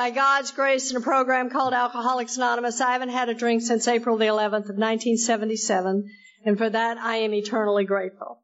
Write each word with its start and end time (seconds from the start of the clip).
By 0.00 0.08
God's 0.08 0.50
grace 0.52 0.90
in 0.90 0.96
a 0.96 1.02
program 1.02 1.50
called 1.50 1.74
Alcoholics 1.74 2.38
Anonymous, 2.38 2.80
I 2.80 2.92
haven't 2.92 3.10
had 3.10 3.28
a 3.28 3.34
drink 3.34 3.60
since 3.60 3.86
April 3.86 4.16
the 4.16 4.28
11th 4.28 4.70
of 4.70 4.78
1977, 4.78 6.10
and 6.46 6.56
for 6.56 6.70
that 6.70 6.96
I 6.96 7.16
am 7.16 7.34
eternally 7.34 7.84
grateful. 7.84 8.40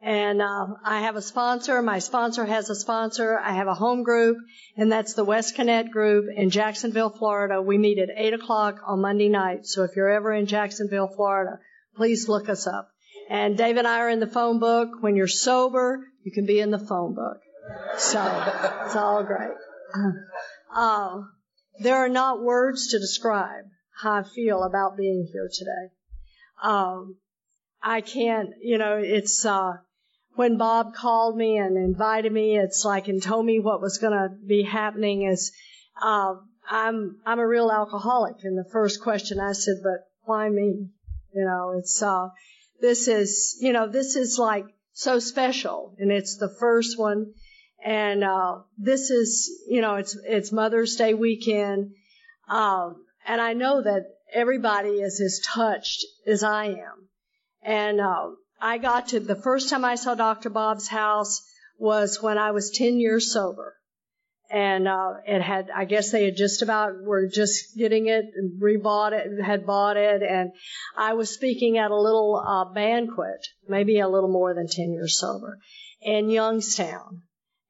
And 0.00 0.40
uh, 0.40 0.68
I 0.82 1.02
have 1.02 1.16
a 1.16 1.20
sponsor. 1.20 1.82
My 1.82 1.98
sponsor 1.98 2.46
has 2.46 2.70
a 2.70 2.74
sponsor. 2.74 3.38
I 3.38 3.52
have 3.52 3.66
a 3.66 3.74
home 3.74 4.04
group, 4.04 4.38
and 4.78 4.90
that's 4.90 5.12
the 5.12 5.22
West 5.22 5.54
Connect 5.54 5.90
group 5.90 6.34
in 6.34 6.48
Jacksonville, 6.48 7.10
Florida. 7.10 7.60
We 7.60 7.76
meet 7.76 7.98
at 7.98 8.08
8 8.16 8.32
o'clock 8.32 8.80
on 8.86 9.02
Monday 9.02 9.28
night. 9.28 9.66
So 9.66 9.82
if 9.82 9.90
you're 9.96 10.08
ever 10.08 10.32
in 10.32 10.46
Jacksonville, 10.46 11.12
Florida, 11.14 11.58
please 11.94 12.26
look 12.26 12.48
us 12.48 12.66
up. 12.66 12.88
And 13.28 13.58
Dave 13.58 13.76
and 13.76 13.86
I 13.86 13.98
are 13.98 14.08
in 14.08 14.20
the 14.20 14.26
phone 14.26 14.60
book. 14.60 14.88
When 15.02 15.14
you're 15.14 15.28
sober, 15.28 16.06
you 16.22 16.32
can 16.32 16.46
be 16.46 16.58
in 16.58 16.70
the 16.70 16.78
phone 16.78 17.14
book. 17.14 17.36
So 17.98 18.22
it's 18.86 18.96
all 18.96 19.22
great. 19.24 19.58
Uh, 20.76 21.22
there 21.80 21.96
are 21.96 22.08
not 22.10 22.42
words 22.42 22.88
to 22.88 22.98
describe 22.98 23.64
how 24.02 24.12
I 24.12 24.22
feel 24.22 24.62
about 24.62 24.98
being 24.98 25.26
here 25.32 25.48
today. 25.50 25.94
Um, 26.62 27.16
I 27.82 28.02
can't, 28.02 28.50
you 28.60 28.76
know, 28.76 28.98
it's, 29.02 29.46
uh, 29.46 29.78
when 30.34 30.58
Bob 30.58 30.92
called 30.94 31.34
me 31.34 31.56
and 31.56 31.78
invited 31.78 32.30
me, 32.30 32.58
it's 32.58 32.84
like, 32.84 33.08
and 33.08 33.22
told 33.22 33.46
me 33.46 33.58
what 33.58 33.80
was 33.80 33.96
going 33.96 34.12
to 34.12 34.28
be 34.46 34.64
happening 34.64 35.22
is, 35.22 35.50
uh, 36.02 36.34
I'm, 36.68 37.20
I'm 37.24 37.38
a 37.38 37.46
real 37.46 37.70
alcoholic. 37.70 38.44
And 38.44 38.58
the 38.58 38.68
first 38.70 39.00
question 39.00 39.40
I 39.40 39.52
said, 39.52 39.76
but 39.82 40.06
why 40.24 40.46
me? 40.50 40.88
You 41.34 41.44
know, 41.44 41.74
it's, 41.78 42.02
uh, 42.02 42.28
this 42.82 43.08
is, 43.08 43.56
you 43.62 43.72
know, 43.72 43.88
this 43.88 44.14
is 44.14 44.38
like 44.38 44.66
so 44.92 45.20
special 45.20 45.94
and 45.98 46.12
it's 46.12 46.36
the 46.36 46.54
first 46.60 46.98
one 46.98 47.32
and 47.86 48.24
uh, 48.24 48.62
this 48.76 49.10
is, 49.10 49.48
you 49.68 49.80
know, 49.80 49.94
it's 49.94 50.18
it's 50.24 50.50
Mother's 50.50 50.96
Day 50.96 51.14
weekend, 51.14 51.92
um, 52.48 52.96
and 53.24 53.40
I 53.40 53.52
know 53.52 53.80
that 53.80 54.06
everybody 54.34 55.00
is 55.00 55.20
as 55.20 55.40
touched 55.54 56.04
as 56.26 56.42
I 56.42 56.64
am. 56.64 57.08
And 57.62 58.00
uh, 58.00 58.30
I 58.60 58.78
got 58.78 59.08
to 59.08 59.20
the 59.20 59.36
first 59.36 59.70
time 59.70 59.84
I 59.84 59.94
saw 59.94 60.16
Dr. 60.16 60.50
Bob's 60.50 60.88
house 60.88 61.40
was 61.78 62.20
when 62.20 62.38
I 62.38 62.50
was 62.50 62.72
10 62.72 62.98
years 62.98 63.32
sober. 63.32 63.76
And 64.50 64.88
uh, 64.88 65.14
it 65.24 65.40
had, 65.40 65.70
I 65.70 65.84
guess 65.84 66.10
they 66.10 66.24
had 66.24 66.36
just 66.36 66.62
about 66.62 67.02
were 67.02 67.28
just 67.28 67.76
getting 67.76 68.08
it, 68.08 68.24
rebought 68.60 69.12
it, 69.12 69.44
had 69.44 69.64
bought 69.64 69.96
it, 69.96 70.22
and 70.22 70.50
I 70.96 71.14
was 71.14 71.30
speaking 71.30 71.78
at 71.78 71.92
a 71.92 72.00
little 72.00 72.36
uh, 72.36 72.72
banquet, 72.72 73.46
maybe 73.68 74.00
a 74.00 74.08
little 74.08 74.30
more 74.30 74.54
than 74.54 74.66
10 74.68 74.92
years 74.92 75.18
sober, 75.18 75.58
in 76.00 76.30
Youngstown. 76.30 77.22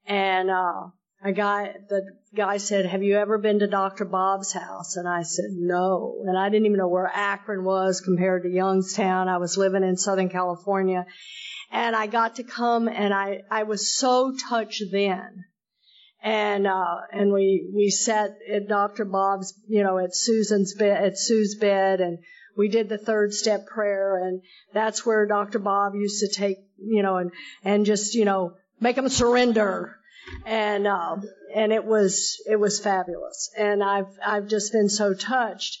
And 0.07 0.49
uh, 0.49 0.87
a 1.23 1.33
guy, 1.33 1.73
the 1.89 2.01
guy 2.33 2.57
said, 2.57 2.85
"Have 2.85 3.03
you 3.03 3.17
ever 3.17 3.37
been 3.37 3.59
to 3.59 3.67
Dr. 3.67 4.05
Bob's 4.05 4.53
house?" 4.53 4.95
And 4.95 5.07
I 5.07 5.23
said, 5.23 5.49
"No." 5.51 6.23
And 6.25 6.37
I 6.37 6.49
didn't 6.49 6.65
even 6.65 6.77
know 6.77 6.87
where 6.87 7.11
Akron 7.13 7.65
was 7.65 8.01
compared 8.01 8.43
to 8.43 8.49
Youngstown. 8.49 9.27
I 9.27 9.37
was 9.37 9.57
living 9.57 9.83
in 9.83 9.97
Southern 9.97 10.29
California, 10.29 11.05
and 11.71 11.95
I 11.95 12.07
got 12.07 12.35
to 12.35 12.43
come, 12.43 12.87
and 12.87 13.13
I 13.13 13.41
I 13.51 13.63
was 13.63 13.93
so 13.93 14.33
touched 14.49 14.83
then. 14.91 15.43
And 16.23 16.65
uh, 16.65 17.01
and 17.11 17.33
we 17.33 17.69
we 17.75 17.89
sat 17.89 18.37
at 18.49 18.67
Dr. 18.67 19.05
Bob's, 19.05 19.53
you 19.67 19.83
know, 19.83 19.97
at 19.97 20.15
Susan's 20.15 20.73
bed, 20.73 21.03
at 21.03 21.17
Sue's 21.17 21.55
bed, 21.55 21.99
and 21.99 22.19
we 22.55 22.69
did 22.69 22.89
the 22.89 22.97
third 22.97 23.33
step 23.33 23.67
prayer, 23.67 24.17
and 24.23 24.41
that's 24.73 25.05
where 25.05 25.27
Dr. 25.27 25.59
Bob 25.59 25.95
used 25.95 26.21
to 26.21 26.33
take, 26.33 26.57
you 26.77 27.03
know, 27.03 27.17
and 27.17 27.31
and 27.63 27.85
just 27.85 28.15
you 28.15 28.25
know 28.25 28.53
make 28.79 28.95
them 28.95 29.09
surrender 29.09 29.97
and 30.45 30.87
uh, 30.87 31.17
and 31.53 31.71
it 31.71 31.85
was 31.85 32.41
it 32.49 32.57
was 32.57 32.79
fabulous, 32.79 33.51
and 33.57 33.83
I've 33.83 34.17
I've 34.25 34.47
just 34.47 34.71
been 34.71 34.89
so 34.89 35.13
touched, 35.13 35.79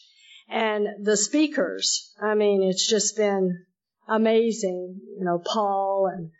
and 0.49 1.05
the 1.05 1.17
speakers, 1.17 2.13
I 2.21 2.35
mean, 2.35 2.63
it's 2.63 2.87
just 2.87 3.15
been 3.17 3.65
amazing, 4.07 4.99
you 5.17 5.25
know, 5.25 5.39
Paul 5.39 6.09
and 6.13 6.31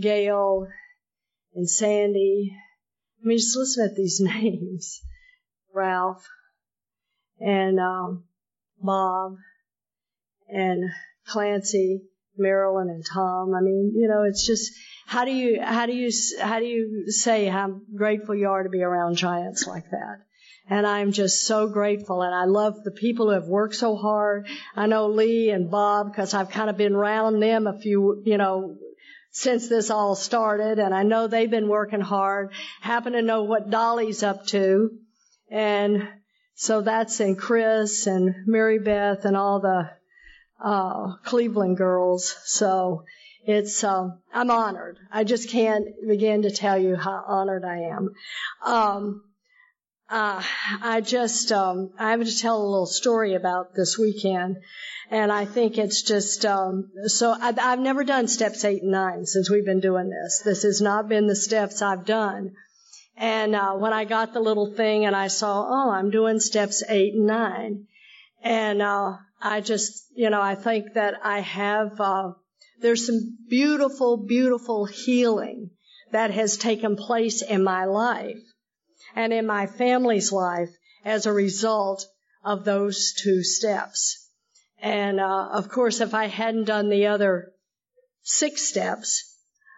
Gail 0.00 0.66
and 1.54 1.68
Sandy. 1.68 2.56
I 3.22 3.26
mean, 3.26 3.38
just 3.38 3.56
listen 3.56 3.84
at 3.84 3.96
these 3.96 4.20
names, 4.24 5.00
Ralph 5.72 6.26
and 7.42 7.80
um, 7.80 8.24
Bob 8.80 9.36
and 10.48 10.90
Clancy, 11.26 12.02
Marilyn 12.36 12.88
and 12.88 13.04
Tom. 13.04 13.54
I 13.54 13.60
mean, 13.60 13.92
you 13.94 14.08
know, 14.08 14.24
it's 14.24 14.46
just 14.46 14.72
how 15.06 15.24
do 15.24 15.32
you 15.32 15.60
how 15.62 15.86
do 15.86 15.92
you 15.92 16.10
how 16.40 16.58
do 16.58 16.64
you 16.64 17.10
say 17.10 17.46
how 17.46 17.80
grateful 17.94 18.34
you 18.34 18.48
are 18.48 18.62
to 18.62 18.70
be 18.70 18.82
around 18.82 19.16
giants 19.16 19.66
like 19.66 19.84
that? 19.90 20.18
And 20.68 20.86
I'm 20.86 21.12
just 21.12 21.44
so 21.44 21.68
grateful. 21.68 22.22
And 22.22 22.34
I 22.34 22.44
love 22.44 22.82
the 22.84 22.92
people 22.92 23.26
who 23.26 23.32
have 23.32 23.46
worked 23.46 23.74
so 23.74 23.96
hard. 23.96 24.46
I 24.76 24.86
know 24.86 25.08
Lee 25.08 25.50
and 25.50 25.70
Bob 25.70 26.10
because 26.10 26.34
I've 26.34 26.50
kind 26.50 26.70
of 26.70 26.76
been 26.76 26.94
around 26.94 27.40
them 27.40 27.66
a 27.66 27.78
few, 27.78 28.22
you 28.24 28.38
know, 28.38 28.76
since 29.32 29.68
this 29.68 29.90
all 29.90 30.14
started. 30.14 30.78
And 30.78 30.94
I 30.94 31.02
know 31.02 31.26
they've 31.26 31.50
been 31.50 31.68
working 31.68 32.00
hard. 32.00 32.52
Happen 32.80 33.14
to 33.14 33.22
know 33.22 33.42
what 33.42 33.70
Dolly's 33.70 34.22
up 34.22 34.46
to. 34.48 34.90
And 35.50 36.08
so 36.54 36.80
that's 36.80 37.20
in 37.20 37.36
Chris 37.36 38.06
and 38.06 38.34
Mary 38.46 38.78
Beth 38.78 39.24
and 39.24 39.36
all 39.36 39.60
the 39.60 39.90
uh, 40.62 41.16
Cleveland 41.24 41.76
girls. 41.76 42.36
So 42.44 43.04
it's 43.44 43.82
um, 43.82 44.20
I'm 44.32 44.50
honored. 44.50 44.98
I 45.10 45.24
just 45.24 45.50
can't 45.50 45.86
begin 46.06 46.42
to 46.42 46.50
tell 46.50 46.78
you 46.78 46.96
how 46.96 47.24
honored 47.26 47.64
I 47.64 47.78
am. 47.90 48.10
Um, 48.64 49.24
uh, 50.08 50.42
I 50.82 51.00
just 51.00 51.50
um, 51.52 51.90
I 51.98 52.10
have 52.10 52.24
to 52.24 52.38
tell 52.38 52.60
a 52.60 52.68
little 52.68 52.86
story 52.86 53.34
about 53.34 53.74
this 53.74 53.98
weekend, 53.98 54.58
and 55.10 55.32
I 55.32 55.44
think 55.44 55.78
it's 55.78 56.02
just 56.02 56.44
um, 56.44 56.90
so. 57.06 57.32
I've, 57.32 57.58
I've 57.58 57.80
never 57.80 58.04
done 58.04 58.28
steps 58.28 58.64
eight 58.64 58.82
and 58.82 58.92
nine 58.92 59.26
since 59.26 59.50
we've 59.50 59.64
been 59.64 59.80
doing 59.80 60.10
this. 60.10 60.42
This 60.44 60.62
has 60.62 60.80
not 60.80 61.08
been 61.08 61.26
the 61.26 61.36
steps 61.36 61.82
I've 61.82 62.04
done. 62.04 62.52
And 63.16 63.54
uh, 63.54 63.74
when 63.74 63.92
I 63.92 64.04
got 64.04 64.32
the 64.32 64.40
little 64.40 64.74
thing 64.74 65.04
and 65.04 65.14
I 65.14 65.28
saw, 65.28 65.66
oh, 65.68 65.90
I'm 65.90 66.10
doing 66.10 66.40
steps 66.40 66.82
eight 66.88 67.14
and 67.14 67.26
nine, 67.26 67.86
and 68.42 68.80
uh, 68.80 69.16
I 69.42 69.60
just, 69.60 70.04
you 70.14 70.30
know, 70.30 70.40
I 70.40 70.54
think 70.54 70.94
that 70.94 71.14
I 71.22 71.40
have. 71.40 72.00
Uh, 72.00 72.32
there's 72.80 73.06
some 73.06 73.38
beautiful, 73.48 74.16
beautiful 74.16 74.86
healing 74.86 75.70
that 76.12 76.30
has 76.30 76.56
taken 76.56 76.96
place 76.96 77.42
in 77.42 77.64
my 77.64 77.84
life 77.86 78.42
and 79.14 79.32
in 79.32 79.46
my 79.46 79.66
family's 79.66 80.32
life 80.32 80.70
as 81.04 81.26
a 81.26 81.32
result 81.32 82.06
of 82.44 82.64
those 82.64 83.14
two 83.14 83.42
steps. 83.42 84.28
And 84.80 85.20
uh, 85.20 85.48
of 85.52 85.68
course, 85.68 86.00
if 86.00 86.14
I 86.14 86.26
hadn't 86.26 86.64
done 86.64 86.88
the 86.88 87.06
other 87.06 87.52
six 88.22 88.68
steps, 88.68 89.28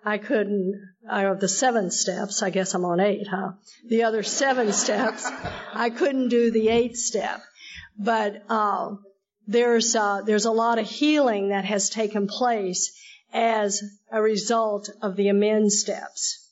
I 0.04 0.18
couldn't, 0.18 0.74
uh, 1.08 1.34
the 1.34 1.48
seven 1.48 1.90
steps, 1.90 2.42
I 2.42 2.50
guess 2.50 2.74
I'm 2.74 2.84
on 2.84 3.00
eight, 3.00 3.26
huh? 3.30 3.52
The 3.88 4.04
other 4.04 4.22
seven 4.22 4.72
steps, 4.84 5.26
I 5.72 5.90
couldn't 5.90 6.28
do 6.28 6.50
the 6.50 6.68
eighth 6.68 6.96
step. 6.96 7.42
But 7.98 8.42
uh, 8.48 8.96
there's 9.46 9.94
uh, 9.94 10.22
there's 10.22 10.46
a 10.46 10.50
lot 10.50 10.78
of 10.78 10.86
healing 10.86 11.48
that 11.48 11.64
has 11.64 11.90
taken 11.90 12.26
place 12.26 12.92
as 13.32 13.82
a 14.10 14.22
result 14.22 14.90
of 15.02 15.16
the 15.16 15.28
amend 15.28 15.72
steps. 15.72 16.50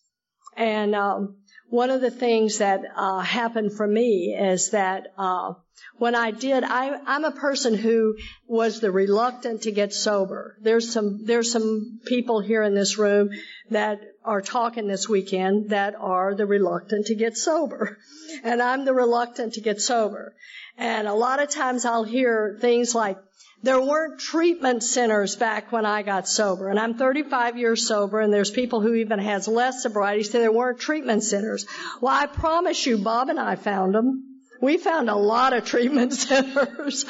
And 0.57 0.95
um, 0.95 1.37
one 1.69 1.91
of 1.91 2.01
the 2.01 2.11
things 2.11 2.59
that 2.59 2.83
uh, 2.95 3.21
happened 3.21 3.73
for 3.73 3.87
me 3.87 4.37
is 4.39 4.71
that 4.71 5.15
uh, 5.17 5.55
when 5.97 6.15
I 6.15 6.33
did, 6.33 6.65
I, 6.65 6.99
I'm 7.07 7.25
a 7.25 7.31
person 7.31 7.75
who 7.75 8.17
was 8.47 8.81
the 8.81 8.91
reluctant 8.91 9.63
to 9.63 9.71
get 9.71 9.93
sober. 9.95 10.57
There's 10.61 10.93
some 10.93 11.25
there's 11.25 11.53
some 11.53 12.01
people 12.05 12.41
here 12.41 12.63
in 12.63 12.75
this 12.75 12.99
room 12.99 13.31
that 13.71 14.01
are 14.25 14.43
talking 14.43 14.87
this 14.87 15.09
weekend 15.09 15.71
that 15.71 15.95
are 15.95 16.35
the 16.35 16.47
reluctant 16.47 17.07
to 17.07 17.15
get 17.15 17.37
sober, 17.37 17.99
and 18.43 18.61
I'm 18.61 18.85
the 18.85 18.95
reluctant 18.95 19.55
to 19.55 19.61
get 19.61 19.81
sober. 19.81 20.35
And 20.79 21.07
a 21.07 21.15
lot 21.15 21.43
of 21.43 21.51
times 21.51 21.85
I'll 21.85 22.05
hear 22.05 22.59
things 22.61 22.95
like, 22.95 23.19
there 23.63 23.81
weren't 23.81 24.19
treatment 24.19 24.83
centers 24.83 25.37
back 25.37 25.71
when 25.71 25.87
I 25.87 26.03
got 26.03 26.27
sober, 26.27 26.69
and 26.69 26.81
I'm 26.81 26.95
35 26.95 27.57
years 27.57 27.87
sober, 27.87 28.21
and 28.21 28.33
there's 28.33 28.51
people 28.51 28.81
who 28.81 28.95
even 28.95 29.21
has 29.21 29.47
less 29.47 29.85
sobriety 29.85 30.25
say 30.25 30.41
there 30.41 30.51
weren't 30.51 30.81
treatment 30.81 31.23
centers. 31.23 31.65
Well, 32.01 32.13
I 32.13 32.27
promise 32.27 32.85
you, 32.85 32.99
Bob 32.99 33.29
and 33.29 33.39
I 33.39 33.55
found 33.55 33.95
them. 33.95 34.41
We 34.61 34.79
found 34.79 35.09
a 35.09 35.15
lot 35.15 35.53
of 35.53 35.65
treatment 35.75 36.13
centers. 36.13 37.05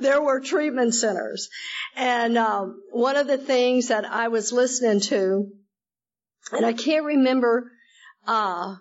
there 0.00 0.22
were 0.22 0.40
treatment 0.40 0.94
centers. 0.94 1.48
And 1.96 2.38
um, 2.38 2.80
one 2.92 3.16
of 3.16 3.26
the 3.26 3.38
things 3.38 3.88
that 3.88 4.04
I 4.04 4.28
was 4.28 4.52
listening 4.52 5.00
to, 5.00 5.48
and 6.52 6.64
I 6.64 6.72
can't 6.72 7.04
remember, 7.04 7.72
uh, 8.28 8.76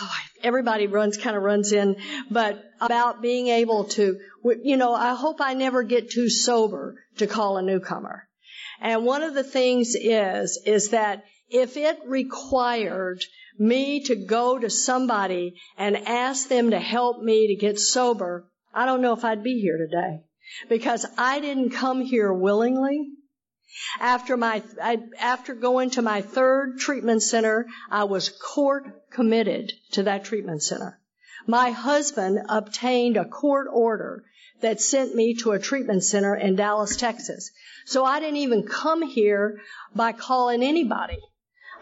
oh, 0.00 0.12
everybody 0.42 0.86
runs, 0.86 1.16
kind 1.16 1.36
of 1.36 1.42
runs 1.42 1.72
in, 1.72 1.96
but 2.30 2.62
about 2.80 3.22
being 3.22 3.48
able 3.48 3.84
to, 3.84 4.18
you 4.62 4.76
know, 4.76 4.94
I 4.94 5.14
hope 5.14 5.40
I 5.40 5.54
never 5.54 5.82
get 5.82 6.10
too 6.10 6.28
sober 6.28 6.96
to 7.18 7.26
call 7.26 7.56
a 7.56 7.62
newcomer. 7.62 8.28
And 8.80 9.04
one 9.04 9.22
of 9.22 9.34
the 9.34 9.44
things 9.44 9.94
is, 9.94 10.60
is 10.64 10.90
that 10.90 11.24
if 11.50 11.76
it 11.76 11.98
required 12.06 13.22
me 13.58 14.04
to 14.04 14.16
go 14.16 14.58
to 14.58 14.70
somebody 14.70 15.60
and 15.76 15.96
ask 16.08 16.48
them 16.48 16.70
to 16.70 16.78
help 16.78 17.22
me 17.22 17.48
to 17.48 17.56
get 17.56 17.78
sober, 17.78 18.48
I 18.72 18.86
don't 18.86 19.02
know 19.02 19.12
if 19.12 19.24
I'd 19.24 19.42
be 19.42 19.60
here 19.60 19.76
today. 19.76 20.22
Because 20.68 21.06
I 21.18 21.40
didn't 21.40 21.70
come 21.70 22.00
here 22.00 22.32
willingly. 22.32 23.08
After 24.00 24.36
my, 24.36 24.62
I, 24.82 24.98
after 25.18 25.54
going 25.54 25.90
to 25.90 26.02
my 26.02 26.22
third 26.22 26.78
treatment 26.78 27.22
center, 27.22 27.66
I 27.90 28.04
was 28.04 28.28
court 28.28 29.10
committed 29.10 29.72
to 29.92 30.02
that 30.04 30.24
treatment 30.24 30.62
center. 30.62 30.98
My 31.46 31.70
husband 31.70 32.40
obtained 32.48 33.16
a 33.16 33.24
court 33.24 33.68
order 33.72 34.24
that 34.60 34.80
sent 34.80 35.14
me 35.14 35.34
to 35.34 35.52
a 35.52 35.58
treatment 35.58 36.04
center 36.04 36.34
in 36.34 36.56
Dallas, 36.56 36.96
Texas. 36.96 37.50
So 37.86 38.04
I 38.04 38.20
didn't 38.20 38.36
even 38.36 38.66
come 38.66 39.02
here 39.02 39.60
by 39.94 40.12
calling 40.12 40.62
anybody. 40.62 41.18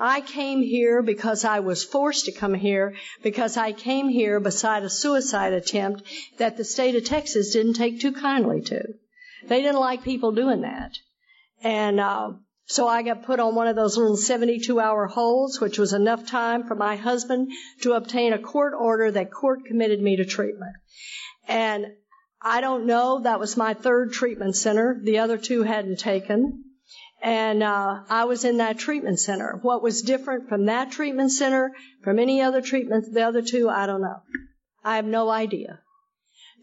I 0.01 0.21
came 0.21 0.63
here 0.63 1.03
because 1.03 1.45
I 1.45 1.61
was 1.61 1.83
forced 1.83 2.27
to 2.27 2.33
come 2.33 2.55
here 2.55 2.95
because 3.23 3.57
I 3.57 3.73
came 3.73 4.09
here 4.09 4.39
beside 4.39 4.85
a 4.85 4.91
suicide 4.91 5.53
attempt 5.53 6.05
that 6.37 6.57
the 6.57 6.65
state 6.65 6.95
of 6.95 7.05
Texas 7.05 7.53
didn't 7.53 7.75
take 7.75 8.01
too 8.01 8.13
kindly 8.13 8.63
to. 8.63 8.95
They 9.45 9.61
didn't 9.61 9.81
like 9.81 10.05
people 10.05 10.33
doing 10.33 10.61
that. 10.61 10.93
And, 11.63 12.01
uh, 12.01 12.33
so 12.67 12.87
I 12.87 13.03
got 13.03 13.23
put 13.23 13.41
on 13.41 13.55
one 13.55 13.67
of 13.67 13.77
those 13.77 13.97
little 13.97 14.17
72 14.17 14.79
hour 14.79 15.07
holds, 15.07 15.59
which 15.59 15.79
was 15.79 15.95
enough 15.95 16.27
time 16.27 16.65
for 16.67 16.75
my 16.75 16.97
husband 16.97 17.51
to 17.81 17.95
obtain 17.95 18.35
a 18.35 18.39
court 18.39 18.75
order 18.79 19.11
that 19.11 19.33
court 19.33 19.65
committed 19.65 20.03
me 20.03 20.17
to 20.17 20.27
treatment. 20.27 20.75
And 21.49 21.87
I 22.43 22.61
don't 22.61 22.85
know, 22.85 23.21
that 23.23 23.41
was 23.41 23.57
my 23.57 23.73
third 23.73 24.13
treatment 24.13 24.55
center. 24.55 25.01
The 25.03 25.21
other 25.21 25.39
two 25.39 25.63
hadn't 25.63 25.99
taken. 25.99 26.65
And 27.23 27.63
uh, 27.63 28.03
I 28.09 28.27
was 28.27 28.45
in 28.45 28.59
that 28.59 28.79
treatment 28.79 29.19
center. 29.19 29.59
What 29.63 29.83
was 29.83 30.03
different 30.03 30.49
from 30.49 30.67
that 30.67 30.93
treatment 30.93 31.33
center, 31.33 31.73
from 32.05 32.19
any 32.19 32.43
other 32.43 32.61
treatment, 32.61 33.07
the 33.13 33.23
other 33.23 33.43
two, 33.43 33.69
I 33.69 33.87
don't 33.87 34.03
know. 34.03 34.23
I 34.85 34.97
have 34.97 35.07
no 35.07 35.29
idea. 35.29 35.81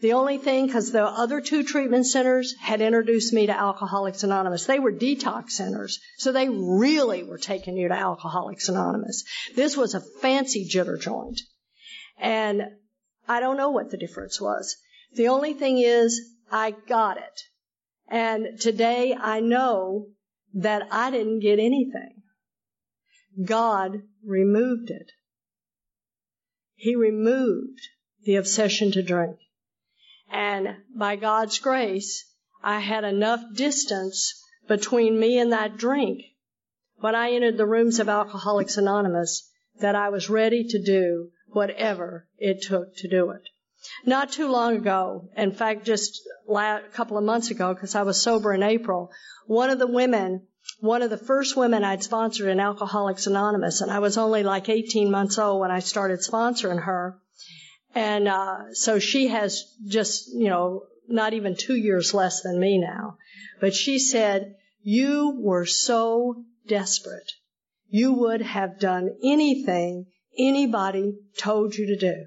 The 0.02 0.12
only 0.12 0.36
thing, 0.36 0.66
because 0.66 0.92
the 0.92 1.04
other 1.04 1.40
two 1.40 1.62
treatment 1.62 2.06
centers 2.06 2.54
had 2.60 2.82
introduced 2.82 3.32
me 3.32 3.46
to 3.46 3.58
Alcoholics 3.58 4.24
Anonymous. 4.24 4.66
They 4.66 4.78
were 4.78 4.92
detox 4.92 5.52
centers, 5.52 6.00
so 6.18 6.32
they 6.32 6.50
really 6.50 7.22
were 7.22 7.38
taking 7.38 7.78
you 7.78 7.88
to 7.88 7.94
Alcoholics 7.94 8.68
Anonymous. 8.68 9.24
This 9.54 9.74
was 9.76 9.94
a 9.94 10.00
fancy 10.00 10.68
jitter 10.68 11.00
joint. 11.00 11.40
And 12.18 12.62
I 13.26 13.40
don't 13.40 13.56
know 13.56 13.70
what 13.70 13.90
the 13.90 13.96
difference 13.96 14.38
was. 14.38 14.76
The 15.14 15.28
only 15.28 15.54
thing 15.54 15.78
is, 15.78 16.20
I 16.52 16.72
got 16.72 17.16
it. 17.16 17.40
And 18.08 18.60
today 18.60 19.14
I 19.14 19.40
know 19.40 20.08
that 20.54 20.88
I 20.90 21.10
didn't 21.10 21.40
get 21.40 21.58
anything. 21.58 22.22
God 23.44 24.02
removed 24.24 24.90
it. 24.90 25.10
He 26.74 26.94
removed 26.94 27.80
the 28.24 28.36
obsession 28.36 28.92
to 28.92 29.02
drink. 29.02 29.36
And 30.30 30.76
by 30.94 31.16
God's 31.16 31.58
grace, 31.58 32.24
I 32.62 32.80
had 32.80 33.04
enough 33.04 33.40
distance 33.54 34.42
between 34.68 35.18
me 35.18 35.38
and 35.38 35.52
that 35.52 35.76
drink 35.76 36.22
when 36.96 37.14
I 37.14 37.32
entered 37.32 37.56
the 37.56 37.66
rooms 37.66 38.00
of 38.00 38.08
Alcoholics 38.08 38.76
Anonymous 38.76 39.48
that 39.80 39.94
I 39.94 40.08
was 40.08 40.30
ready 40.30 40.64
to 40.64 40.82
do 40.82 41.30
whatever 41.48 42.26
it 42.38 42.62
took 42.62 42.96
to 42.96 43.08
do 43.08 43.30
it. 43.30 43.42
Not 44.04 44.32
too 44.32 44.50
long 44.50 44.76
ago, 44.76 45.28
in 45.36 45.52
fact, 45.52 45.84
just 45.84 46.20
a 46.48 46.80
couple 46.92 47.18
of 47.18 47.24
months 47.24 47.50
ago, 47.50 47.72
because 47.74 47.94
I 47.94 48.02
was 48.02 48.20
sober 48.20 48.52
in 48.52 48.62
April, 48.62 49.10
one 49.46 49.70
of 49.70 49.78
the 49.78 49.86
women, 49.86 50.48
one 50.80 51.02
of 51.02 51.10
the 51.10 51.16
first 51.16 51.56
women 51.56 51.84
I'd 51.84 52.02
sponsored 52.02 52.48
in 52.48 52.58
Alcoholics 52.58 53.26
Anonymous, 53.26 53.82
and 53.82 53.90
I 53.90 54.00
was 54.00 54.18
only 54.18 54.42
like 54.42 54.68
18 54.68 55.10
months 55.10 55.38
old 55.38 55.60
when 55.60 55.70
I 55.70 55.78
started 55.78 56.20
sponsoring 56.20 56.82
her. 56.82 57.20
And 57.96 58.28
uh, 58.28 58.74
so 58.74 58.98
she 58.98 59.28
has 59.28 59.64
just, 59.86 60.28
you 60.34 60.50
know, 60.50 60.82
not 61.08 61.32
even 61.32 61.56
two 61.56 61.74
years 61.74 62.12
less 62.12 62.42
than 62.42 62.60
me 62.60 62.76
now. 62.76 63.16
But 63.58 63.74
she 63.74 63.98
said, 63.98 64.54
You 64.82 65.40
were 65.40 65.64
so 65.64 66.44
desperate. 66.68 67.32
You 67.88 68.12
would 68.12 68.42
have 68.42 68.78
done 68.78 69.16
anything 69.24 70.08
anybody 70.38 71.14
told 71.38 71.74
you 71.74 71.86
to 71.86 71.96
do. 71.96 72.26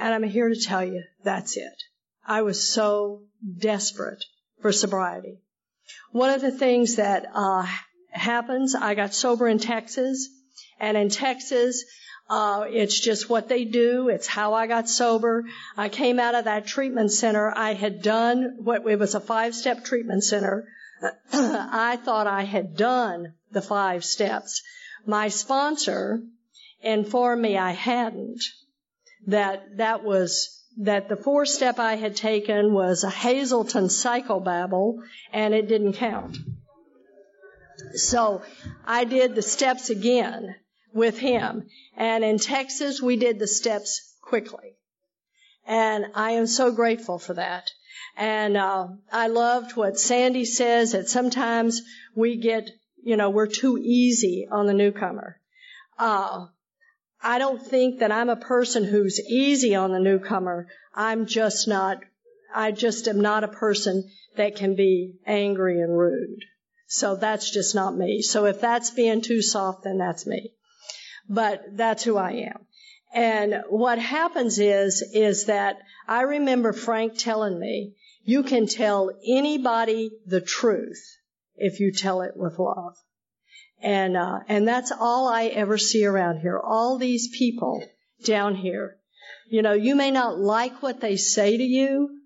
And 0.00 0.12
I'm 0.12 0.24
here 0.24 0.48
to 0.48 0.60
tell 0.60 0.84
you 0.84 1.04
that's 1.22 1.56
it. 1.56 1.82
I 2.26 2.42
was 2.42 2.68
so 2.68 3.22
desperate 3.56 4.24
for 4.60 4.72
sobriety. 4.72 5.38
One 6.10 6.30
of 6.30 6.40
the 6.40 6.50
things 6.50 6.96
that 6.96 7.26
uh, 7.32 7.64
happens, 8.10 8.74
I 8.74 8.96
got 8.96 9.14
sober 9.14 9.46
in 9.46 9.60
Texas, 9.60 10.28
and 10.80 10.96
in 10.96 11.10
Texas, 11.10 11.84
uh, 12.28 12.64
it's 12.68 12.98
just 12.98 13.28
what 13.28 13.48
they 13.48 13.64
do. 13.64 14.08
It's 14.08 14.26
how 14.26 14.54
I 14.54 14.66
got 14.66 14.88
sober. 14.88 15.44
I 15.76 15.88
came 15.88 16.18
out 16.18 16.34
of 16.34 16.44
that 16.44 16.66
treatment 16.66 17.12
center. 17.12 17.52
I 17.54 17.74
had 17.74 18.02
done 18.02 18.56
what 18.58 18.86
it 18.86 18.98
was 18.98 19.14
a 19.14 19.20
five-step 19.20 19.84
treatment 19.84 20.24
center. 20.24 20.66
I 21.32 21.98
thought 22.02 22.26
I 22.26 22.42
had 22.42 22.76
done 22.76 23.34
the 23.52 23.60
five 23.60 24.04
steps. 24.04 24.62
My 25.06 25.28
sponsor 25.28 26.22
informed 26.80 27.42
me 27.42 27.58
I 27.58 27.72
hadn't 27.72 28.42
that 29.26 29.76
that 29.76 30.04
was 30.04 30.62
that 30.78 31.08
the 31.08 31.16
four 31.16 31.46
step 31.46 31.78
I 31.78 31.96
had 31.96 32.16
taken 32.16 32.72
was 32.72 33.04
a 33.04 33.10
Hazelden 33.10 33.84
psychobabble 33.84 34.96
and 35.32 35.54
it 35.54 35.68
didn't 35.68 35.94
count. 35.94 36.36
So 37.94 38.42
I 38.84 39.04
did 39.04 39.34
the 39.34 39.42
steps 39.42 39.90
again 39.90 40.56
with 40.94 41.18
him. 41.18 41.66
And 41.96 42.24
in 42.24 42.38
Texas, 42.38 43.02
we 43.02 43.16
did 43.16 43.38
the 43.38 43.46
steps 43.46 44.14
quickly. 44.22 44.76
And 45.66 46.06
I 46.14 46.32
am 46.32 46.46
so 46.46 46.72
grateful 46.72 47.18
for 47.18 47.34
that. 47.34 47.70
And 48.16 48.56
uh, 48.56 48.88
I 49.12 49.26
loved 49.26 49.76
what 49.76 49.98
Sandy 49.98 50.44
says 50.44 50.92
that 50.92 51.08
sometimes 51.08 51.82
we 52.14 52.36
get, 52.36 52.70
you 53.02 53.16
know, 53.16 53.30
we're 53.30 53.48
too 53.48 53.78
easy 53.78 54.46
on 54.50 54.66
the 54.66 54.74
newcomer. 54.74 55.40
Uh, 55.98 56.46
I 57.22 57.38
don't 57.38 57.60
think 57.60 58.00
that 58.00 58.12
I'm 58.12 58.28
a 58.28 58.36
person 58.36 58.84
who's 58.84 59.20
easy 59.20 59.74
on 59.74 59.92
the 59.92 59.98
newcomer. 59.98 60.68
I'm 60.94 61.26
just 61.26 61.66
not, 61.66 61.98
I 62.54 62.70
just 62.70 63.08
am 63.08 63.20
not 63.20 63.42
a 63.42 63.48
person 63.48 64.10
that 64.36 64.56
can 64.56 64.76
be 64.76 65.14
angry 65.26 65.80
and 65.80 65.98
rude. 65.98 66.44
So 66.86 67.16
that's 67.16 67.50
just 67.50 67.74
not 67.74 67.96
me. 67.96 68.22
So 68.22 68.44
if 68.44 68.60
that's 68.60 68.90
being 68.90 69.22
too 69.22 69.42
soft, 69.42 69.84
then 69.84 69.98
that's 69.98 70.26
me. 70.26 70.53
But 71.28 71.76
that's 71.76 72.04
who 72.04 72.16
I 72.16 72.32
am. 72.32 72.66
And 73.14 73.62
what 73.68 73.98
happens 73.98 74.58
is, 74.58 75.02
is 75.14 75.46
that 75.46 75.78
I 76.08 76.22
remember 76.22 76.72
Frank 76.72 77.16
telling 77.16 77.58
me, 77.58 77.94
you 78.24 78.42
can 78.42 78.66
tell 78.66 79.10
anybody 79.26 80.10
the 80.26 80.40
truth 80.40 81.02
if 81.56 81.80
you 81.80 81.92
tell 81.92 82.22
it 82.22 82.32
with 82.36 82.58
love. 82.58 82.96
And, 83.80 84.16
uh, 84.16 84.40
and 84.48 84.66
that's 84.66 84.92
all 84.92 85.28
I 85.28 85.44
ever 85.46 85.78
see 85.78 86.04
around 86.06 86.40
here. 86.40 86.58
All 86.58 86.98
these 86.98 87.28
people 87.36 87.86
down 88.24 88.54
here. 88.54 88.96
You 89.48 89.62
know, 89.62 89.74
you 89.74 89.94
may 89.94 90.10
not 90.10 90.38
like 90.38 90.82
what 90.82 91.00
they 91.00 91.16
say 91.16 91.56
to 91.56 91.62
you, 91.62 92.20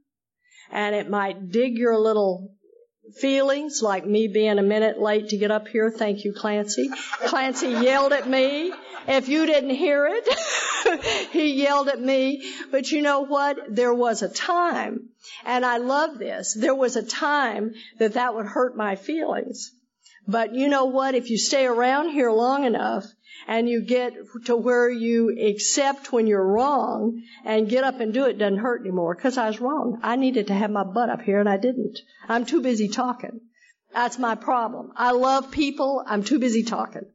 and 0.70 0.94
it 0.94 1.10
might 1.10 1.50
dig 1.50 1.76
your 1.76 1.98
little 1.98 2.54
feelings, 3.14 3.82
like 3.82 4.06
me 4.06 4.28
being 4.28 4.58
a 4.58 4.62
minute 4.62 5.00
late 5.00 5.30
to 5.30 5.36
get 5.36 5.50
up 5.50 5.68
here. 5.68 5.90
Thank 5.90 6.24
you, 6.24 6.32
Clancy. 6.32 6.90
Clancy 7.26 7.68
yelled 7.68 8.12
at 8.12 8.28
me. 8.28 8.72
If 9.06 9.28
you 9.28 9.46
didn't 9.46 9.70
hear 9.70 10.06
it, 10.06 11.30
he 11.32 11.62
yelled 11.62 11.88
at 11.88 12.00
me. 12.00 12.52
But 12.70 12.90
you 12.90 13.02
know 13.02 13.20
what? 13.20 13.74
There 13.74 13.94
was 13.94 14.22
a 14.22 14.28
time, 14.28 15.08
and 15.44 15.64
I 15.64 15.78
love 15.78 16.18
this, 16.18 16.54
there 16.54 16.74
was 16.74 16.96
a 16.96 17.02
time 17.02 17.74
that 17.98 18.14
that 18.14 18.34
would 18.34 18.46
hurt 18.46 18.76
my 18.76 18.96
feelings. 18.96 19.72
But 20.26 20.54
you 20.54 20.68
know 20.68 20.84
what? 20.84 21.14
If 21.14 21.30
you 21.30 21.38
stay 21.38 21.64
around 21.64 22.10
here 22.10 22.30
long 22.30 22.64
enough 22.64 23.06
and 23.48 23.66
you 23.66 23.80
get 23.80 24.12
to 24.44 24.54
where 24.54 24.90
you 24.90 25.34
accept 25.48 26.12
when 26.12 26.26
you're 26.26 26.46
wrong 26.46 27.22
and 27.46 27.68
get 27.68 27.82
up 27.82 27.98
and 27.98 28.12
do 28.12 28.26
it, 28.26 28.36
doesn't 28.36 28.58
hurt 28.58 28.82
anymore 28.82 29.14
because 29.14 29.38
I 29.38 29.46
was 29.48 29.58
wrong. 29.58 29.98
I 30.02 30.16
needed 30.16 30.48
to 30.48 30.54
have 30.54 30.70
my 30.70 30.84
butt 30.84 31.08
up 31.08 31.22
here 31.22 31.40
and 31.40 31.48
I 31.48 31.56
didn't. 31.56 31.98
I'm 32.28 32.44
too 32.44 32.60
busy 32.60 32.88
talking. 32.88 33.40
That's 33.94 34.18
my 34.18 34.34
problem. 34.34 34.92
I 34.96 35.12
love 35.12 35.50
people. 35.50 36.04
I'm 36.06 36.22
too 36.22 36.38
busy 36.38 36.62
talking. 36.62 37.06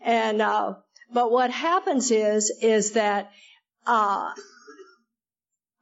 And, 0.00 0.42
uh, 0.42 0.74
but 1.14 1.30
what 1.30 1.52
happens 1.52 2.10
is, 2.10 2.52
is 2.60 2.92
that, 2.92 3.30
uh, 3.86 4.32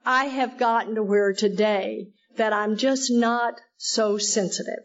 I 0.05 0.27
have 0.27 0.59
gotten 0.59 0.95
to 0.97 1.03
where 1.03 1.33
today 1.33 2.09
that 2.37 2.53
I'm 2.53 2.77
just 2.77 3.11
not 3.11 3.55
so 3.79 4.19
sensitive. 4.19 4.85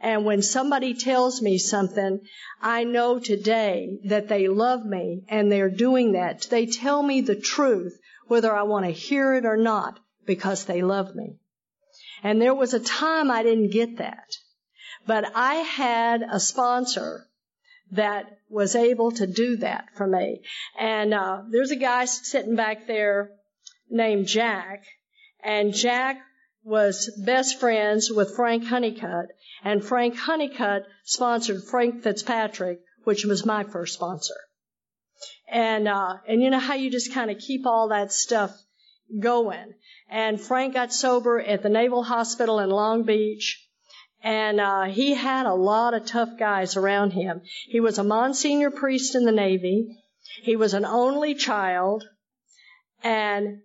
And 0.00 0.24
when 0.24 0.42
somebody 0.42 0.94
tells 0.94 1.42
me 1.42 1.58
something, 1.58 2.20
I 2.62 2.84
know 2.84 3.18
today 3.18 3.98
that 4.04 4.28
they 4.28 4.46
love 4.46 4.84
me 4.84 5.24
and 5.28 5.50
they're 5.50 5.70
doing 5.70 6.12
that. 6.12 6.46
They 6.50 6.66
tell 6.66 7.02
me 7.02 7.20
the 7.20 7.34
truth, 7.34 7.98
whether 8.28 8.54
I 8.54 8.62
want 8.62 8.84
to 8.86 8.92
hear 8.92 9.34
it 9.34 9.44
or 9.44 9.56
not, 9.56 9.98
because 10.24 10.64
they 10.64 10.82
love 10.82 11.14
me. 11.14 11.36
And 12.22 12.40
there 12.40 12.54
was 12.54 12.74
a 12.74 12.80
time 12.80 13.30
I 13.30 13.42
didn't 13.42 13.70
get 13.70 13.98
that. 13.98 14.36
But 15.06 15.24
I 15.34 15.54
had 15.54 16.22
a 16.22 16.38
sponsor 16.38 17.26
that 17.92 18.38
was 18.48 18.76
able 18.76 19.12
to 19.12 19.26
do 19.26 19.56
that 19.56 19.86
for 19.94 20.06
me. 20.06 20.42
And 20.78 21.14
uh, 21.14 21.42
there's 21.50 21.70
a 21.70 21.76
guy 21.76 22.04
sitting 22.04 22.56
back 22.56 22.86
there 22.86 23.30
named 23.90 24.26
Jack, 24.26 24.84
and 25.42 25.72
Jack 25.72 26.20
was 26.62 27.10
best 27.24 27.60
friends 27.60 28.10
with 28.10 28.36
Frank 28.36 28.64
Honeycutt, 28.64 29.26
and 29.64 29.84
Frank 29.84 30.16
Honeycutt 30.16 30.86
sponsored 31.04 31.62
Frank 31.64 32.02
Fitzpatrick, 32.02 32.80
which 33.04 33.24
was 33.24 33.46
my 33.46 33.64
first 33.64 33.94
sponsor. 33.94 34.36
And 35.50 35.88
uh, 35.88 36.18
and 36.28 36.42
you 36.42 36.50
know 36.50 36.58
how 36.58 36.74
you 36.74 36.90
just 36.90 37.14
kind 37.14 37.30
of 37.30 37.38
keep 37.38 37.66
all 37.66 37.88
that 37.88 38.12
stuff 38.12 38.52
going. 39.20 39.74
And 40.10 40.40
Frank 40.40 40.74
got 40.74 40.92
sober 40.92 41.40
at 41.40 41.62
the 41.62 41.68
Naval 41.68 42.02
Hospital 42.02 42.60
in 42.60 42.70
Long 42.70 43.04
Beach. 43.04 43.64
And 44.22 44.60
uh, 44.60 44.84
he 44.84 45.14
had 45.14 45.46
a 45.46 45.54
lot 45.54 45.94
of 45.94 46.06
tough 46.06 46.30
guys 46.38 46.76
around 46.76 47.12
him. 47.12 47.42
He 47.68 47.78
was 47.80 47.98
a 47.98 48.04
Monsignor 48.04 48.70
priest 48.70 49.14
in 49.14 49.24
the 49.24 49.32
Navy. 49.32 49.96
He 50.42 50.56
was 50.56 50.74
an 50.74 50.84
only 50.84 51.34
child, 51.34 52.04
and 53.02 53.60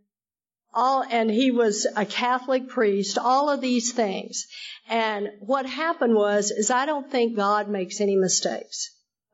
all 0.74 1.04
and 1.04 1.30
he 1.30 1.52
was 1.52 1.88
a 1.96 2.06
Catholic 2.06 2.68
priest. 2.68 3.18
All 3.18 3.50
of 3.50 3.62
these 3.62 3.94
things. 3.94 4.48
And 4.90 5.30
what 5.40 5.66
happened 5.66 6.16
was, 6.16 6.52
is 6.52 6.72
I 6.72 6.86
don't 6.86 7.10
think 7.10 7.36
God 7.36 7.70
makes 7.70 8.02
any 8.02 8.16
mistakes 8.16 8.90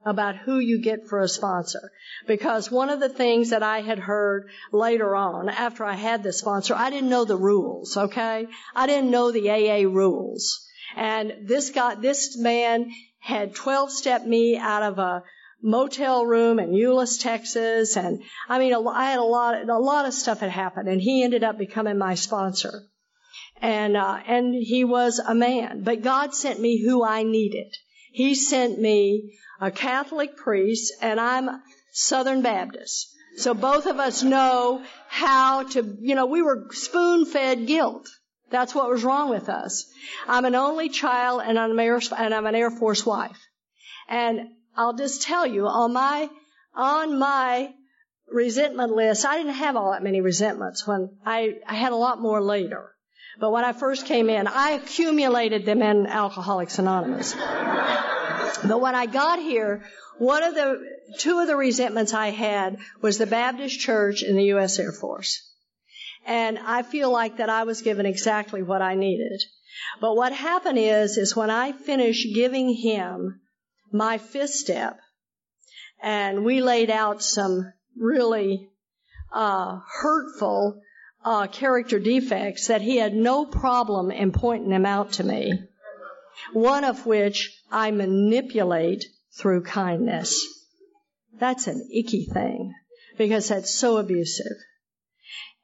about 0.06 0.38
who 0.38 0.60
you 0.60 0.82
get 0.82 1.08
for 1.08 1.20
a 1.20 1.28
sponsor. 1.28 1.92
Because 2.28 2.72
one 2.72 2.90
of 2.90 3.00
the 3.00 3.10
things 3.10 3.50
that 3.50 3.64
I 3.64 3.82
had 3.82 4.00
heard 4.00 4.50
later 4.72 5.16
on, 5.16 5.50
after 5.50 5.84
I 5.84 5.96
had 5.96 6.24
the 6.24 6.34
sponsor, 6.34 6.74
I 6.76 6.90
didn't 6.90 7.10
know 7.10 7.26
the 7.26 7.36
rules, 7.36 7.98
okay? 7.98 8.48
I 8.76 8.88
didn't 8.88 9.12
know 9.12 9.32
the 9.32 9.50
AA 9.50 9.88
rules. 9.90 10.66
And 10.96 11.48
this 11.48 11.70
guy, 11.70 11.96
this 11.96 12.38
man 12.38 12.92
had 13.20 13.56
12 13.56 13.92
step 13.92 14.26
me 14.26 14.58
out 14.58 14.84
of 14.84 15.00
a 15.00 15.24
motel 15.62 16.26
room 16.26 16.60
in 16.60 16.72
Euless, 16.72 17.22
Texas. 17.22 17.98
And 17.98 18.24
I 18.48 18.60
mean, 18.60 18.74
I 18.74 19.12
had 19.12 19.20
a 19.20 19.24
lot, 19.24 19.68
a 19.68 19.78
lot 19.78 20.06
of 20.06 20.14
stuff 20.14 20.40
had 20.40 20.52
happened 20.52 20.88
and 20.88 21.02
he 21.02 21.24
ended 21.24 21.44
up 21.44 21.58
becoming 21.58 21.98
my 21.98 22.16
sponsor. 22.16 22.84
And, 23.62 23.98
uh, 23.98 24.20
and 24.26 24.56
he 24.56 24.86
was 24.86 25.20
a 25.20 25.36
man, 25.36 25.84
but 25.84 26.02
God 26.02 26.34
sent 26.34 26.62
me 26.62 26.82
who 26.82 27.04
I 27.04 27.24
needed. 27.24 27.76
He 28.12 28.36
sent 28.36 28.80
me 28.80 29.38
a 29.60 29.70
Catholic 29.70 30.38
priest 30.38 30.94
and 31.02 31.20
I'm 31.20 31.50
Southern 31.92 32.42
Baptist. 32.42 33.14
So 33.38 33.54
both 33.54 33.86
of 33.86 34.00
us 34.00 34.24
know 34.24 34.82
how 35.08 35.64
to, 35.64 35.98
you 36.00 36.16
know, 36.16 36.26
we 36.26 36.42
were 36.42 36.68
spoon 36.72 37.26
fed 37.26 37.68
guilt. 37.68 38.08
That's 38.50 38.74
what 38.74 38.90
was 38.90 39.04
wrong 39.04 39.30
with 39.30 39.50
us. 39.50 39.86
I'm 40.28 40.46
an 40.46 40.56
only 40.56 40.90
child 40.90 41.42
and 41.46 41.60
I'm, 41.60 41.72
an 41.72 41.80
Air, 41.80 42.02
and 42.18 42.34
I'm 42.34 42.46
an 42.46 42.56
Air 42.56 42.72
Force 42.72 43.06
wife. 43.06 43.38
And 44.08 44.50
I'll 44.80 44.94
just 44.94 45.24
tell 45.24 45.46
you, 45.46 45.68
on 45.68 45.92
my, 45.92 46.30
on 46.74 47.20
my 47.20 47.74
resentment 48.32 48.96
list, 48.96 49.26
I 49.26 49.36
didn't 49.36 49.56
have 49.56 49.76
all 49.76 49.92
that 49.92 50.02
many 50.02 50.22
resentments 50.22 50.88
when 50.88 51.18
I, 51.26 51.56
I 51.68 51.76
had 51.76 51.92
a 51.92 51.98
lot 51.98 52.22
more 52.22 52.42
later. 52.42 52.96
But 53.42 53.52
when 53.52 53.66
I 53.66 53.74
first 53.74 54.06
came 54.06 54.30
in, 54.30 54.48
I 54.48 54.70
accumulated 54.72 55.66
them 55.66 55.82
in 55.82 56.08
Alcoholics 56.08 56.80
Anonymous. 56.80 57.34
but 57.34 58.80
when 58.80 58.96
I 58.96 59.06
got 59.06 59.40
here, 59.40 59.84
one 60.18 60.44
of 60.44 60.56
the, 60.56 60.80
two 61.18 61.40
of 61.40 61.48
the 61.48 61.58
resentments 61.58 62.14
I 62.14 62.30
had 62.30 62.78
was 63.02 63.18
the 63.18 63.28
Baptist 63.28 63.82
Church 63.82 64.22
and 64.22 64.38
the 64.38 64.46
U.S. 64.56 64.80
Air 64.80 64.94
Force. 64.94 65.46
And 66.26 66.58
I 66.58 66.84
feel 66.84 67.12
like 67.12 67.38
that 67.38 67.50
I 67.50 67.64
was 67.64 67.82
given 67.82 68.06
exactly 68.06 68.64
what 68.64 68.82
I 68.82 68.96
needed. 68.96 69.44
But 70.00 70.16
what 70.16 70.32
happened 70.32 70.78
is, 70.78 71.18
is 71.18 71.36
when 71.36 71.50
I 71.50 71.74
finished 71.74 72.34
giving 72.34 72.74
him 72.74 73.42
my 73.92 74.18
fifth 74.18 74.52
step, 74.52 75.00
and 76.02 76.46
we 76.46 76.62
laid 76.62 76.90
out 76.90 77.22
some 77.22 77.74
really 77.98 78.70
uh, 79.34 79.80
hurtful 80.02 80.82
uh, 81.24 81.48
character 81.48 82.00
defects 82.00 82.68
that 82.68 82.82
he 82.82 82.98
had 82.98 83.14
no 83.14 83.46
problem 83.46 84.12
in 84.12 84.32
pointing 84.32 84.70
them 84.70 84.86
out 84.86 85.14
to 85.14 85.24
me. 85.24 85.54
One 86.54 86.84
of 86.84 87.06
which 87.06 87.52
I 87.72 87.92
manipulate 87.92 89.06
through 89.38 89.64
kindness. 89.64 90.46
That's 91.40 91.68
an 91.68 91.90
icky 91.94 92.26
thing 92.26 92.74
because 93.18 93.50
that's 93.50 93.74
so 93.74 93.98
abusive. 93.98 94.58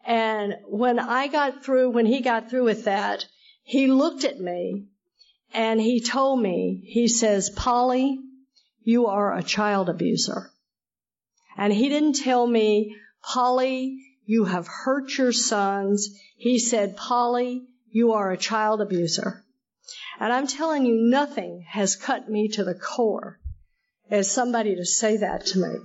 And 0.05 0.55
when 0.67 1.00
I 1.00 1.27
got 1.27 1.63
through, 1.63 1.91
when 1.91 2.05
he 2.05 2.22
got 2.22 2.50
through 2.50 2.65
with 2.65 2.86
that, 2.86 3.25
he 3.63 3.88
looked 3.88 4.24
at 4.24 4.39
me 4.39 4.86
and 5.54 5.80
he 5.80 6.02
told 6.02 6.42
me, 6.42 6.82
he 6.86 7.08
says, 7.08 7.50
Polly, 7.50 8.20
you 8.84 9.08
are 9.08 9.34
a 9.36 9.44
child 9.44 9.90
abuser. 9.90 10.52
And 11.58 11.72
he 11.72 11.90
didn't 11.90 12.24
tell 12.24 12.46
me, 12.46 12.96
Polly, 13.24 13.98
you 14.25 14.46
have 14.46 14.68
hurt 14.68 15.18
your 15.18 15.32
sons. 15.32 16.10
He 16.38 16.60
said, 16.60 16.98
Polly, 16.98 17.68
you 17.90 18.14
are 18.14 18.32
a 18.32 18.38
child 18.38 18.82
abuser. 18.82 19.44
And 20.20 20.34
I'm 20.34 20.48
telling 20.48 20.86
you, 20.86 20.96
nothing 21.10 21.66
has 21.70 21.96
cut 21.96 22.30
me 22.30 22.50
to 22.50 22.64
the 22.64 22.75
core 22.75 23.40
as 24.10 24.30
somebody 24.30 24.75
to 24.75 24.86
say 24.86 25.18
that 25.18 25.46
to 25.48 25.60
me 25.60 25.75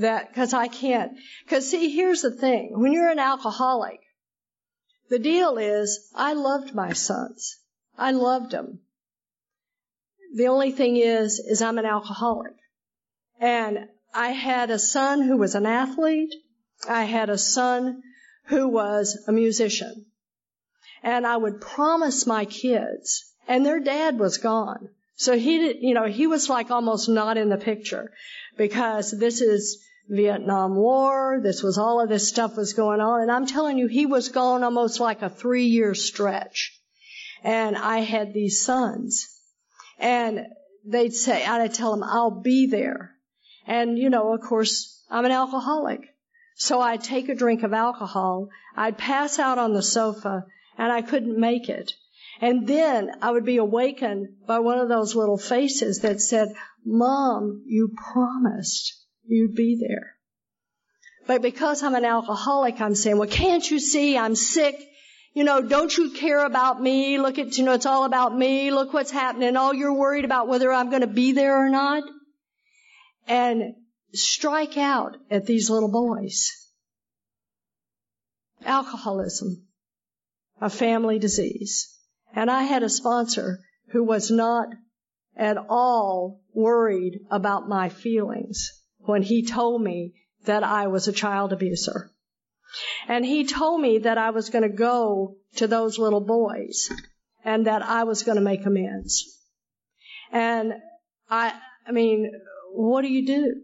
that 0.00 0.28
because 0.28 0.52
I 0.52 0.68
can't. 0.68 1.12
Because 1.44 1.70
see, 1.70 1.94
here's 1.94 2.22
the 2.22 2.30
thing: 2.30 2.72
when 2.72 2.92
you're 2.92 3.10
an 3.10 3.18
alcoholic, 3.18 4.00
the 5.08 5.18
deal 5.18 5.58
is 5.58 6.10
I 6.14 6.32
loved 6.32 6.74
my 6.74 6.92
sons. 6.92 7.56
I 8.00 8.12
loved 8.12 8.52
them. 8.52 8.80
The 10.34 10.48
only 10.48 10.72
thing 10.72 10.96
is, 10.96 11.38
is 11.38 11.60
I'm 11.60 11.78
an 11.78 11.84
alcoholic, 11.84 12.54
and 13.38 13.88
I 14.14 14.28
had 14.28 14.70
a 14.70 14.78
son 14.78 15.20
who 15.20 15.36
was 15.36 15.54
an 15.54 15.66
athlete. 15.66 16.34
I 16.88 17.04
had 17.04 17.28
a 17.28 17.36
son 17.36 18.02
who 18.46 18.68
was 18.68 19.22
a 19.28 19.32
musician. 19.32 20.06
And 21.02 21.26
I 21.26 21.36
would 21.36 21.60
promise 21.60 22.26
my 22.26 22.46
kids, 22.46 23.24
and 23.46 23.66
their 23.66 23.80
dad 23.80 24.18
was 24.18 24.38
gone. 24.38 24.88
So 25.16 25.36
he 25.36 25.58
did, 25.58 25.76
you 25.82 25.92
know, 25.92 26.06
he 26.06 26.26
was 26.26 26.48
like 26.48 26.70
almost 26.70 27.06
not 27.08 27.36
in 27.36 27.50
the 27.50 27.58
picture 27.58 28.10
because 28.56 29.10
this 29.10 29.42
is 29.42 29.84
Vietnam 30.08 30.74
War. 30.74 31.40
This 31.42 31.62
was 31.62 31.76
all 31.76 32.00
of 32.00 32.08
this 32.08 32.28
stuff 32.28 32.56
was 32.56 32.72
going 32.72 33.00
on. 33.00 33.20
And 33.20 33.30
I'm 33.30 33.46
telling 33.46 33.76
you, 33.76 33.86
he 33.86 34.06
was 34.06 34.30
gone 34.30 34.64
almost 34.64 35.00
like 35.00 35.20
a 35.20 35.28
three 35.28 35.66
year 35.66 35.94
stretch. 35.94 36.79
And 37.42 37.76
I 37.76 37.98
had 37.98 38.32
these 38.32 38.62
sons 38.62 39.28
and 39.98 40.46
they'd 40.84 41.14
say, 41.14 41.44
I'd 41.44 41.74
tell 41.74 41.92
them, 41.92 42.02
I'll 42.02 42.42
be 42.42 42.66
there. 42.66 43.12
And, 43.66 43.98
you 43.98 44.10
know, 44.10 44.32
of 44.32 44.40
course, 44.40 45.04
I'm 45.10 45.24
an 45.24 45.32
alcoholic. 45.32 46.00
So 46.56 46.80
I'd 46.80 47.02
take 47.02 47.28
a 47.28 47.34
drink 47.34 47.62
of 47.62 47.72
alcohol. 47.72 48.48
I'd 48.76 48.98
pass 48.98 49.38
out 49.38 49.58
on 49.58 49.72
the 49.72 49.82
sofa 49.82 50.44
and 50.76 50.92
I 50.92 51.02
couldn't 51.02 51.38
make 51.38 51.68
it. 51.68 51.92
And 52.40 52.66
then 52.66 53.10
I 53.20 53.30
would 53.30 53.44
be 53.44 53.58
awakened 53.58 54.28
by 54.46 54.60
one 54.60 54.78
of 54.78 54.88
those 54.88 55.14
little 55.14 55.38
faces 55.38 56.00
that 56.00 56.20
said, 56.20 56.48
Mom, 56.84 57.62
you 57.66 57.94
promised 58.12 58.94
you'd 59.26 59.54
be 59.54 59.78
there. 59.80 60.16
But 61.26 61.42
because 61.42 61.82
I'm 61.82 61.94
an 61.94 62.04
alcoholic, 62.04 62.80
I'm 62.80 62.94
saying, 62.94 63.18
well, 63.18 63.28
can't 63.28 63.70
you 63.70 63.78
see 63.78 64.16
I'm 64.16 64.34
sick? 64.34 64.74
You 65.32 65.44
know, 65.44 65.62
don't 65.62 65.96
you 65.96 66.10
care 66.10 66.44
about 66.44 66.82
me? 66.82 67.18
Look 67.18 67.38
at, 67.38 67.56
you 67.56 67.64
know, 67.64 67.74
it's 67.74 67.86
all 67.86 68.04
about 68.04 68.36
me. 68.36 68.72
Look 68.72 68.92
what's 68.92 69.12
happening. 69.12 69.56
All 69.56 69.72
you're 69.72 69.94
worried 69.94 70.24
about 70.24 70.48
whether 70.48 70.72
I'm 70.72 70.90
going 70.90 71.02
to 71.02 71.06
be 71.06 71.32
there 71.32 71.64
or 71.64 71.68
not. 71.68 72.02
And 73.28 73.74
strike 74.12 74.76
out 74.76 75.16
at 75.30 75.46
these 75.46 75.70
little 75.70 75.90
boys. 75.90 76.50
Alcoholism, 78.64 79.68
a 80.60 80.68
family 80.68 81.20
disease. 81.20 81.96
And 82.34 82.50
I 82.50 82.64
had 82.64 82.82
a 82.82 82.88
sponsor 82.88 83.60
who 83.90 84.02
was 84.02 84.30
not 84.30 84.68
at 85.36 85.56
all 85.56 86.40
worried 86.52 87.20
about 87.30 87.68
my 87.68 87.88
feelings 87.88 88.70
when 88.98 89.22
he 89.22 89.46
told 89.46 89.80
me 89.80 90.14
that 90.44 90.64
I 90.64 90.88
was 90.88 91.06
a 91.06 91.12
child 91.12 91.52
abuser. 91.52 92.10
And 93.08 93.24
he 93.24 93.44
told 93.44 93.80
me 93.80 93.98
that 93.98 94.18
I 94.18 94.30
was 94.30 94.50
going 94.50 94.62
to 94.62 94.76
go 94.76 95.36
to 95.56 95.66
those 95.66 95.98
little 95.98 96.20
boys 96.20 96.90
and 97.44 97.66
that 97.66 97.82
I 97.82 98.04
was 98.04 98.22
going 98.22 98.36
to 98.36 98.42
make 98.42 98.66
amends. 98.66 99.38
And 100.32 100.74
I, 101.28 101.54
I 101.86 101.92
mean, 101.92 102.30
what 102.72 103.02
do 103.02 103.08
you 103.08 103.26
do? 103.26 103.54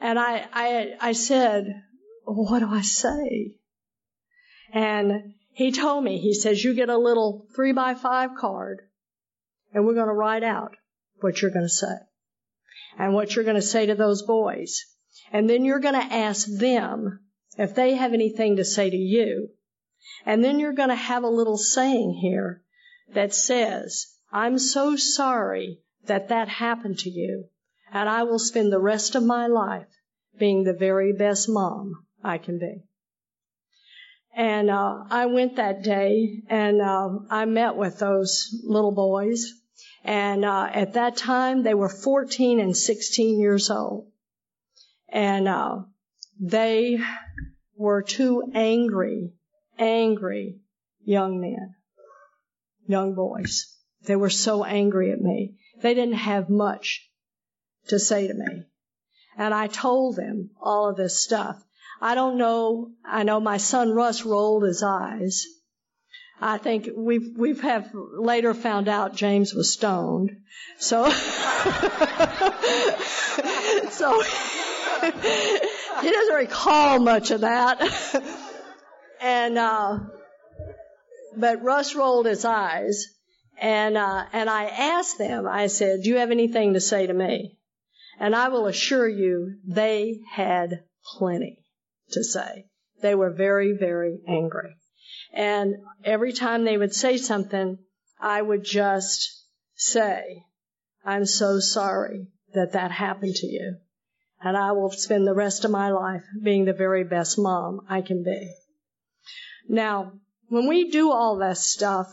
And 0.00 0.18
I, 0.18 0.46
I, 0.52 0.92
I 1.00 1.12
said, 1.12 1.82
what 2.24 2.60
do 2.60 2.68
I 2.68 2.82
say? 2.82 3.54
And 4.72 5.34
he 5.52 5.72
told 5.72 6.04
me, 6.04 6.18
he 6.18 6.34
says, 6.34 6.62
you 6.62 6.74
get 6.74 6.88
a 6.88 6.98
little 6.98 7.46
three 7.54 7.72
by 7.72 7.94
five 7.94 8.30
card 8.38 8.80
and 9.72 9.86
we're 9.86 9.94
going 9.94 10.08
to 10.08 10.12
write 10.12 10.42
out 10.42 10.76
what 11.20 11.40
you're 11.40 11.50
going 11.50 11.64
to 11.64 11.68
say 11.68 11.96
and 12.98 13.14
what 13.14 13.34
you're 13.34 13.44
going 13.44 13.56
to 13.56 13.62
say 13.62 13.86
to 13.86 13.94
those 13.94 14.22
boys. 14.22 14.84
And 15.32 15.48
then 15.48 15.64
you're 15.64 15.80
going 15.80 15.94
to 15.94 16.14
ask 16.14 16.46
them 16.46 17.20
if 17.56 17.74
they 17.74 17.94
have 17.94 18.12
anything 18.12 18.56
to 18.56 18.64
say 18.64 18.90
to 18.90 18.96
you. 18.96 19.50
And 20.24 20.42
then 20.42 20.58
you're 20.58 20.72
going 20.72 20.90
to 20.90 20.94
have 20.94 21.24
a 21.24 21.28
little 21.28 21.56
saying 21.56 22.18
here 22.20 22.62
that 23.14 23.34
says, 23.34 24.06
I'm 24.32 24.58
so 24.58 24.96
sorry 24.96 25.78
that 26.06 26.28
that 26.28 26.48
happened 26.48 26.98
to 27.00 27.10
you. 27.10 27.44
And 27.92 28.08
I 28.08 28.24
will 28.24 28.38
spend 28.38 28.72
the 28.72 28.80
rest 28.80 29.14
of 29.14 29.22
my 29.22 29.46
life 29.46 29.86
being 30.38 30.64
the 30.64 30.74
very 30.74 31.12
best 31.12 31.48
mom 31.48 32.06
I 32.22 32.38
can 32.38 32.58
be. 32.58 32.82
And 34.34 34.68
uh, 34.68 35.04
I 35.08 35.26
went 35.26 35.56
that 35.56 35.82
day 35.82 36.42
and 36.48 36.82
uh, 36.82 37.08
I 37.30 37.46
met 37.46 37.76
with 37.76 37.98
those 37.98 38.54
little 38.64 38.92
boys. 38.92 39.50
And 40.04 40.44
uh, 40.44 40.68
at 40.72 40.92
that 40.92 41.16
time, 41.16 41.62
they 41.62 41.74
were 41.74 41.88
14 41.88 42.60
and 42.60 42.76
16 42.76 43.40
years 43.40 43.70
old. 43.70 44.10
And 45.08 45.48
uh, 45.48 45.78
they 46.38 46.98
were 47.76 48.02
two 48.02 48.50
angry, 48.54 49.32
angry 49.78 50.60
young 51.04 51.40
men, 51.40 51.74
young 52.86 53.14
boys. 53.14 53.74
They 54.02 54.16
were 54.16 54.30
so 54.30 54.64
angry 54.64 55.12
at 55.12 55.20
me. 55.20 55.56
They 55.80 55.94
didn't 55.94 56.14
have 56.14 56.48
much 56.48 57.08
to 57.88 57.98
say 57.98 58.28
to 58.28 58.34
me. 58.34 58.64
And 59.36 59.52
I 59.52 59.66
told 59.66 60.16
them 60.16 60.50
all 60.60 60.88
of 60.88 60.96
this 60.96 61.22
stuff. 61.22 61.62
I 62.00 62.14
don't 62.14 62.38
know. 62.38 62.92
I 63.04 63.22
know 63.22 63.40
my 63.40 63.56
son 63.58 63.90
Russ 63.90 64.24
rolled 64.24 64.62
his 64.62 64.82
eyes. 64.82 65.44
I 66.40 66.58
think 66.58 66.88
we've 66.94 67.36
we've 67.36 67.60
have 67.62 67.90
later 67.94 68.52
found 68.52 68.88
out 68.88 69.16
James 69.16 69.54
was 69.54 69.72
stoned. 69.72 70.36
So 70.78 71.08
so 73.90 74.22
he 76.00 76.10
doesn't 76.10 76.34
recall 76.34 76.98
much 76.98 77.30
of 77.30 77.42
that. 77.42 77.80
and 79.20 79.58
uh 79.58 79.98
but 81.36 81.62
Russ 81.62 81.94
rolled 81.94 82.26
his 82.26 82.44
eyes 82.44 83.06
and 83.60 83.96
uh 83.96 84.24
and 84.32 84.48
I 84.48 84.64
asked 84.66 85.18
them, 85.18 85.46
I 85.46 85.66
said, 85.66 86.02
Do 86.02 86.10
you 86.10 86.16
have 86.16 86.30
anything 86.30 86.74
to 86.74 86.80
say 86.80 87.06
to 87.06 87.12
me? 87.14 87.58
And 88.18 88.34
I 88.34 88.48
will 88.48 88.66
assure 88.66 89.08
you 89.08 89.58
they 89.66 90.20
had 90.32 90.84
plenty 91.18 91.58
to 92.12 92.24
say. 92.24 92.66
They 93.02 93.14
were 93.14 93.30
very, 93.30 93.76
very 93.78 94.18
angry. 94.26 94.76
And 95.32 95.74
every 96.02 96.32
time 96.32 96.64
they 96.64 96.78
would 96.78 96.94
say 96.94 97.18
something, 97.18 97.78
I 98.18 98.40
would 98.40 98.64
just 98.64 99.44
say, 99.74 100.44
I'm 101.04 101.26
so 101.26 101.60
sorry 101.60 102.28
that 102.54 102.72
that 102.72 102.90
happened 102.90 103.34
to 103.36 103.46
you. 103.46 103.76
And 104.42 104.56
I 104.56 104.72
will 104.72 104.90
spend 104.90 105.26
the 105.26 105.34
rest 105.34 105.64
of 105.64 105.70
my 105.70 105.90
life 105.90 106.22
being 106.42 106.64
the 106.64 106.72
very 106.72 107.04
best 107.04 107.38
mom 107.38 107.80
I 107.88 108.02
can 108.02 108.22
be. 108.22 108.52
Now, 109.68 110.12
when 110.48 110.68
we 110.68 110.90
do 110.90 111.10
all 111.10 111.36
that 111.38 111.58
stuff 111.58 112.06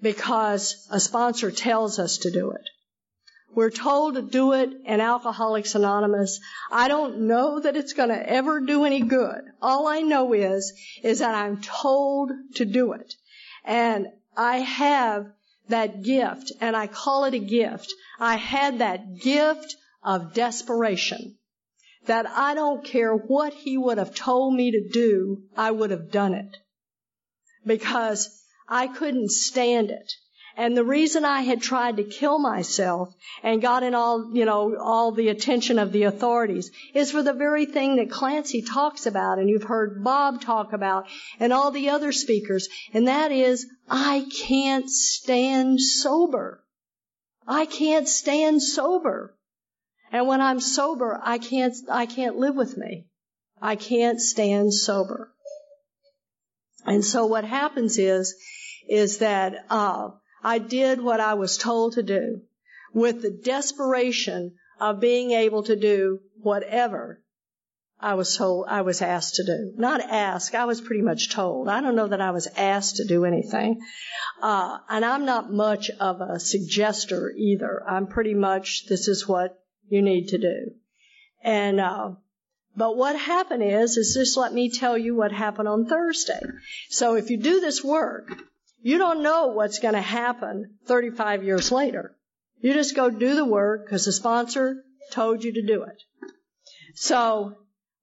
because 0.00 0.86
a 0.90 1.00
sponsor 1.00 1.50
tells 1.50 1.98
us 1.98 2.18
to 2.18 2.30
do 2.30 2.52
it, 2.52 2.68
we're 3.56 3.70
told 3.70 4.16
to 4.16 4.22
do 4.22 4.52
it 4.52 4.70
in 4.84 5.00
Alcoholics 5.00 5.74
Anonymous. 5.74 6.40
I 6.70 6.88
don't 6.88 7.20
know 7.20 7.58
that 7.58 7.74
it's 7.74 7.94
going 7.94 8.10
to 8.10 8.30
ever 8.30 8.60
do 8.60 8.84
any 8.84 9.00
good. 9.00 9.40
All 9.62 9.86
I 9.88 10.00
know 10.02 10.34
is, 10.34 10.74
is 11.02 11.20
that 11.20 11.34
I'm 11.34 11.62
told 11.62 12.32
to 12.56 12.66
do 12.66 12.92
it. 12.92 13.14
And 13.64 14.08
I 14.36 14.58
have 14.58 15.32
that 15.68 16.02
gift, 16.02 16.52
and 16.60 16.76
I 16.76 16.86
call 16.86 17.24
it 17.24 17.32
a 17.32 17.38
gift. 17.38 17.92
I 18.20 18.36
had 18.36 18.80
that 18.80 19.20
gift 19.20 19.74
of 20.04 20.34
desperation. 20.34 21.36
That 22.06 22.26
I 22.28 22.54
don't 22.54 22.84
care 22.84 23.14
what 23.14 23.52
he 23.52 23.76
would 23.76 23.98
have 23.98 24.14
told 24.14 24.54
me 24.54 24.70
to 24.72 24.88
do, 24.88 25.42
I 25.56 25.70
would 25.70 25.90
have 25.90 26.10
done 26.10 26.34
it. 26.34 26.56
Because 27.64 28.42
I 28.68 28.86
couldn't 28.86 29.30
stand 29.30 29.90
it. 29.90 30.12
And 30.58 30.74
the 30.74 30.84
reason 30.84 31.26
I 31.26 31.42
had 31.42 31.60
tried 31.60 31.98
to 31.98 32.04
kill 32.04 32.38
myself 32.38 33.14
and 33.42 33.60
got 33.60 33.82
in 33.82 33.94
all, 33.94 34.34
you 34.34 34.46
know, 34.46 34.74
all 34.78 35.12
the 35.12 35.28
attention 35.28 35.78
of 35.78 35.92
the 35.92 36.04
authorities 36.04 36.70
is 36.94 37.12
for 37.12 37.22
the 37.22 37.34
very 37.34 37.66
thing 37.66 37.96
that 37.96 38.10
Clancy 38.10 38.62
talks 38.62 39.04
about 39.04 39.38
and 39.38 39.50
you've 39.50 39.64
heard 39.64 40.02
Bob 40.02 40.40
talk 40.40 40.72
about 40.72 41.08
and 41.38 41.52
all 41.52 41.70
the 41.70 41.90
other 41.90 42.10
speakers. 42.10 42.68
And 42.94 43.06
that 43.06 43.32
is, 43.32 43.66
I 43.86 44.26
can't 44.46 44.88
stand 44.88 45.78
sober. 45.78 46.64
I 47.46 47.66
can't 47.66 48.08
stand 48.08 48.62
sober. 48.62 49.36
And 50.16 50.26
when 50.26 50.40
I'm 50.40 50.60
sober, 50.60 51.20
I 51.22 51.36
can't, 51.36 51.76
I 51.90 52.06
can't 52.06 52.36
live 52.36 52.54
with 52.56 52.78
me. 52.78 53.04
I 53.60 53.76
can't 53.76 54.18
stand 54.18 54.72
sober. 54.72 55.30
And 56.86 57.04
so 57.04 57.26
what 57.26 57.44
happens 57.44 57.98
is, 57.98 58.34
is 58.88 59.18
that, 59.18 59.66
uh, 59.68 60.12
I 60.42 60.56
did 60.56 61.02
what 61.02 61.20
I 61.20 61.34
was 61.34 61.58
told 61.58 61.94
to 61.94 62.02
do 62.02 62.40
with 62.94 63.20
the 63.20 63.30
desperation 63.30 64.54
of 64.80 65.00
being 65.00 65.32
able 65.32 65.64
to 65.64 65.76
do 65.76 66.20
whatever 66.40 67.22
I 68.00 68.14
was 68.14 68.38
told 68.38 68.68
I 68.70 68.80
was 68.80 69.02
asked 69.02 69.34
to 69.34 69.44
do. 69.44 69.74
Not 69.76 70.00
asked, 70.00 70.54
I 70.54 70.64
was 70.64 70.80
pretty 70.80 71.02
much 71.02 71.28
told. 71.30 71.68
I 71.68 71.82
don't 71.82 71.94
know 71.94 72.08
that 72.08 72.22
I 72.22 72.30
was 72.30 72.48
asked 72.56 72.96
to 72.96 73.04
do 73.04 73.26
anything. 73.26 73.82
Uh, 74.40 74.78
and 74.88 75.04
I'm 75.04 75.26
not 75.26 75.52
much 75.52 75.90
of 75.90 76.22
a 76.22 76.40
suggester 76.40 77.34
either. 77.36 77.82
I'm 77.86 78.06
pretty 78.06 78.32
much, 78.32 78.86
this 78.88 79.08
is 79.08 79.28
what 79.28 79.58
you 79.88 80.02
need 80.02 80.28
to 80.28 80.38
do. 80.38 80.72
And, 81.42 81.80
uh, 81.80 82.12
but 82.76 82.96
what 82.96 83.18
happened 83.18 83.62
is, 83.62 83.96
is 83.96 84.14
just 84.14 84.36
let 84.36 84.52
me 84.52 84.70
tell 84.70 84.98
you 84.98 85.14
what 85.14 85.32
happened 85.32 85.68
on 85.68 85.86
Thursday. 85.86 86.40
So 86.90 87.16
if 87.16 87.30
you 87.30 87.38
do 87.38 87.60
this 87.60 87.82
work, 87.82 88.30
you 88.82 88.98
don't 88.98 89.22
know 89.22 89.48
what's 89.48 89.78
going 89.78 89.94
to 89.94 90.00
happen 90.00 90.76
35 90.86 91.42
years 91.42 91.72
later. 91.72 92.16
You 92.60 92.74
just 92.74 92.94
go 92.94 93.10
do 93.10 93.34
the 93.34 93.44
work 93.44 93.86
because 93.86 94.04
the 94.04 94.12
sponsor 94.12 94.84
told 95.12 95.44
you 95.44 95.52
to 95.54 95.66
do 95.66 95.82
it. 95.84 96.02
So 96.94 97.56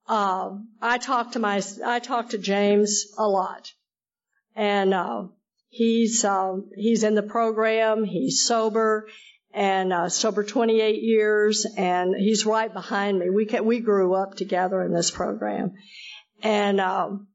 uh, 0.07 0.51
I 0.81 0.97
talked 0.97 1.33
to 1.33 1.39
my 1.39 1.61
I 1.85 1.99
talked 1.99 2.31
to 2.31 2.37
James 2.37 3.05
a 3.17 3.27
lot, 3.27 3.71
and 4.55 4.93
uh, 4.93 5.23
he's 5.69 6.23
uh, 6.23 6.57
he's 6.75 7.03
in 7.03 7.15
the 7.15 7.23
program. 7.23 8.03
He's 8.03 8.43
sober 8.45 9.07
and 9.53 9.93
uh, 9.93 10.09
sober 10.09 10.43
28 10.43 11.03
years, 11.03 11.65
and 11.77 12.15
he's 12.15 12.45
right 12.45 12.73
behind 12.73 13.19
me. 13.19 13.29
We 13.29 13.45
we 13.61 13.79
grew 13.79 14.15
up 14.15 14.35
together 14.35 14.81
in 14.83 14.93
this 14.93 15.11
program, 15.11 15.73
and 16.41 16.81
um, 16.81 17.27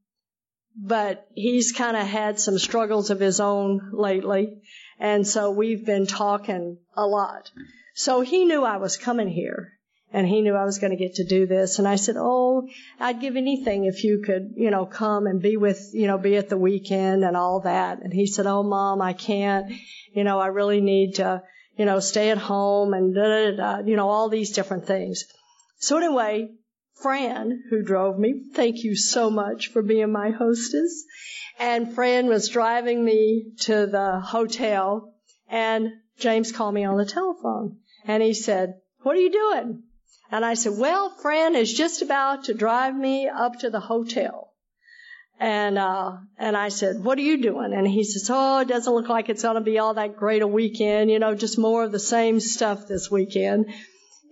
but 0.77 1.27
he's 1.35 1.73
kind 1.73 1.97
of 1.97 2.07
had 2.07 2.39
some 2.39 2.59
struggles 2.59 3.11
of 3.11 3.21
his 3.21 3.41
own 3.41 3.91
lately. 3.93 4.63
And 5.01 5.27
so 5.27 5.51
we've 5.51 5.85
been 5.85 6.07
talking 6.07 6.79
a 6.97 7.07
lot. 7.07 7.51
So 7.95 8.21
he 8.21 8.45
knew 8.45 8.65
I 8.65 8.77
was 8.77 8.97
coming 8.97 9.29
here 9.29 9.73
and 10.13 10.27
he 10.27 10.41
knew 10.41 10.55
I 10.55 10.65
was 10.65 10.79
going 10.79 10.91
to 10.91 10.97
get 10.97 11.17
to 11.17 11.25
do 11.25 11.47
this. 11.47 11.79
And 11.79 11.87
I 11.87 11.97
said, 11.97 12.17
Oh, 12.19 12.69
I'd 12.99 13.21
give 13.21 13.37
anything 13.37 13.85
if 13.85 14.05
you 14.05 14.23
could, 14.25 14.55
you 14.57 14.71
know, 14.71 14.87
come 14.87 15.27
and 15.27 15.43
be 15.43 15.57
with, 15.57 15.91
you 15.93 16.07
know, 16.07 16.17
be 16.17 16.37
at 16.37 16.49
the 16.49 16.57
weekend 16.57 17.25
and 17.25 17.37
all 17.37 17.61
that. 17.61 18.01
And 18.01 18.13
he 18.13 18.27
said, 18.27 18.47
Oh, 18.47 18.63
mom, 18.63 19.03
I 19.03 19.13
can't, 19.13 19.73
you 20.15 20.25
know, 20.25 20.39
I 20.39 20.47
really 20.47 20.81
need 20.81 21.17
to, 21.17 21.43
you 21.79 21.85
know, 21.85 22.01
stay 22.01 22.31
at 22.31 22.39
home 22.39 22.93
and 22.93 23.15
da, 23.15 23.23
da, 23.23 23.57
da, 23.57 23.79
you 23.87 23.97
know, 23.97 24.09
all 24.11 24.29
these 24.29 24.53
different 24.53 24.87
things. 24.87 25.25
So 25.79 25.97
anyway, 25.97 26.51
Fran, 27.01 27.63
who 27.71 27.83
drove 27.83 28.19
me. 28.19 28.43
Thank 28.53 28.83
you 28.83 28.97
so 28.97 29.31
much 29.31 29.69
for 29.69 29.81
being 29.81 30.11
my 30.11 30.31
hostess. 30.31 31.05
And 31.61 31.95
Fran 31.95 32.27
was 32.27 32.49
driving 32.49 33.05
me 33.05 33.53
to 33.61 33.87
the 33.87 34.21
hotel 34.21 35.15
and 35.49 35.93
James 36.19 36.51
called 36.51 36.75
me 36.75 36.85
on 36.85 36.97
the 36.97 37.07
telephone 37.07 37.79
and 38.05 38.23
he 38.23 38.35
said, 38.35 38.75
what 39.03 39.17
are 39.17 39.21
you 39.21 39.31
doing? 39.31 39.85
And 40.33 40.45
I 40.45 40.55
said, 40.55 40.73
well, 40.77 41.11
Fran 41.11 41.55
is 41.55 41.73
just 41.73 42.03
about 42.03 42.45
to 42.45 42.55
drive 42.55 42.97
me 42.97 43.29
up 43.29 43.61
to 43.61 43.71
the 43.71 43.81
hotel. 43.81 44.48
And, 45.41 45.79
uh, 45.79 46.17
and 46.37 46.57
I 46.57 46.69
said, 46.69 47.03
what 47.03 47.17
are 47.19 47.23
you 47.23 47.41
doing? 47.41 47.73
And 47.73 47.87
he 47.87 48.03
says, 48.03 48.29
oh, 48.29 48.61
it 48.61 48.69
doesn't 48.69 48.93
look 48.93 49.09
like 49.09 49.29
it's 49.29 49.43
going 49.43 49.55
to 49.55 49.61
be 49.61 49.79
all 49.79 49.95
that 49.95 50.17
great 50.17 50.43
a 50.43 50.49
weekend, 50.49 51.11
you 51.11 51.21
know, 51.21 51.35
just 51.37 51.59
more 51.59 51.85
of 51.85 51.93
the 51.93 52.01
same 52.01 52.41
stuff 52.41 52.89
this 52.89 53.09
weekend. 53.09 53.67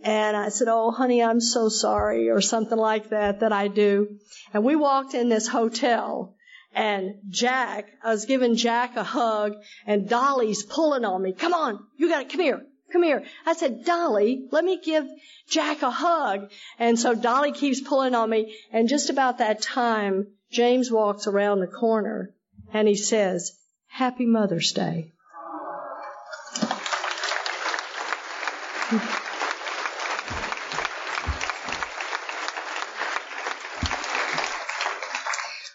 And 0.06 0.36
I 0.36 0.50
said, 0.50 0.68
Oh, 0.68 0.92
honey, 0.92 1.20
I'm 1.22 1.40
so 1.40 1.68
sorry, 1.68 2.30
or 2.30 2.40
something 2.40 2.78
like 2.78 3.10
that, 3.10 3.40
that 3.40 3.52
I 3.52 3.66
do. 3.66 4.18
And 4.54 4.62
we 4.62 4.76
walked 4.76 5.14
in 5.14 5.28
this 5.28 5.48
hotel, 5.48 6.36
and 6.72 7.16
Jack, 7.28 7.90
I 8.04 8.10
was 8.10 8.24
giving 8.24 8.54
Jack 8.54 8.96
a 8.96 9.02
hug, 9.02 9.54
and 9.84 10.08
Dolly's 10.08 10.62
pulling 10.62 11.04
on 11.04 11.22
me. 11.22 11.32
Come 11.32 11.54
on, 11.54 11.80
you 11.96 12.08
gotta, 12.08 12.26
come 12.26 12.40
here, 12.40 12.64
come 12.92 13.02
here. 13.02 13.24
I 13.44 13.54
said, 13.54 13.84
Dolly, 13.84 14.46
let 14.52 14.64
me 14.64 14.80
give 14.80 15.08
Jack 15.48 15.82
a 15.82 15.90
hug. 15.90 16.52
And 16.78 16.98
so 16.98 17.14
Dolly 17.14 17.50
keeps 17.50 17.80
pulling 17.80 18.14
on 18.14 18.30
me, 18.30 18.56
and 18.72 18.88
just 18.88 19.10
about 19.10 19.38
that 19.38 19.60
time, 19.60 20.28
James 20.50 20.90
walks 20.90 21.26
around 21.26 21.60
the 21.60 21.66
corner, 21.66 22.34
and 22.72 22.86
he 22.86 22.94
says, 22.94 23.52
Happy 23.86 24.26
Mother's 24.26 24.72
Day. 24.72 25.12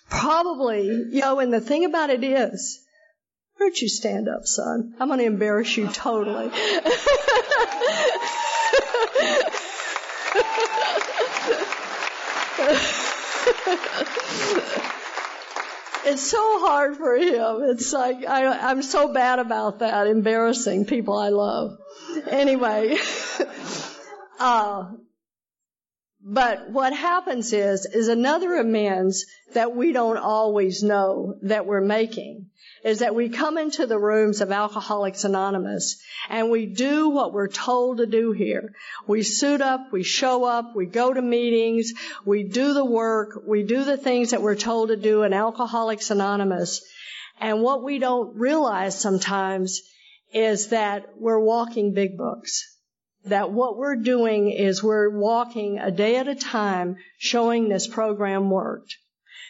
Probably, 0.09 1.07
yo, 1.11 1.19
know, 1.19 1.39
and 1.39 1.51
the 1.51 1.59
thing 1.59 1.83
about 1.83 2.09
it 2.09 2.23
is, 2.23 2.79
where'd 3.57 3.77
you 3.77 3.89
stand 3.89 4.29
up, 4.29 4.45
son? 4.45 4.95
I'm 4.99 5.07
going 5.07 5.19
to 5.19 5.25
embarrass 5.25 5.75
you 5.75 5.89
totally. 5.89 6.51
it's 16.05 16.21
so 16.21 16.59
hard 16.59 16.97
for 16.97 17.15
him. 17.15 17.69
It's 17.69 17.93
like 17.93 18.25
I, 18.25 18.69
I'm 18.69 18.83
so 18.83 19.13
bad 19.13 19.39
about 19.39 19.79
that, 19.79 20.07
embarrassing 20.07 20.85
people 20.85 21.17
I 21.17 21.29
love. 21.29 21.77
Anyway, 22.29 22.97
uh, 24.39 24.91
but 26.23 26.69
what 26.69 26.93
happens 26.93 27.51
is, 27.51 27.85
is 27.85 28.07
another 28.07 28.55
amends 28.55 29.25
that 29.53 29.75
we 29.75 29.91
don't 29.91 30.17
always 30.17 30.83
know 30.83 31.35
that 31.43 31.65
we're 31.65 31.81
making 31.81 32.47
is 32.83 32.99
that 32.99 33.15
we 33.15 33.29
come 33.29 33.57
into 33.57 33.85
the 33.85 33.99
rooms 33.99 34.41
of 34.41 34.51
Alcoholics 34.51 35.23
Anonymous 35.23 36.01
and 36.29 36.49
we 36.49 36.65
do 36.65 37.09
what 37.09 37.33
we're 37.33 37.47
told 37.47 37.97
to 37.97 38.05
do 38.05 38.31
here. 38.31 38.73
We 39.07 39.23
suit 39.23 39.61
up, 39.61 39.91
we 39.91 40.03
show 40.03 40.45
up, 40.45 40.75
we 40.75 40.85
go 40.87 41.13
to 41.13 41.21
meetings, 41.21 41.93
we 42.25 42.43
do 42.43 42.73
the 42.73 42.85
work, 42.85 43.43
we 43.45 43.63
do 43.63 43.83
the 43.83 43.97
things 43.97 44.31
that 44.31 44.41
we're 44.41 44.55
told 44.55 44.89
to 44.89 44.97
do 44.97 45.23
in 45.23 45.33
Alcoholics 45.33 46.09
Anonymous. 46.09 46.81
And 47.39 47.61
what 47.61 47.83
we 47.83 47.99
don't 47.99 48.35
realize 48.35 48.99
sometimes 48.99 49.81
is 50.33 50.67
that 50.69 51.09
we're 51.17 51.39
walking 51.39 51.93
big 51.93 52.17
books. 52.17 52.79
That 53.25 53.51
what 53.51 53.77
we're 53.77 53.97
doing 53.97 54.51
is 54.51 54.83
we're 54.83 55.09
walking 55.09 55.79
a 55.79 55.91
day 55.91 56.15
at 56.17 56.27
a 56.27 56.35
time 56.35 56.97
showing 57.17 57.69
this 57.69 57.87
program 57.87 58.49
worked. 58.49 58.97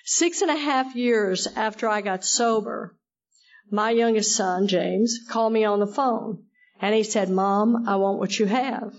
Six 0.03 0.41
and 0.41 0.51
a 0.51 0.57
half 0.57 0.95
years 0.95 1.47
after 1.55 1.87
I 1.87 2.01
got 2.01 2.25
sober, 2.25 2.97
my 3.69 3.91
youngest 3.91 4.35
son, 4.35 4.67
James, 4.67 5.19
called 5.29 5.53
me 5.53 5.63
on 5.63 5.79
the 5.79 5.87
phone 5.87 6.43
and 6.81 6.95
he 6.95 7.03
said, 7.03 7.29
Mom, 7.29 7.87
I 7.87 7.95
want 7.97 8.19
what 8.19 8.37
you 8.37 8.47
have. 8.47 8.93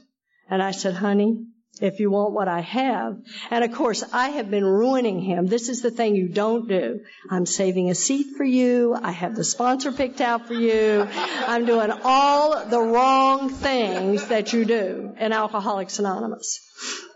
And 0.48 0.62
I 0.62 0.70
said, 0.70 0.94
honey, 0.94 1.44
if 1.80 2.00
you 2.00 2.10
want 2.10 2.32
what 2.32 2.48
I 2.48 2.60
have. 2.60 3.16
And 3.50 3.64
of 3.64 3.72
course, 3.72 4.04
I 4.12 4.30
have 4.30 4.50
been 4.50 4.64
ruining 4.64 5.20
him. 5.20 5.46
This 5.46 5.68
is 5.68 5.80
the 5.80 5.90
thing 5.90 6.14
you 6.14 6.28
don't 6.28 6.68
do. 6.68 7.00
I'm 7.30 7.46
saving 7.46 7.90
a 7.90 7.94
seat 7.94 8.36
for 8.36 8.44
you. 8.44 8.94
I 8.94 9.10
have 9.10 9.34
the 9.34 9.44
sponsor 9.44 9.90
picked 9.90 10.20
out 10.20 10.46
for 10.46 10.54
you. 10.54 11.08
I'm 11.14 11.64
doing 11.64 11.90
all 12.04 12.66
the 12.66 12.80
wrong 12.80 13.48
things 13.48 14.26
that 14.28 14.52
you 14.52 14.64
do 14.64 15.14
in 15.18 15.32
Alcoholics 15.32 15.98
Anonymous. 15.98 16.60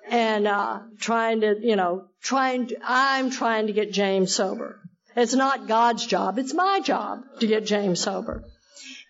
And, 0.09 0.47
uh, 0.47 0.81
trying 1.01 1.40
to, 1.40 1.57
you 1.61 1.77
know, 1.77 2.07
trying 2.23 2.69
to, 2.69 2.77
I'm 2.83 3.31
trying 3.31 3.66
to 3.66 3.73
get 3.73 3.92
James 3.92 4.35
sober. 4.35 4.81
It's 5.16 5.35
not 5.35 5.66
God's 5.66 6.07
job. 6.07 6.38
It's 6.38 6.55
my 6.55 6.81
job 6.81 7.23
to 7.40 7.47
get 7.47 7.66
James 7.66 8.01
sober. 8.01 8.45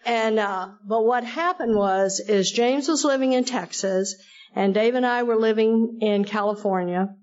And, 0.07 0.39
uh, 0.39 0.69
but 0.87 1.05
what 1.05 1.25
happened 1.25 1.77
was, 1.77 2.21
is 2.21 2.51
James 2.51 2.89
was 2.89 3.05
living 3.05 3.33
in 3.33 3.45
Texas 3.45 4.15
and 4.57 4.75
Dave 4.75 4.97
and 4.97 5.07
I 5.07 5.23
were 5.23 5.37
living 5.37 5.99
in 6.01 6.25
California 6.25 7.15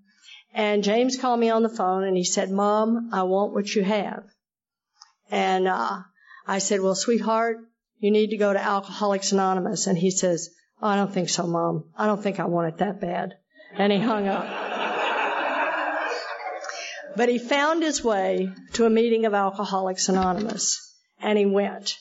and 0.54 0.84
James 0.84 1.18
called 1.18 1.40
me 1.40 1.50
on 1.50 1.64
the 1.64 1.70
phone 1.70 2.04
and 2.04 2.16
he 2.16 2.24
said, 2.24 2.52
Mom, 2.52 3.10
I 3.12 3.24
want 3.24 3.54
what 3.54 3.74
you 3.74 3.84
have. 3.84 4.24
And, 5.32 5.68
uh, 5.68 6.02
I 6.46 6.60
said, 6.60 6.82
well, 6.82 6.96
sweetheart, 6.96 7.58
you 8.00 8.12
need 8.12 8.30
to 8.30 8.38
go 8.38 8.54
to 8.54 8.62
Alcoholics 8.62 9.32
Anonymous. 9.32 9.88
And 9.88 9.98
he 9.98 10.12
says, 10.12 10.50
oh, 10.82 10.88
I 10.88 10.96
don't 10.96 11.12
think 11.12 11.30
so, 11.30 11.48
Mom. 11.48 11.86
I 11.98 12.06
don't 12.06 12.22
think 12.22 12.40
I 12.40 12.46
want 12.46 12.68
it 12.68 12.78
that 12.80 13.02
bad. 13.02 13.34
And 13.76 13.92
he 13.92 13.98
hung 13.98 14.28
up. 14.28 14.46
But 17.16 17.30
he 17.30 17.40
found 17.40 17.82
his 17.82 18.04
way 18.04 18.50
to 18.74 18.86
a 18.86 18.90
meeting 18.90 19.26
of 19.26 19.34
Alcoholics 19.34 20.10
Anonymous 20.10 20.96
and 21.22 21.38
he 21.38 21.46
went 21.46 21.96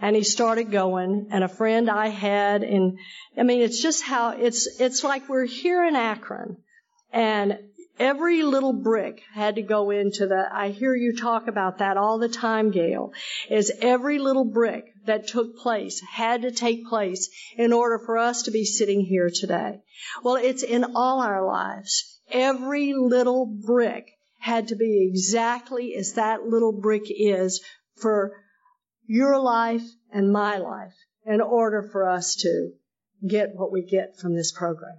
and 0.00 0.16
he 0.16 0.22
started 0.22 0.70
going 0.70 1.28
and 1.30 1.44
a 1.44 1.48
friend 1.48 1.90
I 1.90 2.08
had 2.08 2.62
and 2.62 2.98
I 3.36 3.42
mean 3.42 3.60
it's 3.60 3.82
just 3.82 4.02
how 4.02 4.30
it's 4.30 4.80
it's 4.80 5.04
like 5.04 5.28
we're 5.28 5.44
here 5.44 5.84
in 5.84 5.96
Akron 5.96 6.56
and 7.12 7.58
every 7.98 8.42
little 8.42 8.72
brick 8.72 9.22
had 9.34 9.56
to 9.56 9.62
go 9.62 9.90
into 9.90 10.26
the 10.26 10.48
I 10.50 10.70
hear 10.70 10.94
you 10.94 11.16
talk 11.16 11.46
about 11.46 11.78
that 11.78 11.96
all 11.96 12.18
the 12.18 12.28
time 12.28 12.70
Gail 12.70 13.12
is 13.50 13.72
every 13.80 14.18
little 14.18 14.44
brick 14.44 14.86
that 15.04 15.28
took 15.28 15.58
place 15.58 16.00
had 16.00 16.42
to 16.42 16.50
take 16.50 16.86
place 16.86 17.28
in 17.56 17.72
order 17.72 17.98
for 17.98 18.18
us 18.18 18.42
to 18.42 18.50
be 18.50 18.64
sitting 18.64 19.00
here 19.00 19.30
today. 19.32 19.80
Well 20.22 20.36
it's 20.36 20.62
in 20.62 20.96
all 20.96 21.20
our 21.20 21.46
lives. 21.46 22.20
Every 22.30 22.94
little 22.94 23.44
brick 23.44 24.06
had 24.38 24.68
to 24.68 24.74
be 24.74 25.06
exactly 25.08 25.94
as 25.94 26.14
that 26.14 26.46
little 26.46 26.72
brick 26.72 27.04
is 27.08 27.62
for 27.96 28.32
your 29.12 29.38
life 29.38 29.84
and 30.10 30.32
my 30.32 30.56
life 30.56 30.94
in 31.26 31.42
order 31.42 31.82
for 31.92 32.08
us 32.08 32.34
to 32.36 32.70
get 33.28 33.54
what 33.54 33.70
we 33.70 33.82
get 33.82 34.16
from 34.18 34.34
this 34.34 34.52
program. 34.52 34.96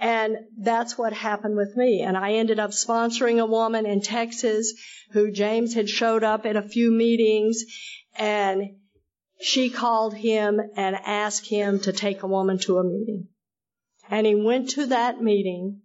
And 0.00 0.36
that's 0.58 0.98
what 0.98 1.12
happened 1.12 1.56
with 1.56 1.76
me. 1.76 2.02
And 2.02 2.16
I 2.16 2.32
ended 2.32 2.58
up 2.58 2.72
sponsoring 2.72 3.40
a 3.40 3.46
woman 3.46 3.86
in 3.86 4.00
Texas 4.00 4.74
who 5.12 5.30
James 5.30 5.74
had 5.74 5.88
showed 5.88 6.24
up 6.24 6.44
at 6.44 6.56
a 6.56 6.68
few 6.68 6.90
meetings 6.90 7.62
and 8.18 8.78
she 9.40 9.70
called 9.70 10.16
him 10.16 10.60
and 10.76 10.96
asked 10.96 11.46
him 11.46 11.78
to 11.80 11.92
take 11.92 12.24
a 12.24 12.26
woman 12.26 12.58
to 12.62 12.78
a 12.78 12.84
meeting. 12.84 13.28
And 14.10 14.26
he 14.26 14.34
went 14.34 14.70
to 14.70 14.86
that 14.86 15.22
meeting 15.22 15.82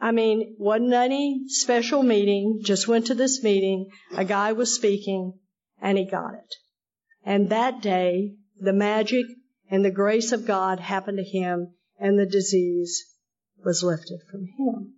I 0.00 0.12
mean, 0.12 0.54
wasn't 0.58 0.92
any 0.92 1.48
special 1.48 2.04
meeting, 2.04 2.60
just 2.62 2.86
went 2.86 3.06
to 3.06 3.14
this 3.14 3.42
meeting, 3.42 3.90
a 4.16 4.24
guy 4.24 4.52
was 4.52 4.72
speaking, 4.72 5.32
and 5.80 5.98
he 5.98 6.04
got 6.04 6.34
it. 6.34 6.54
And 7.24 7.50
that 7.50 7.82
day, 7.82 8.34
the 8.58 8.72
magic 8.72 9.26
and 9.70 9.84
the 9.84 9.90
grace 9.90 10.32
of 10.32 10.46
God 10.46 10.80
happened 10.80 11.18
to 11.18 11.24
him, 11.24 11.74
and 11.98 12.18
the 12.18 12.26
disease 12.26 13.04
was 13.64 13.82
lifted 13.82 14.20
from 14.30 14.46
him. 14.56 14.94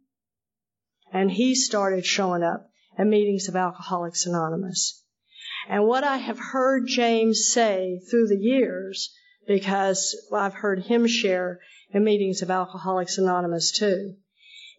And 1.12 1.30
he 1.30 1.54
started 1.54 2.06
showing 2.06 2.42
up 2.42 2.70
at 2.96 3.06
meetings 3.06 3.48
of 3.48 3.56
Alcoholics 3.56 4.26
Anonymous. 4.26 5.02
And 5.68 5.86
what 5.86 6.04
I 6.04 6.18
have 6.18 6.38
heard 6.38 6.86
James 6.86 7.48
say 7.48 8.00
through 8.10 8.28
the 8.28 8.38
years, 8.38 9.12
because 9.46 10.16
I've 10.32 10.54
heard 10.54 10.84
him 10.84 11.06
share 11.06 11.60
in 11.90 12.04
meetings 12.04 12.42
of 12.42 12.50
Alcoholics 12.50 13.18
Anonymous 13.18 13.72
too, 13.72 14.14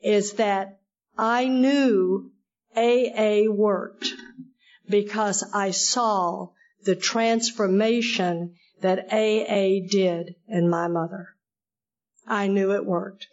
is 0.04 0.34
that 0.34 0.80
I 1.18 1.48
knew 1.48 2.32
AA 2.76 3.44
worked 3.50 4.08
because 4.92 5.44
I 5.54 5.72
saw 5.72 6.50
the 6.84 6.96
transformation 6.96 8.56
that 8.82 9.12
AA 9.12 9.88
did 9.90 10.36
in 10.48 10.70
my 10.70 10.88
mother. 10.88 11.30
I 12.28 12.48
knew 12.48 12.74
it 12.74 12.86
worked. 12.86 13.28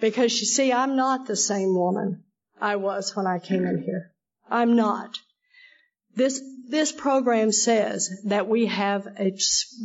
Because 0.00 0.38
you 0.40 0.46
see, 0.46 0.72
I'm 0.72 0.96
not 0.96 1.26
the 1.26 1.36
same 1.36 1.74
woman 1.74 2.24
I 2.60 2.76
was 2.76 3.14
when 3.16 3.26
I 3.26 3.38
came 3.38 3.66
in 3.66 3.82
here. 3.82 4.12
I'm 4.48 4.76
not. 4.76 5.18
This, 6.16 6.42
this 6.68 6.90
program 6.90 7.52
says 7.52 8.10
that 8.26 8.48
we 8.48 8.66
have 8.66 9.06
a, 9.18 9.36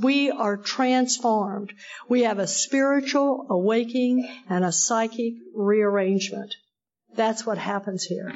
we 0.02 0.32
are 0.32 0.58
transformed. 0.58 1.74
We 2.10 2.24
have 2.24 2.40
a 2.40 2.48
spiritual 2.48 3.46
awakening 3.50 4.28
and 4.50 4.66
a 4.66 4.72
psychic 4.72 5.36
rearrangement. 5.54 6.56
That's 7.16 7.46
what 7.46 7.58
happens 7.58 8.04
here. 8.04 8.34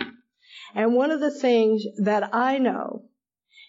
And 0.76 0.94
one 0.94 1.12
of 1.12 1.20
the 1.20 1.32
things 1.32 1.84
that 2.04 2.34
I 2.34 2.58
know 2.58 3.04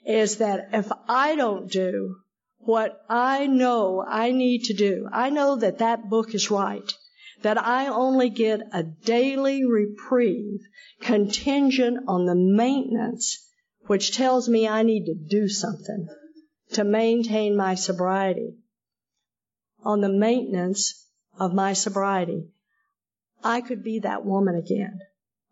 is 0.06 0.38
that 0.38 0.68
if 0.72 0.90
I 1.08 1.36
don't 1.36 1.70
do 1.70 2.16
what 2.58 3.00
I 3.08 3.46
know 3.46 4.04
I 4.06 4.32
need 4.32 4.64
to 4.64 4.74
do, 4.74 5.08
I 5.12 5.30
know 5.30 5.56
that 5.56 5.78
that 5.78 6.08
book 6.08 6.34
is 6.34 6.50
right, 6.50 6.92
that 7.42 7.58
I 7.58 7.88
only 7.88 8.30
get 8.30 8.60
a 8.72 8.82
daily 8.82 9.64
reprieve 9.64 10.60
contingent 11.00 12.04
on 12.06 12.26
the 12.26 12.34
maintenance 12.34 13.46
which 13.86 14.14
tells 14.14 14.48
me 14.48 14.68
I 14.68 14.82
need 14.82 15.06
to 15.06 15.14
do 15.14 15.48
something 15.48 16.06
to 16.72 16.84
maintain 16.84 17.56
my 17.56 17.74
sobriety. 17.74 18.56
On 19.82 20.00
the 20.00 20.08
maintenance 20.08 21.08
of 21.38 21.54
my 21.54 21.72
sobriety, 21.72 22.50
I 23.42 23.62
could 23.62 23.82
be 23.82 24.00
that 24.00 24.24
woman 24.24 24.54
again. 24.54 25.00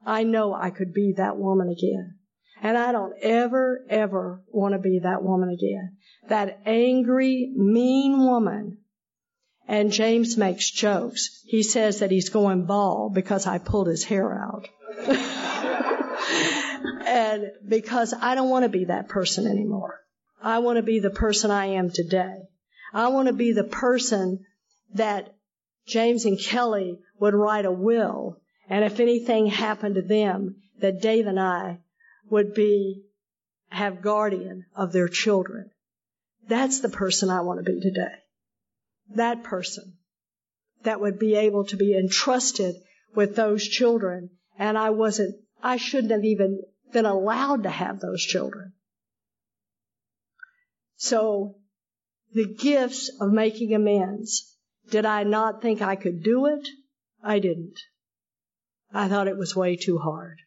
I 0.09 0.23
know 0.25 0.55
I 0.55 0.71
could 0.71 0.95
be 0.95 1.15
that 1.19 1.37
woman 1.37 1.69
again. 1.69 2.17
And 2.63 2.79
I 2.79 2.93
don't 2.93 3.15
ever, 3.21 3.85
ever 3.89 4.43
want 4.49 4.73
to 4.73 4.79
be 4.79 5.01
that 5.01 5.23
woman 5.23 5.51
again. 5.51 5.99
That 6.29 6.63
angry, 6.67 7.53
mean 7.55 8.19
woman. 8.19 8.79
And 9.69 9.93
James 9.93 10.37
makes 10.37 10.71
jokes. 10.71 11.43
He 11.45 11.63
says 11.63 12.01
that 12.01 12.11
he's 12.11 12.31
going 12.31 12.65
bald 12.65 13.15
because 13.15 13.47
I 13.47 13.59
pulled 13.59 13.87
his 13.87 14.03
hair 14.03 14.35
out. 14.35 14.69
And 17.09 17.53
because 17.67 18.13
I 18.13 18.35
don't 18.35 18.51
want 18.51 18.65
to 18.65 18.69
be 18.69 18.85
that 18.87 19.09
person 19.09 19.47
anymore. 19.47 20.01
I 20.43 20.59
want 20.59 20.77
to 20.77 20.83
be 20.83 21.01
the 21.01 21.11
person 21.11 21.51
I 21.51 21.67
am 21.67 21.91
today. 21.91 22.37
I 22.93 23.09
want 23.09 23.29
to 23.29 23.33
be 23.33 23.53
the 23.53 23.65
person 23.65 24.45
that 24.95 25.35
James 25.87 26.27
and 26.27 26.39
Kelly 26.39 26.99
would 27.19 27.35
write 27.35 27.65
a 27.65 27.73
will. 27.73 28.41
And 28.69 28.85
if 28.85 29.01
anything 29.01 29.47
happened 29.47 29.95
to 29.95 30.03
them, 30.03 30.57
that 30.81 31.01
Dave 31.01 31.27
and 31.27 31.41
I 31.41 31.81
would 32.31 32.55
be, 32.55 33.05
have 33.71 34.03
guardian 34.03 34.67
of 34.75 34.93
their 34.93 35.09
children. 35.09 35.71
That's 36.47 36.81
the 36.81 36.89
person 36.89 37.31
I 37.31 37.43
want 37.43 37.65
to 37.65 37.71
be 37.71 37.81
today. 37.81 38.15
That 39.15 39.43
person 39.43 39.99
that 40.85 41.01
would 41.01 41.19
be 41.19 41.35
able 41.35 41.65
to 41.67 41.77
be 41.77 41.97
entrusted 41.97 42.75
with 43.15 43.37
those 43.37 43.67
children. 43.67 44.31
And 44.59 44.79
I 44.79 44.91
wasn't, 44.91 45.37
I 45.63 45.77
shouldn't 45.77 46.13
have 46.13 46.25
even 46.25 46.63
been 46.93 47.07
allowed 47.07 47.65
to 47.65 47.71
have 47.71 48.01
those 48.01 48.23
children. 48.23 48.73
So 50.97 51.57
the 52.33 52.47
gifts 52.47 53.11
of 53.21 53.33
making 53.33 53.75
amends. 53.75 54.55
Did 54.91 55.05
I 55.05 55.23
not 55.23 55.61
think 55.61 55.83
I 55.83 55.97
could 55.97 56.23
do 56.23 56.47
it? 56.47 56.67
I 57.23 57.39
didn't. 57.39 57.79
I 58.93 59.09
thought 59.09 59.29
it 59.29 59.37
was 59.37 59.55
way 59.55 59.77
too 59.77 59.99
hard. 59.99 60.39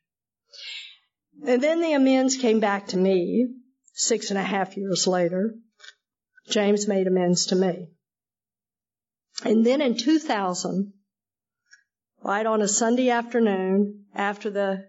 And 1.45 1.61
then 1.61 1.81
the 1.81 1.93
amends 1.93 2.35
came 2.35 2.59
back 2.59 2.87
to 2.87 2.97
me 2.97 3.47
six 3.93 4.29
and 4.29 4.37
a 4.37 4.43
half 4.43 4.77
years 4.77 5.07
later. 5.07 5.55
James 6.49 6.87
made 6.87 7.07
amends 7.07 7.47
to 7.47 7.55
me. 7.55 7.87
And 9.43 9.65
then 9.65 9.81
in 9.81 9.95
2000, 9.95 10.93
right 12.23 12.45
on 12.45 12.61
a 12.61 12.67
Sunday 12.67 13.09
afternoon 13.09 14.05
after 14.13 14.49
the 14.49 14.87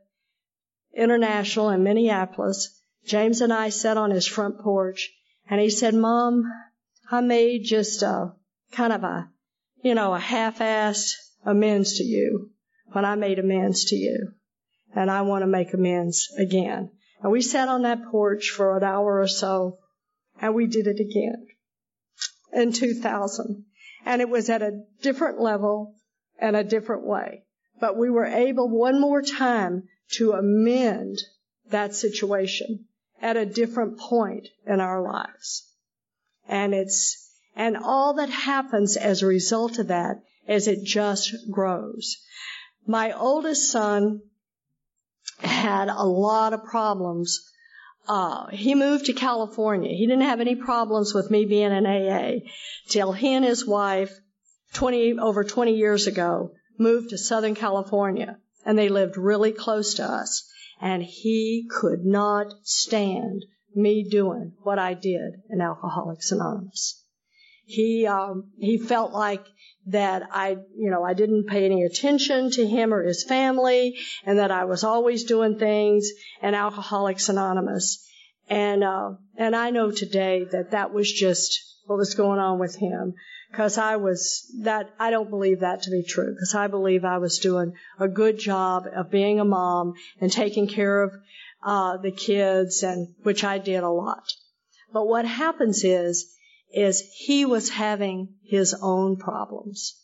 international 0.94 1.70
in 1.70 1.82
Minneapolis, 1.82 2.82
James 3.06 3.40
and 3.40 3.52
I 3.52 3.70
sat 3.70 3.96
on 3.96 4.10
his 4.10 4.26
front 4.26 4.60
porch 4.60 5.10
and 5.48 5.60
he 5.60 5.70
said, 5.70 5.94
Mom, 5.94 6.44
I 7.10 7.20
made 7.20 7.64
just 7.64 8.02
a 8.02 8.32
kind 8.72 8.92
of 8.92 9.04
a, 9.04 9.30
you 9.82 9.94
know, 9.94 10.14
a 10.14 10.18
half-assed 10.18 11.14
amends 11.44 11.98
to 11.98 12.04
you 12.04 12.51
when 12.92 13.05
I 13.05 13.14
made 13.16 13.38
amends 13.38 13.87
to 13.87 13.96
you. 13.96 14.33
And 14.94 15.11
I 15.11 15.22
want 15.22 15.42
to 15.42 15.46
make 15.46 15.72
amends 15.72 16.28
again. 16.38 16.90
And 17.22 17.33
we 17.33 17.40
sat 17.40 17.68
on 17.68 17.83
that 17.83 18.11
porch 18.11 18.50
for 18.50 18.76
an 18.76 18.85
hour 18.85 19.20
or 19.20 19.28
so 19.28 19.78
and 20.42 20.55
we 20.55 20.66
did 20.66 20.88
it 20.88 21.00
again 21.00 21.46
in 22.52 22.72
2000. 22.72 23.64
And 24.05 24.20
it 24.20 24.28
was 24.28 24.50
at 24.50 24.61
a 24.61 24.83
different 25.00 25.40
level 25.40 25.94
and 26.38 26.57
a 26.57 26.64
different 26.64 27.07
way. 27.07 27.44
But 27.81 27.96
we 27.96 28.11
were 28.11 28.26
able 28.26 28.68
one 28.68 29.00
more 29.00 29.22
time 29.22 29.85
to 30.12 30.33
amend 30.33 31.18
that 31.70 31.94
situation 31.94 32.87
at 33.20 33.37
a 33.37 33.46
different 33.46 33.98
point 33.98 34.48
in 34.66 34.81
our 34.81 35.00
lives. 35.00 35.64
And 36.48 36.74
it's, 36.74 37.31
and 37.55 37.76
all 37.76 38.14
that 38.14 38.31
happens 38.31 38.96
as 38.96 39.22
a 39.22 39.26
result 39.26 39.78
of 39.78 39.88
that 39.88 40.22
is 40.48 40.66
it 40.66 40.85
just 40.85 41.33
grows. 41.50 42.16
My 42.86 43.12
oldest 43.12 43.70
son 43.70 44.22
had 45.38 45.88
a 45.88 46.04
lot 46.04 46.52
of 46.52 46.64
problems. 46.64 47.48
Uh, 48.08 48.48
he 48.48 48.74
moved 48.74 49.06
to 49.06 49.12
California. 49.12 49.94
He 49.94 50.06
didn't 50.06 50.24
have 50.24 50.40
any 50.40 50.56
problems 50.56 51.14
with 51.14 51.30
me 51.30 51.44
being 51.44 51.72
an 51.72 51.86
AA 51.86 52.40
till 52.88 53.12
he 53.12 53.34
and 53.34 53.44
his 53.44 53.66
wife, 53.66 54.12
20, 54.74 55.18
over 55.18 55.44
20 55.44 55.76
years 55.76 56.06
ago, 56.06 56.52
moved 56.78 57.10
to 57.10 57.18
Southern 57.18 57.54
California 57.54 58.38
and 58.64 58.78
they 58.78 58.88
lived 58.88 59.16
really 59.16 59.52
close 59.52 59.94
to 59.94 60.04
us. 60.04 60.48
And 60.80 61.02
he 61.02 61.68
could 61.70 62.04
not 62.04 62.52
stand 62.64 63.44
me 63.74 64.08
doing 64.08 64.52
what 64.62 64.78
I 64.78 64.94
did 64.94 65.34
in 65.48 65.60
Alcoholics 65.60 66.32
Anonymous. 66.32 67.01
He, 67.64 68.07
um, 68.07 68.51
he 68.59 68.79
felt 68.79 69.12
like 69.12 69.44
that 69.87 70.29
I, 70.31 70.57
you 70.77 70.90
know, 70.90 71.03
I 71.03 71.14
didn't 71.14 71.46
pay 71.46 71.64
any 71.64 71.83
attention 71.83 72.51
to 72.53 72.66
him 72.66 72.94
or 72.94 73.03
his 73.03 73.25
family 73.25 73.98
and 74.25 74.38
that 74.38 74.51
I 74.51 74.64
was 74.64 74.85
always 74.85 75.25
doing 75.25 75.59
things 75.59 76.11
and 76.40 76.55
Alcoholics 76.55 77.29
Anonymous. 77.29 78.07
And, 78.48 78.85
uh, 78.85 79.12
and 79.37 79.57
I 79.57 79.70
know 79.70 79.90
today 79.90 80.46
that 80.53 80.72
that 80.72 80.92
was 80.92 81.11
just 81.11 81.61
what 81.87 81.98
was 81.98 82.14
going 82.14 82.38
on 82.38 82.59
with 82.59 82.77
him 82.77 83.14
because 83.51 83.77
I 83.77 83.96
was 83.96 84.51
that 84.62 84.90
I 84.98 85.11
don't 85.11 85.29
believe 85.29 85.61
that 85.61 85.83
to 85.83 85.90
be 85.90 86.03
true 86.03 86.33
because 86.33 86.55
I 86.55 86.68
believe 86.68 87.05
I 87.05 87.18
was 87.18 87.38
doing 87.38 87.75
a 87.98 88.09
good 88.09 88.38
job 88.38 88.87
of 88.94 89.11
being 89.11 89.40
a 89.40 89.44
mom 89.44 89.94
and 90.20 90.33
taking 90.33 90.68
care 90.68 91.03
of 91.03 91.12
uh, 91.62 91.98
the 91.98 92.11
kids 92.11 92.83
and 92.83 93.14
which 93.22 93.44
I 93.44 93.59
did 93.59 93.83
a 93.83 93.90
lot. 93.90 94.25
But 94.92 95.07
what 95.07 95.27
happens 95.27 95.85
is 95.85 96.35
is 96.72 97.02
he 97.14 97.44
was 97.44 97.68
having 97.68 98.35
his 98.44 98.74
own 98.80 99.16
problems. 99.16 99.98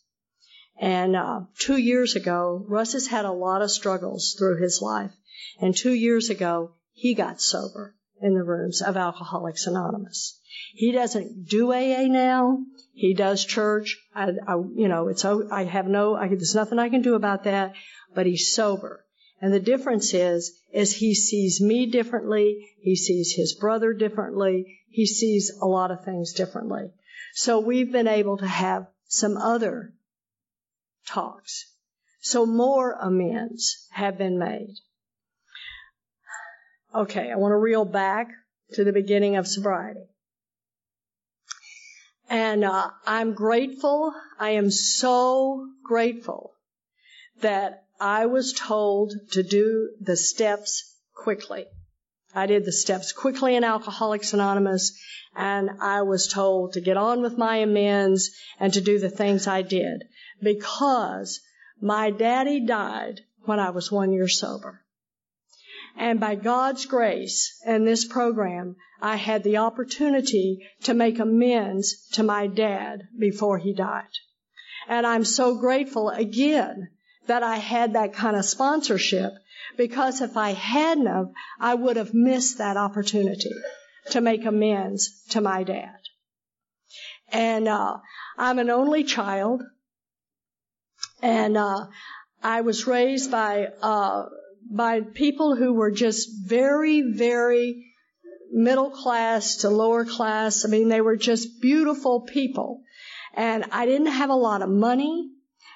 And 0.80 1.16
uh, 1.16 1.40
two 1.58 1.76
years 1.76 2.14
ago, 2.14 2.64
Russ 2.68 2.92
has 2.92 3.06
had 3.06 3.24
a 3.24 3.32
lot 3.32 3.62
of 3.62 3.70
struggles 3.70 4.36
through 4.38 4.62
his 4.62 4.80
life. 4.80 5.12
And 5.60 5.76
two 5.76 5.92
years 5.92 6.30
ago, 6.30 6.72
he 6.92 7.14
got 7.14 7.40
sober 7.40 7.96
in 8.20 8.34
the 8.34 8.44
rooms 8.44 8.82
of 8.82 8.96
Alcoholics 8.96 9.66
Anonymous. 9.66 10.38
He 10.74 10.92
doesn't 10.92 11.48
do 11.48 11.72
AA 11.72 12.06
now. 12.06 12.58
He 12.92 13.14
does 13.14 13.44
church. 13.44 13.96
I, 14.14 14.30
I 14.46 14.56
you 14.74 14.88
know, 14.88 15.08
it's, 15.08 15.24
I 15.24 15.64
have 15.64 15.86
no, 15.86 16.14
I, 16.14 16.28
there's 16.28 16.54
nothing 16.54 16.78
I 16.78 16.88
can 16.88 17.02
do 17.02 17.14
about 17.14 17.44
that, 17.44 17.74
but 18.14 18.26
he's 18.26 18.52
sober. 18.52 19.04
And 19.40 19.52
the 19.52 19.60
difference 19.60 20.14
is, 20.14 20.58
is 20.72 20.94
he 20.94 21.14
sees 21.14 21.60
me 21.60 21.86
differently. 21.86 22.68
He 22.80 22.96
sees 22.96 23.34
his 23.34 23.54
brother 23.54 23.92
differently. 23.92 24.80
He 24.90 25.06
sees 25.06 25.52
a 25.60 25.66
lot 25.66 25.90
of 25.90 26.04
things 26.04 26.32
differently. 26.32 26.90
So 27.34 27.60
we've 27.60 27.92
been 27.92 28.08
able 28.08 28.38
to 28.38 28.46
have 28.46 28.88
some 29.06 29.36
other 29.36 29.92
talks. 31.06 31.72
So 32.20 32.46
more 32.46 32.92
amends 33.00 33.86
have 33.90 34.18
been 34.18 34.38
made. 34.38 34.74
Okay, 36.94 37.30
I 37.30 37.36
want 37.36 37.52
to 37.52 37.56
reel 37.56 37.84
back 37.84 38.28
to 38.72 38.82
the 38.82 38.92
beginning 38.92 39.36
of 39.36 39.46
sobriety. 39.46 40.06
And 42.28 42.64
uh, 42.64 42.90
I'm 43.06 43.34
grateful. 43.34 44.12
I 44.38 44.50
am 44.50 44.70
so 44.70 45.66
grateful 45.84 46.52
that 47.40 47.84
I 48.00 48.26
was 48.26 48.52
told 48.52 49.12
to 49.32 49.42
do 49.42 49.90
the 50.00 50.16
steps 50.16 50.94
quickly. 51.14 51.66
I 52.32 52.46
did 52.46 52.64
the 52.64 52.72
steps 52.72 53.10
quickly 53.10 53.56
in 53.56 53.64
Alcoholics 53.64 54.32
Anonymous, 54.32 54.96
and 55.34 55.70
I 55.80 56.02
was 56.02 56.28
told 56.28 56.74
to 56.74 56.80
get 56.80 56.96
on 56.96 57.22
with 57.22 57.36
my 57.36 57.56
amends 57.56 58.30
and 58.60 58.72
to 58.74 58.80
do 58.80 59.00
the 59.00 59.10
things 59.10 59.48
I 59.48 59.62
did 59.62 60.04
because 60.40 61.40
my 61.80 62.10
daddy 62.10 62.60
died 62.60 63.22
when 63.44 63.58
I 63.58 63.70
was 63.70 63.90
one 63.90 64.12
year 64.12 64.28
sober. 64.28 64.84
And 65.96 66.20
by 66.20 66.36
God's 66.36 66.86
grace 66.86 67.60
and 67.66 67.84
this 67.84 68.04
program, 68.04 68.76
I 69.02 69.16
had 69.16 69.42
the 69.42 69.56
opportunity 69.56 70.68
to 70.84 70.94
make 70.94 71.18
amends 71.18 72.08
to 72.12 72.22
my 72.22 72.46
dad 72.46 73.08
before 73.18 73.58
he 73.58 73.72
died. 73.72 74.04
And 74.86 75.04
I'm 75.04 75.24
so 75.24 75.56
grateful 75.56 76.10
again 76.10 76.90
that 77.28 77.42
I 77.42 77.56
had 77.56 77.92
that 77.94 78.12
kind 78.14 78.36
of 78.36 78.44
sponsorship 78.44 79.32
because 79.76 80.20
if 80.20 80.36
I 80.36 80.50
hadn't 80.50 81.06
have, 81.06 81.28
I 81.60 81.74
would 81.74 81.96
have 81.96 82.12
missed 82.12 82.58
that 82.58 82.76
opportunity 82.76 83.52
to 84.10 84.20
make 84.20 84.44
amends 84.44 85.22
to 85.30 85.40
my 85.40 85.62
dad. 85.62 85.96
And 87.30 87.68
uh, 87.68 87.98
I'm 88.36 88.58
an 88.58 88.70
only 88.70 89.04
child, 89.04 89.62
and 91.22 91.56
uh, 91.56 91.86
I 92.42 92.62
was 92.62 92.86
raised 92.86 93.30
by 93.30 93.68
uh, 93.82 94.24
by 94.70 95.00
people 95.00 95.56
who 95.56 95.74
were 95.74 95.90
just 95.90 96.28
very, 96.46 97.02
very 97.02 97.84
middle 98.50 98.90
class 98.90 99.58
to 99.58 99.70
lower 99.70 100.04
class. 100.04 100.64
I 100.64 100.68
mean, 100.68 100.88
they 100.88 101.00
were 101.00 101.16
just 101.16 101.60
beautiful 101.60 102.22
people. 102.22 102.82
And 103.34 103.64
I 103.72 103.86
didn't 103.86 104.08
have 104.08 104.30
a 104.30 104.34
lot 104.34 104.62
of 104.62 104.68
money, 104.68 105.30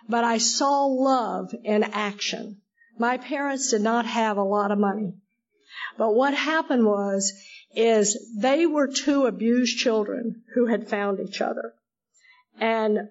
but 0.09 0.25
I 0.25 0.39
saw 0.39 0.87
love 0.87 1.55
in 1.65 1.83
action. 1.85 2.61
My 2.99 3.19
parents 3.19 3.71
did 3.71 3.83
not 3.83 4.07
have 4.07 4.37
a 4.37 4.43
lot 4.43 4.71
of 4.71 4.79
money. 4.79 5.15
But 5.97 6.15
what 6.15 6.35
happened 6.35 6.85
was, 6.85 7.33
is 7.75 8.33
they 8.37 8.67
were 8.67 8.87
two 8.87 9.27
abused 9.27 9.79
children 9.79 10.43
who 10.55 10.67
had 10.67 10.89
found 10.89 11.21
each 11.21 11.41
other. 11.41 11.75
And 12.61 13.09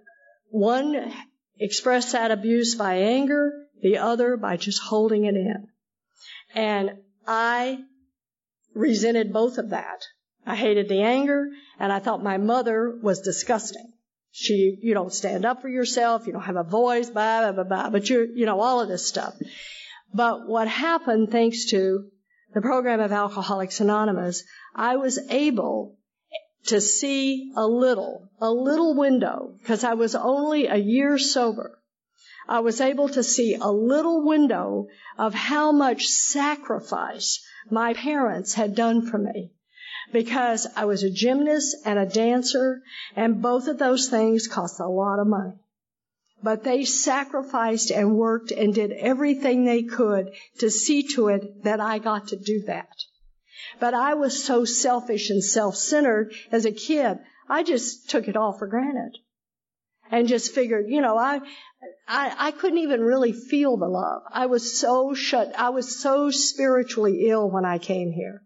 one 0.49 1.11
expressed 1.59 2.11
that 2.11 2.31
abuse 2.31 2.75
by 2.75 2.95
anger, 2.95 3.67
the 3.81 3.97
other 3.97 4.37
by 4.37 4.57
just 4.57 4.81
holding 4.81 5.25
it 5.25 5.35
in. 5.35 5.67
And 6.53 6.91
I 7.25 7.79
resented 8.73 9.33
both 9.33 9.57
of 9.57 9.69
that. 9.69 10.05
I 10.45 10.55
hated 10.55 10.89
the 10.89 11.01
anger 11.01 11.47
and 11.79 11.91
I 11.91 11.99
thought 11.99 12.23
my 12.23 12.37
mother 12.37 12.97
was 13.01 13.21
disgusting. 13.21 13.93
She, 14.31 14.77
you 14.81 14.93
don't 14.93 15.13
stand 15.13 15.45
up 15.45 15.61
for 15.61 15.67
yourself, 15.67 16.25
you 16.25 16.33
don't 16.33 16.41
have 16.41 16.55
a 16.55 16.63
voice, 16.63 17.09
blah, 17.09 17.41
blah, 17.41 17.51
blah, 17.51 17.63
blah, 17.63 17.89
but 17.89 18.09
you're, 18.09 18.25
you 18.25 18.45
know, 18.45 18.61
all 18.61 18.79
of 18.79 18.87
this 18.87 19.05
stuff. 19.07 19.35
But 20.13 20.47
what 20.47 20.67
happened 20.67 21.31
thanks 21.31 21.65
to 21.71 22.09
the 22.53 22.61
program 22.61 22.99
of 22.99 23.11
Alcoholics 23.11 23.81
Anonymous, 23.81 24.43
I 24.75 24.95
was 24.95 25.19
able 25.29 25.97
to 26.67 26.79
see 26.79 27.51
a 27.55 27.65
little, 27.65 28.29
a 28.39 28.51
little 28.51 28.95
window, 28.95 29.55
because 29.59 29.83
I 29.83 29.93
was 29.93 30.15
only 30.15 30.67
a 30.67 30.75
year 30.75 31.17
sober. 31.17 31.79
I 32.47 32.59
was 32.59 32.81
able 32.81 33.09
to 33.09 33.23
see 33.23 33.55
a 33.55 33.71
little 33.71 34.25
window 34.25 34.87
of 35.17 35.33
how 35.33 35.71
much 35.71 36.07
sacrifice 36.07 37.45
my 37.69 37.93
parents 37.93 38.53
had 38.53 38.75
done 38.75 39.05
for 39.05 39.17
me. 39.17 39.51
Because 40.11 40.67
I 40.75 40.85
was 40.85 41.03
a 41.03 41.09
gymnast 41.09 41.75
and 41.85 41.97
a 41.97 42.05
dancer, 42.05 42.81
and 43.15 43.41
both 43.41 43.67
of 43.67 43.77
those 43.77 44.09
things 44.09 44.47
cost 44.47 44.79
a 44.79 44.87
lot 44.87 45.19
of 45.19 45.27
money. 45.27 45.53
But 46.43 46.63
they 46.63 46.85
sacrificed 46.85 47.91
and 47.91 48.17
worked 48.17 48.51
and 48.51 48.73
did 48.73 48.91
everything 48.91 49.63
they 49.63 49.83
could 49.83 50.31
to 50.59 50.69
see 50.71 51.03
to 51.09 51.27
it 51.29 51.63
that 51.63 51.79
I 51.79 51.99
got 51.99 52.29
to 52.29 52.35
do 52.35 52.63
that. 52.67 52.89
But 53.79 53.93
I 53.93 54.15
was 54.15 54.43
so 54.43 54.65
selfish 54.65 55.29
and 55.29 55.43
self-centered 55.43 56.33
as 56.51 56.65
a 56.65 56.71
kid, 56.71 57.19
I 57.47 57.63
just 57.63 58.09
took 58.09 58.27
it 58.27 58.35
all 58.35 58.53
for 58.53 58.67
granted. 58.67 59.17
And 60.09 60.27
just 60.27 60.53
figured, 60.53 60.89
you 60.89 60.99
know, 60.99 61.17
I, 61.17 61.39
I, 62.07 62.35
I 62.37 62.51
couldn't 62.51 62.79
even 62.79 63.01
really 63.01 63.31
feel 63.31 63.77
the 63.77 63.87
love. 63.87 64.23
I 64.29 64.47
was 64.47 64.77
so 64.77 65.13
shut, 65.13 65.53
I 65.57 65.69
was 65.69 66.01
so 66.01 66.31
spiritually 66.31 67.29
ill 67.29 67.49
when 67.49 67.65
I 67.65 67.77
came 67.77 68.11
here. 68.11 68.41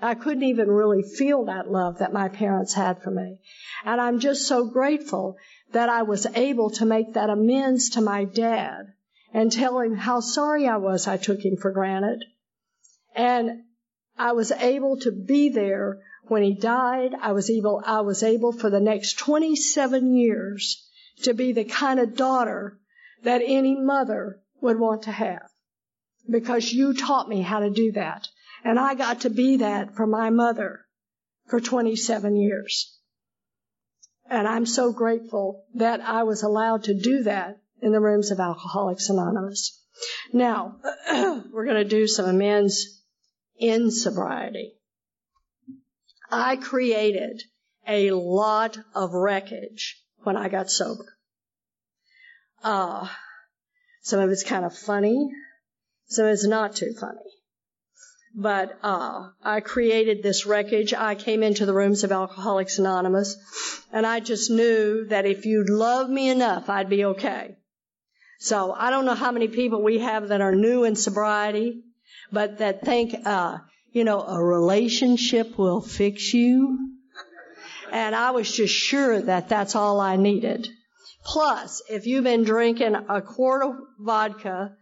I 0.00 0.14
couldn't 0.14 0.44
even 0.44 0.70
really 0.70 1.02
feel 1.02 1.46
that 1.46 1.70
love 1.70 1.98
that 1.98 2.12
my 2.12 2.28
parents 2.28 2.74
had 2.74 3.02
for 3.02 3.10
me. 3.10 3.38
And 3.84 4.00
I'm 4.00 4.20
just 4.20 4.46
so 4.46 4.66
grateful 4.66 5.36
that 5.72 5.88
I 5.88 6.02
was 6.02 6.26
able 6.34 6.70
to 6.70 6.86
make 6.86 7.14
that 7.14 7.30
amends 7.30 7.90
to 7.90 8.00
my 8.00 8.24
dad 8.24 8.92
and 9.34 9.50
tell 9.50 9.80
him 9.80 9.94
how 9.94 10.20
sorry 10.20 10.66
I 10.66 10.76
was 10.76 11.06
I 11.06 11.16
took 11.16 11.44
him 11.44 11.56
for 11.56 11.72
granted. 11.72 12.24
And 13.14 13.64
I 14.16 14.32
was 14.32 14.52
able 14.52 14.98
to 15.00 15.12
be 15.12 15.48
there 15.48 16.00
when 16.28 16.42
he 16.42 16.54
died. 16.54 17.14
I 17.20 17.32
was 17.32 17.50
able, 17.50 17.82
I 17.84 18.00
was 18.00 18.22
able 18.22 18.52
for 18.52 18.70
the 18.70 18.80
next 18.80 19.18
27 19.18 20.14
years 20.14 20.88
to 21.22 21.34
be 21.34 21.52
the 21.52 21.64
kind 21.64 21.98
of 21.98 22.16
daughter 22.16 22.78
that 23.24 23.42
any 23.44 23.74
mother 23.74 24.40
would 24.60 24.78
want 24.78 25.02
to 25.02 25.12
have. 25.12 25.48
Because 26.30 26.72
you 26.72 26.94
taught 26.94 27.28
me 27.28 27.40
how 27.42 27.60
to 27.60 27.70
do 27.70 27.92
that. 27.92 28.28
And 28.64 28.78
I 28.78 28.94
got 28.94 29.20
to 29.22 29.30
be 29.30 29.58
that 29.58 29.94
for 29.94 30.06
my 30.06 30.30
mother 30.30 30.80
for 31.46 31.60
27 31.60 32.36
years. 32.36 32.94
And 34.30 34.46
I'm 34.46 34.66
so 34.66 34.92
grateful 34.92 35.64
that 35.74 36.00
I 36.00 36.24
was 36.24 36.42
allowed 36.42 36.84
to 36.84 36.94
do 36.94 37.22
that 37.22 37.60
in 37.80 37.92
the 37.92 38.00
rooms 38.00 38.30
of 38.30 38.40
Alcoholics 38.40 39.08
Anonymous. 39.08 39.82
Now, 40.32 40.76
we're 41.52 41.64
going 41.64 41.82
to 41.82 41.88
do 41.88 42.06
some 42.06 42.26
amends 42.26 43.02
in 43.58 43.90
sobriety. 43.90 44.74
I 46.30 46.56
created 46.56 47.42
a 47.86 48.10
lot 48.10 48.78
of 48.94 49.12
wreckage 49.14 50.02
when 50.18 50.36
I 50.36 50.48
got 50.48 50.70
sober. 50.70 51.16
Uh, 52.62 53.08
some 54.02 54.20
of 54.20 54.30
it's 54.30 54.42
kind 54.42 54.64
of 54.64 54.76
funny, 54.76 55.30
some 56.08 56.26
of 56.26 56.32
it's 56.32 56.46
not 56.46 56.76
too 56.76 56.92
funny. 57.00 57.18
But 58.40 58.78
uh, 58.84 59.30
I 59.42 59.60
created 59.60 60.22
this 60.22 60.46
wreckage. 60.46 60.94
I 60.94 61.16
came 61.16 61.42
into 61.42 61.66
the 61.66 61.74
rooms 61.74 62.04
of 62.04 62.12
Alcoholics 62.12 62.78
Anonymous, 62.78 63.36
and 63.92 64.06
I 64.06 64.20
just 64.20 64.48
knew 64.50 65.06
that 65.06 65.26
if 65.26 65.44
you'd 65.44 65.68
love 65.68 66.08
me 66.08 66.28
enough, 66.28 66.70
I'd 66.70 66.88
be 66.88 67.04
okay. 67.06 67.56
So 68.38 68.72
I 68.72 68.90
don't 68.90 69.06
know 69.06 69.14
how 69.14 69.32
many 69.32 69.48
people 69.48 69.82
we 69.82 69.98
have 69.98 70.28
that 70.28 70.40
are 70.40 70.54
new 70.54 70.84
in 70.84 70.94
sobriety 70.94 71.82
but 72.32 72.58
that 72.58 72.82
think, 72.82 73.14
uh, 73.26 73.58
you 73.92 74.04
know, 74.04 74.20
a 74.20 74.42
relationship 74.42 75.58
will 75.58 75.80
fix 75.80 76.32
you. 76.34 76.78
And 77.90 78.14
I 78.14 78.32
was 78.32 78.50
just 78.50 78.74
sure 78.74 79.20
that 79.22 79.48
that's 79.48 79.74
all 79.74 80.00
I 80.00 80.16
needed. 80.16 80.68
Plus, 81.24 81.82
if 81.88 82.06
you've 82.06 82.24
been 82.24 82.44
drinking 82.44 82.94
a 82.94 83.22
quart 83.22 83.62
of 83.62 83.76
vodka, 83.98 84.74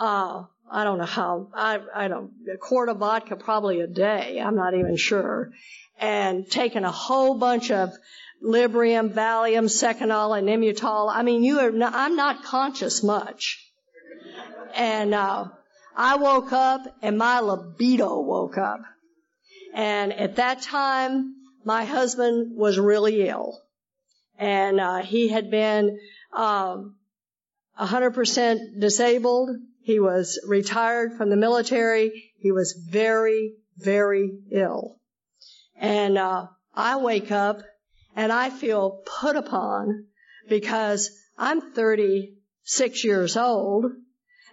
uh, 0.00 0.44
I 0.70 0.84
don't 0.84 0.98
know 0.98 1.04
how, 1.04 1.48
I, 1.54 1.80
I 1.94 2.08
don't, 2.08 2.32
a 2.52 2.58
quart 2.58 2.88
of 2.88 2.98
vodka 2.98 3.36
probably 3.36 3.80
a 3.80 3.86
day, 3.86 4.40
I'm 4.40 4.56
not 4.56 4.74
even 4.74 4.96
sure, 4.96 5.52
and 5.98 6.48
taking 6.50 6.84
a 6.84 6.90
whole 6.90 7.38
bunch 7.38 7.70
of 7.70 7.92
Librium, 8.42 9.10
Valium, 9.10 9.64
Seconal, 9.64 10.36
and 10.36 10.48
Nembutal, 10.48 11.10
I 11.12 11.22
mean, 11.22 11.42
you 11.42 11.60
are, 11.60 11.70
not, 11.70 11.94
I'm 11.94 12.16
not 12.16 12.42
conscious 12.44 13.02
much. 13.02 13.62
And, 14.74 15.14
uh, 15.14 15.46
I 15.96 16.16
woke 16.16 16.52
up 16.52 16.82
and 17.00 17.16
my 17.16 17.40
libido 17.40 18.20
woke 18.20 18.58
up. 18.58 18.80
And 19.72 20.12
at 20.12 20.36
that 20.36 20.60
time, 20.60 21.34
my 21.64 21.84
husband 21.84 22.56
was 22.56 22.78
really 22.78 23.28
ill. 23.28 23.58
And 24.38 24.78
uh, 24.78 24.98
he 24.98 25.28
had 25.28 25.50
been 25.50 25.98
um, 26.34 26.96
100% 27.80 28.78
disabled. 28.78 29.50
He 29.86 30.00
was 30.00 30.40
retired 30.44 31.12
from 31.12 31.30
the 31.30 31.36
military. 31.36 32.32
He 32.40 32.50
was 32.50 32.72
very, 32.90 33.52
very 33.76 34.36
ill. 34.50 34.98
And 35.76 36.18
uh, 36.18 36.48
I 36.74 36.96
wake 36.96 37.30
up 37.30 37.62
and 38.16 38.32
I 38.32 38.50
feel 38.50 39.04
put 39.20 39.36
upon 39.36 40.06
because 40.48 41.16
I'm 41.38 41.72
36 41.72 43.04
years 43.04 43.36
old 43.36 43.92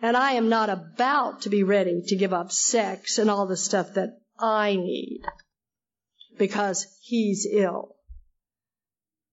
and 0.04 0.16
I 0.16 0.34
am 0.34 0.50
not 0.50 0.70
about 0.70 1.42
to 1.42 1.50
be 1.50 1.64
ready 1.64 2.04
to 2.10 2.16
give 2.16 2.32
up 2.32 2.52
sex 2.52 3.18
and 3.18 3.28
all 3.28 3.48
the 3.48 3.58
stuff 3.58 3.96
that 3.96 4.20
I 4.38 4.76
need 4.76 5.24
because 6.38 6.86
he's 7.02 7.48
ill. 7.52 7.96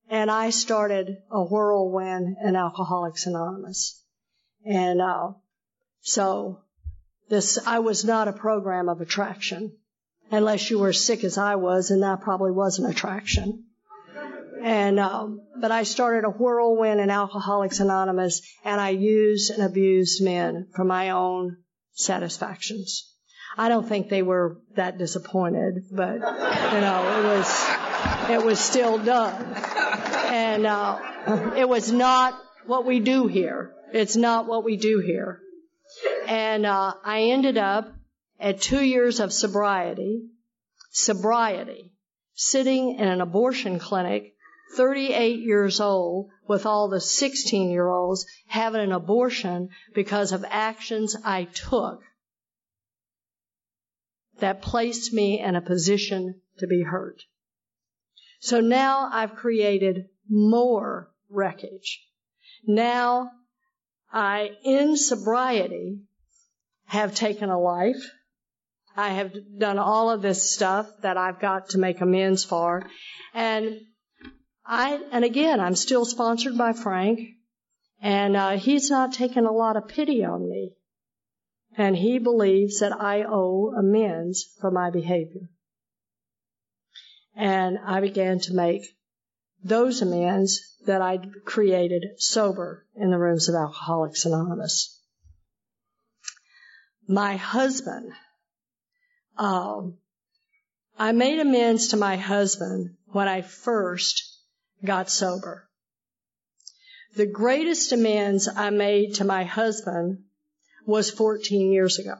And 0.08 0.30
I 0.30 0.48
started 0.48 1.18
a 1.30 1.44
whirlwind 1.44 2.38
in 2.42 2.56
Alcoholics 2.56 3.26
Anonymous. 3.26 4.02
And, 4.64 5.02
uh, 5.02 5.32
so 6.00 6.60
this, 7.28 7.58
I 7.66 7.78
was 7.78 8.04
not 8.04 8.28
a 8.28 8.32
program 8.32 8.88
of 8.88 9.00
attraction 9.00 9.76
unless 10.30 10.70
you 10.70 10.78
were 10.78 10.92
sick 10.92 11.24
as 11.24 11.38
I 11.38 11.56
was 11.56 11.90
and 11.90 12.02
that 12.02 12.20
probably 12.20 12.52
was 12.52 12.78
an 12.78 12.86
attraction. 12.86 13.64
And 14.62 15.00
um, 15.00 15.40
but 15.58 15.70
I 15.70 15.84
started 15.84 16.26
a 16.26 16.30
whirlwind 16.30 17.00
in 17.00 17.08
Alcoholics 17.08 17.80
Anonymous, 17.80 18.42
and 18.62 18.78
I 18.78 18.90
used 18.90 19.50
and 19.50 19.62
abused 19.62 20.22
men 20.22 20.68
for 20.74 20.84
my 20.84 21.10
own 21.10 21.56
satisfactions. 21.92 23.10
I 23.56 23.68
don't 23.68 23.88
think 23.88 24.10
they 24.10 24.22
were 24.22 24.58
that 24.76 24.98
disappointed, 24.98 25.84
but 25.90 26.14
you 26.14 26.20
know 26.20 27.20
it 27.20 27.24
was 27.24 27.66
it 28.30 28.44
was 28.44 28.60
still 28.60 28.98
done, 28.98 29.54
and 30.26 30.66
uh, 30.66 31.52
it 31.56 31.68
was 31.68 31.90
not 31.90 32.38
what 32.66 32.84
we 32.84 33.00
do 33.00 33.28
here. 33.28 33.72
It's 33.94 34.14
not 34.14 34.46
what 34.46 34.62
we 34.62 34.76
do 34.76 35.00
here. 35.00 35.40
And 36.30 36.64
uh, 36.64 36.94
I 37.04 37.22
ended 37.22 37.58
up 37.58 37.92
at 38.38 38.60
two 38.60 38.84
years 38.84 39.18
of 39.18 39.32
sobriety, 39.32 40.28
sobriety, 40.92 41.90
sitting 42.34 43.00
in 43.00 43.08
an 43.08 43.20
abortion 43.20 43.80
clinic 43.80 44.36
38 44.76 45.40
years 45.40 45.80
old 45.80 46.30
with 46.46 46.66
all 46.66 46.88
the 46.88 47.00
16 47.00 47.70
year 47.70 47.88
olds 47.88 48.26
having 48.46 48.80
an 48.80 48.92
abortion 48.92 49.70
because 49.92 50.30
of 50.30 50.44
actions 50.48 51.16
I 51.24 51.48
took 51.52 52.00
that 54.38 54.62
placed 54.62 55.12
me 55.12 55.40
in 55.40 55.56
a 55.56 55.60
position 55.60 56.40
to 56.58 56.68
be 56.68 56.84
hurt. 56.84 57.24
So 58.38 58.60
now 58.60 59.10
I've 59.12 59.34
created 59.34 60.04
more 60.28 61.10
wreckage. 61.28 62.06
Now 62.64 63.32
I, 64.12 64.52
in 64.62 64.96
sobriety, 64.96 66.02
have 66.90 67.14
taken 67.14 67.50
a 67.50 67.58
life. 67.58 68.02
I 68.96 69.10
have 69.10 69.32
done 69.58 69.78
all 69.78 70.10
of 70.10 70.22
this 70.22 70.52
stuff 70.52 70.88
that 71.02 71.16
I've 71.16 71.38
got 71.38 71.68
to 71.70 71.78
make 71.78 72.00
amends 72.00 72.42
for. 72.42 72.82
And 73.32 73.82
I, 74.66 75.00
and 75.12 75.24
again, 75.24 75.60
I'm 75.60 75.76
still 75.76 76.04
sponsored 76.04 76.58
by 76.58 76.72
Frank, 76.72 77.20
and 78.02 78.36
uh, 78.36 78.50
he's 78.56 78.90
not 78.90 79.12
taken 79.12 79.46
a 79.46 79.52
lot 79.52 79.76
of 79.76 79.86
pity 79.86 80.24
on 80.24 80.50
me. 80.50 80.72
And 81.76 81.94
he 81.94 82.18
believes 82.18 82.80
that 82.80 83.00
I 83.00 83.22
owe 83.22 83.72
amends 83.78 84.52
for 84.60 84.72
my 84.72 84.90
behavior. 84.90 85.48
And 87.36 87.78
I 87.86 88.00
began 88.00 88.40
to 88.40 88.54
make 88.54 88.82
those 89.62 90.02
amends 90.02 90.60
that 90.86 91.02
I'd 91.02 91.44
created 91.44 92.02
sober 92.18 92.84
in 92.96 93.12
the 93.12 93.18
rooms 93.18 93.48
of 93.48 93.54
Alcoholics 93.54 94.24
Anonymous. 94.24 94.99
My 97.10 97.34
husband, 97.34 98.12
um, 99.36 99.98
I 100.96 101.10
made 101.10 101.40
amends 101.40 101.88
to 101.88 101.96
my 101.96 102.14
husband 102.14 102.98
when 103.06 103.26
I 103.26 103.42
first 103.42 104.22
got 104.84 105.10
sober. 105.10 105.68
The 107.16 107.26
greatest 107.26 107.90
amends 107.90 108.46
I 108.46 108.70
made 108.70 109.16
to 109.16 109.24
my 109.24 109.42
husband 109.42 110.22
was 110.86 111.10
14 111.10 111.72
years 111.72 111.98
ago. 111.98 112.14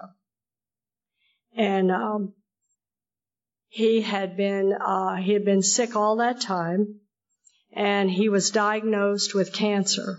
and 1.57 1.93
um, 1.93 2.35
he 3.69 4.01
had 4.01 4.37
been 4.37 4.73
uh, 4.73 5.15
he 5.15 5.35
had 5.35 5.45
been 5.45 5.63
sick 5.63 5.95
all 5.95 6.17
that 6.17 6.41
time, 6.41 6.99
and 7.73 8.11
he 8.11 8.29
was 8.29 8.51
diagnosed 8.51 9.37
with 9.37 9.53
cancer, 9.53 10.19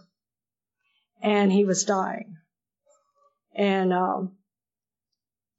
and 1.21 1.51
he 1.51 1.65
was 1.65 1.83
dying, 1.83 2.37
and 3.53 3.91
um, 3.91 4.37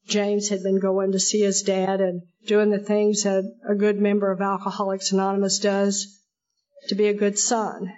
James 0.07 0.49
had 0.49 0.63
been 0.63 0.81
going 0.81 1.13
to 1.13 1.21
see 1.21 1.41
his 1.41 1.63
dad 1.63 2.01
and 2.01 2.23
doing 2.47 2.71
the 2.71 2.79
things 2.79 3.23
that 3.23 3.45
a 3.69 3.75
good 3.75 4.01
member 4.01 4.31
of 4.31 4.41
Alcoholics 4.41 5.13
Anonymous 5.13 5.59
does 5.59 6.19
to 6.89 6.95
be 6.95 7.09
a 7.09 7.15
good 7.15 7.39
son. 7.39 7.93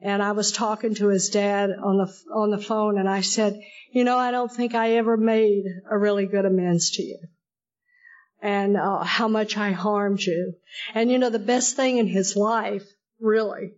And 0.00 0.22
I 0.22 0.32
was 0.32 0.52
talking 0.52 0.94
to 0.96 1.08
his 1.08 1.30
dad 1.30 1.70
on 1.70 1.96
the 1.96 2.12
on 2.34 2.50
the 2.50 2.58
phone, 2.58 2.98
and 2.98 3.08
I 3.08 3.22
said, 3.22 3.58
"You 3.92 4.04
know, 4.04 4.18
I 4.18 4.30
don't 4.30 4.52
think 4.52 4.74
I 4.74 4.96
ever 4.96 5.16
made 5.16 5.64
a 5.90 5.96
really 5.96 6.26
good 6.26 6.44
amends 6.44 6.90
to 6.92 7.02
you, 7.02 7.18
and 8.42 8.76
uh, 8.76 9.02
how 9.02 9.26
much 9.26 9.56
I 9.56 9.70
harmed 9.70 10.20
you." 10.20 10.54
And 10.94 11.10
you 11.10 11.18
know, 11.18 11.30
the 11.30 11.38
best 11.38 11.76
thing 11.76 11.96
in 11.96 12.06
his 12.06 12.36
life, 12.36 12.86
really, 13.20 13.72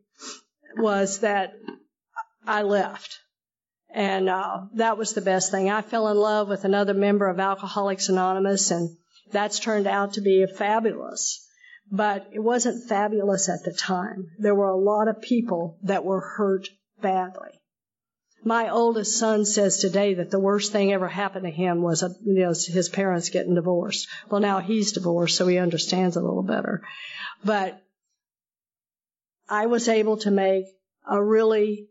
was 0.76 1.20
that 1.20 1.54
I 2.44 2.62
left. 2.62 3.20
And 3.94 4.28
uh, 4.28 4.66
that 4.74 4.98
was 4.98 5.14
the 5.14 5.20
best 5.20 5.50
thing. 5.50 5.70
I 5.70 5.80
fell 5.80 6.08
in 6.08 6.16
love 6.16 6.48
with 6.48 6.64
another 6.64 6.94
member 6.94 7.28
of 7.28 7.40
Alcoholics 7.40 8.08
Anonymous, 8.08 8.70
and 8.70 8.96
that's 9.32 9.58
turned 9.58 9.86
out 9.86 10.14
to 10.14 10.20
be 10.20 10.46
fabulous. 10.46 11.44
But 11.90 12.28
it 12.32 12.40
wasn't 12.40 12.88
fabulous 12.88 13.48
at 13.48 13.64
the 13.64 13.72
time. 13.72 14.26
There 14.38 14.54
were 14.54 14.68
a 14.68 14.76
lot 14.76 15.08
of 15.08 15.22
people 15.22 15.78
that 15.84 16.04
were 16.04 16.20
hurt 16.20 16.68
badly. 17.00 17.48
My 18.44 18.68
oldest 18.68 19.18
son 19.18 19.44
says 19.44 19.78
today 19.78 20.14
that 20.14 20.30
the 20.30 20.38
worst 20.38 20.70
thing 20.70 20.92
ever 20.92 21.08
happened 21.08 21.44
to 21.44 21.50
him 21.50 21.82
was 21.82 22.02
a, 22.02 22.10
you 22.22 22.34
know, 22.34 22.48
his 22.48 22.88
parents 22.88 23.30
getting 23.30 23.54
divorced. 23.54 24.06
Well, 24.30 24.40
now 24.40 24.60
he's 24.60 24.92
divorced, 24.92 25.36
so 25.36 25.46
he 25.46 25.58
understands 25.58 26.16
a 26.16 26.20
little 26.20 26.42
better. 26.42 26.82
But 27.44 27.82
I 29.48 29.66
was 29.66 29.88
able 29.88 30.18
to 30.18 30.30
make 30.30 30.66
a 31.10 31.22
really 31.22 31.88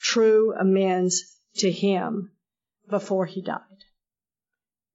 true 0.00 0.54
amends 0.58 1.36
to 1.56 1.70
him 1.70 2.30
before 2.88 3.26
he 3.26 3.42
died. 3.42 3.60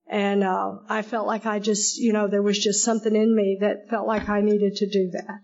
And 0.08 0.44
uh, 0.44 0.74
I 0.88 1.02
felt 1.02 1.26
like 1.26 1.46
I 1.46 1.60
just, 1.60 1.98
you 1.98 2.14
know, 2.14 2.28
there 2.28 2.44
was 2.44 2.60
just 2.60 2.84
something 2.84 3.16
in 3.16 3.36
me 3.36 3.58
that 3.62 3.90
felt 3.90 4.08
like 4.08 4.30
I 4.30 4.42
needed 4.42 4.76
to 4.78 4.90
do 4.90 5.12
that. 5.12 5.42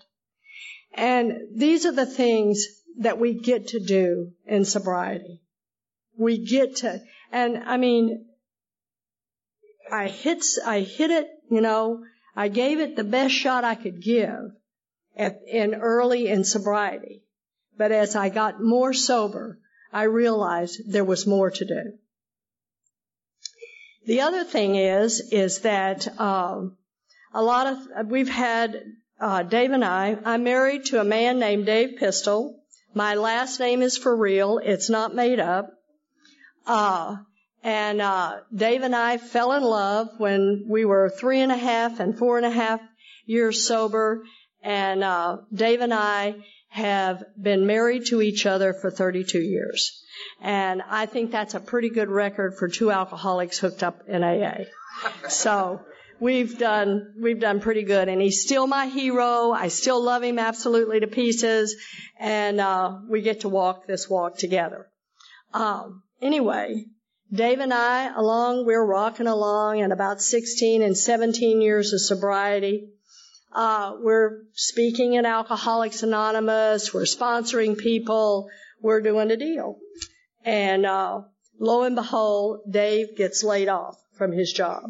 And 0.94 1.34
these 1.56 1.86
are 1.86 1.92
the 1.92 2.06
things 2.06 2.66
that 3.00 3.20
we 3.20 3.34
get 3.34 3.70
to 3.70 3.80
do 3.80 4.32
in 4.46 4.66
sobriety. 4.66 5.42
We 6.18 6.46
get 6.46 6.78
to, 6.78 7.02
and 7.32 7.58
I 7.58 7.78
mean, 7.78 8.26
I 9.92 10.08
hit, 10.08 10.44
I 10.66 10.82
hit 10.82 11.10
it, 11.10 11.28
you 11.50 11.62
know, 11.62 12.04
I 12.36 12.48
gave 12.48 12.80
it 12.80 12.96
the 12.96 13.04
best 13.04 13.34
shot 13.34 13.64
I 13.64 13.76
could 13.76 14.02
give 14.02 14.52
at, 15.16 15.40
in 15.48 15.76
early 15.76 16.28
in 16.28 16.44
sobriety. 16.44 17.24
But 17.78 17.92
as 17.92 18.16
I 18.16 18.30
got 18.30 18.62
more 18.62 18.94
sober, 18.94 19.60
I 19.92 20.04
realized 20.04 20.82
there 20.92 21.04
was 21.04 21.28
more 21.28 21.52
to 21.52 21.66
do. 21.66 21.94
The 24.06 24.22
other 24.22 24.44
thing 24.44 24.76
is, 24.76 25.22
is 25.32 25.60
that 25.60 26.20
um, 26.20 26.78
a 27.34 27.42
lot 27.44 27.68
of 27.68 28.08
we've 28.08 28.30
had 28.30 28.84
uh, 29.20 29.44
Dave 29.44 29.72
and 29.72 29.86
I. 29.86 30.18
I'm 30.26 30.44
married 30.44 30.86
to 30.86 31.00
a 31.00 31.04
man 31.04 31.40
named 31.40 31.68
Dave 31.68 31.98
Pistol. 31.98 32.60
My 32.94 33.16
last 33.16 33.60
name 33.60 33.82
is 33.82 33.98
for 33.98 34.16
real. 34.16 34.58
It's 34.58 34.90
not 34.90 35.14
made 35.14 35.40
up. 35.40 35.70
Uh, 36.66 37.18
and 37.64 38.02
uh, 38.02 38.38
Dave 38.54 38.82
and 38.82 38.96
I 38.96 39.18
fell 39.18 39.54
in 39.54 39.64
love 39.64 40.10
when 40.18 40.66
we 40.68 40.84
were 40.86 41.10
three 41.10 41.40
and 41.42 41.52
a 41.52 41.58
half 41.58 42.00
and 42.00 42.18
four 42.18 42.38
and 42.38 42.46
a 42.46 42.52
half 42.52 42.82
years 43.26 43.68
sober. 43.68 44.24
And 44.64 45.04
uh, 45.04 45.38
Dave 45.54 45.82
and 45.82 45.94
I 45.94 46.36
have 46.72 47.22
been 47.40 47.68
married 47.68 48.06
to 48.06 48.22
each 48.22 48.46
other 48.46 48.74
for 48.74 48.90
32 48.90 49.40
years. 49.40 50.02
And 50.42 50.82
I 50.90 51.06
think 51.06 51.30
that's 51.30 51.54
a 51.54 51.60
pretty 51.60 51.90
good 51.90 52.08
record 52.08 52.56
for 52.58 52.70
two 52.70 52.92
alcoholics 52.92 53.60
hooked 53.60 53.84
up 53.84 54.04
in 54.08 54.24
AA. 54.24 54.64
So 55.28 55.82
we've 56.22 56.58
done, 56.58 57.14
we've 57.22 57.42
done 57.42 57.60
pretty 57.60 57.84
good. 57.84 58.08
And 58.08 58.22
he's 58.22 58.42
still 58.42 58.68
my 58.68 58.86
hero. 58.86 59.52
I 59.52 59.68
still 59.68 60.02
love 60.02 60.24
him 60.24 60.40
absolutely 60.40 61.02
to 61.02 61.08
pieces. 61.08 61.76
And, 62.18 62.62
uh, 62.62 63.00
we 63.10 63.22
get 63.22 63.42
to 63.42 63.50
walk 63.50 63.86
this 63.86 64.10
walk 64.10 64.38
together. 64.38 64.88
Um, 65.54 66.04
anyway, 66.22 66.86
Dave 67.34 67.60
and 67.60 67.74
I, 67.74 68.16
along, 68.16 68.66
we're 68.66 68.86
rocking 68.86 69.28
along 69.28 69.82
and 69.82 69.92
about 69.92 70.22
16 70.22 70.82
and 70.82 70.98
17 70.98 71.60
years 71.60 71.92
of 71.92 72.00
sobriety. 72.00 72.92
Uh, 73.54 73.96
we're 74.00 74.44
speaking 74.54 75.18
at 75.18 75.26
Alcoholics 75.26 76.04
Anonymous. 76.04 76.94
We're 76.94 77.04
sponsoring 77.04 77.78
people. 77.78 78.50
We're 78.82 79.02
doing 79.02 79.30
a 79.30 79.38
deal. 79.38 79.78
And 80.46 80.86
uh, 80.86 81.22
lo 81.60 81.84
and 81.84 81.96
behold, 81.96 82.62
Dave 82.70 83.18
gets 83.18 83.44
laid 83.44 83.68
off 83.68 83.98
from 84.18 84.32
his 84.32 84.54
job. 84.54 84.84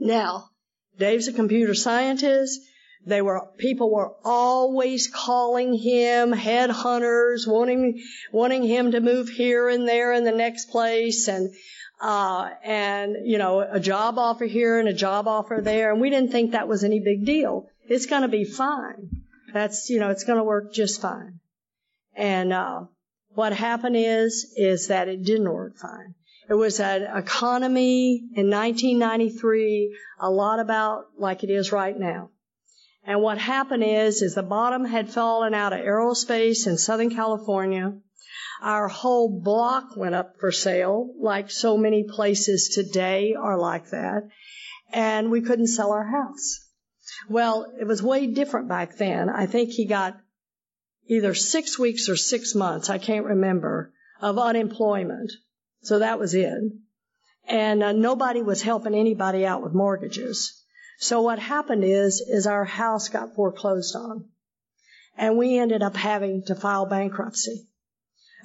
Now, 0.00 0.50
Dave's 0.98 1.28
a 1.28 1.32
computer 1.32 1.74
scientist. 1.74 2.60
They 3.06 3.22
were 3.22 3.48
people 3.56 3.90
were 3.90 4.14
always 4.24 5.08
calling 5.08 5.72
him 5.72 6.32
headhunters, 6.32 7.46
wanting 7.46 8.02
wanting 8.32 8.64
him 8.64 8.90
to 8.90 9.00
move 9.00 9.28
here 9.28 9.68
and 9.68 9.86
there 9.86 10.12
in 10.12 10.24
the 10.24 10.32
next 10.32 10.70
place, 10.70 11.28
and 11.28 11.54
uh, 12.00 12.50
and, 12.64 13.16
you 13.24 13.38
know, 13.38 13.60
a 13.60 13.80
job 13.80 14.18
offer 14.18 14.44
here 14.44 14.78
and 14.78 14.88
a 14.88 14.92
job 14.92 15.26
offer 15.26 15.60
there. 15.62 15.92
And 15.92 16.00
we 16.00 16.10
didn't 16.10 16.30
think 16.30 16.52
that 16.52 16.68
was 16.68 16.84
any 16.84 17.00
big 17.00 17.24
deal. 17.24 17.66
It's 17.88 18.06
going 18.06 18.22
to 18.22 18.28
be 18.28 18.44
fine. 18.44 19.08
That's, 19.52 19.90
you 19.90 19.98
know, 19.98 20.10
it's 20.10 20.24
going 20.24 20.38
to 20.38 20.44
work 20.44 20.72
just 20.72 21.00
fine. 21.00 21.40
And, 22.14 22.52
uh, 22.52 22.84
what 23.34 23.52
happened 23.52 23.96
is, 23.96 24.52
is 24.56 24.88
that 24.88 25.08
it 25.08 25.22
didn't 25.22 25.52
work 25.52 25.76
fine. 25.76 26.14
It 26.48 26.54
was 26.54 26.80
an 26.80 27.02
economy 27.02 28.22
in 28.34 28.50
1993, 28.50 29.96
a 30.18 30.30
lot 30.30 30.60
about 30.60 31.04
like 31.18 31.44
it 31.44 31.50
is 31.50 31.72
right 31.72 31.96
now. 31.96 32.30
And 33.04 33.22
what 33.22 33.38
happened 33.38 33.84
is, 33.84 34.22
is 34.22 34.34
the 34.34 34.42
bottom 34.42 34.84
had 34.84 35.10
fallen 35.10 35.54
out 35.54 35.72
of 35.72 35.80
aerospace 35.80 36.66
in 36.66 36.78
Southern 36.78 37.10
California. 37.10 37.98
Our 38.60 38.88
whole 38.88 39.40
block 39.40 39.96
went 39.96 40.14
up 40.14 40.36
for 40.40 40.50
sale, 40.50 41.12
like 41.20 41.50
so 41.50 41.76
many 41.76 42.04
places 42.04 42.70
today 42.74 43.34
are 43.34 43.58
like 43.58 43.90
that. 43.90 44.28
And 44.92 45.30
we 45.30 45.42
couldn't 45.42 45.68
sell 45.68 45.92
our 45.92 46.06
house. 46.06 46.66
Well, 47.28 47.72
it 47.80 47.86
was 47.86 48.02
way 48.02 48.26
different 48.26 48.68
back 48.68 48.96
then. 48.96 49.28
I 49.28 49.46
think 49.46 49.70
he 49.70 49.86
got 49.86 50.18
either 51.06 51.34
six 51.34 51.78
weeks 51.78 52.08
or 52.08 52.16
six 52.16 52.54
months, 52.54 52.90
I 52.90 52.98
can't 52.98 53.26
remember, 53.26 53.92
of 54.20 54.38
unemployment. 54.38 55.32
So 55.82 56.00
that 56.00 56.18
was 56.18 56.34
it. 56.34 56.72
And 57.46 57.82
uh, 57.82 57.92
nobody 57.92 58.42
was 58.42 58.60
helping 58.60 58.94
anybody 58.94 59.46
out 59.46 59.62
with 59.62 59.72
mortgages. 59.72 60.62
So 60.98 61.22
what 61.22 61.38
happened 61.38 61.84
is, 61.84 62.20
is 62.20 62.46
our 62.46 62.64
house 62.64 63.08
got 63.08 63.34
foreclosed 63.34 63.94
on. 63.94 64.24
And 65.16 65.38
we 65.38 65.58
ended 65.58 65.82
up 65.82 65.96
having 65.96 66.42
to 66.46 66.54
file 66.54 66.86
bankruptcy. 66.86 67.67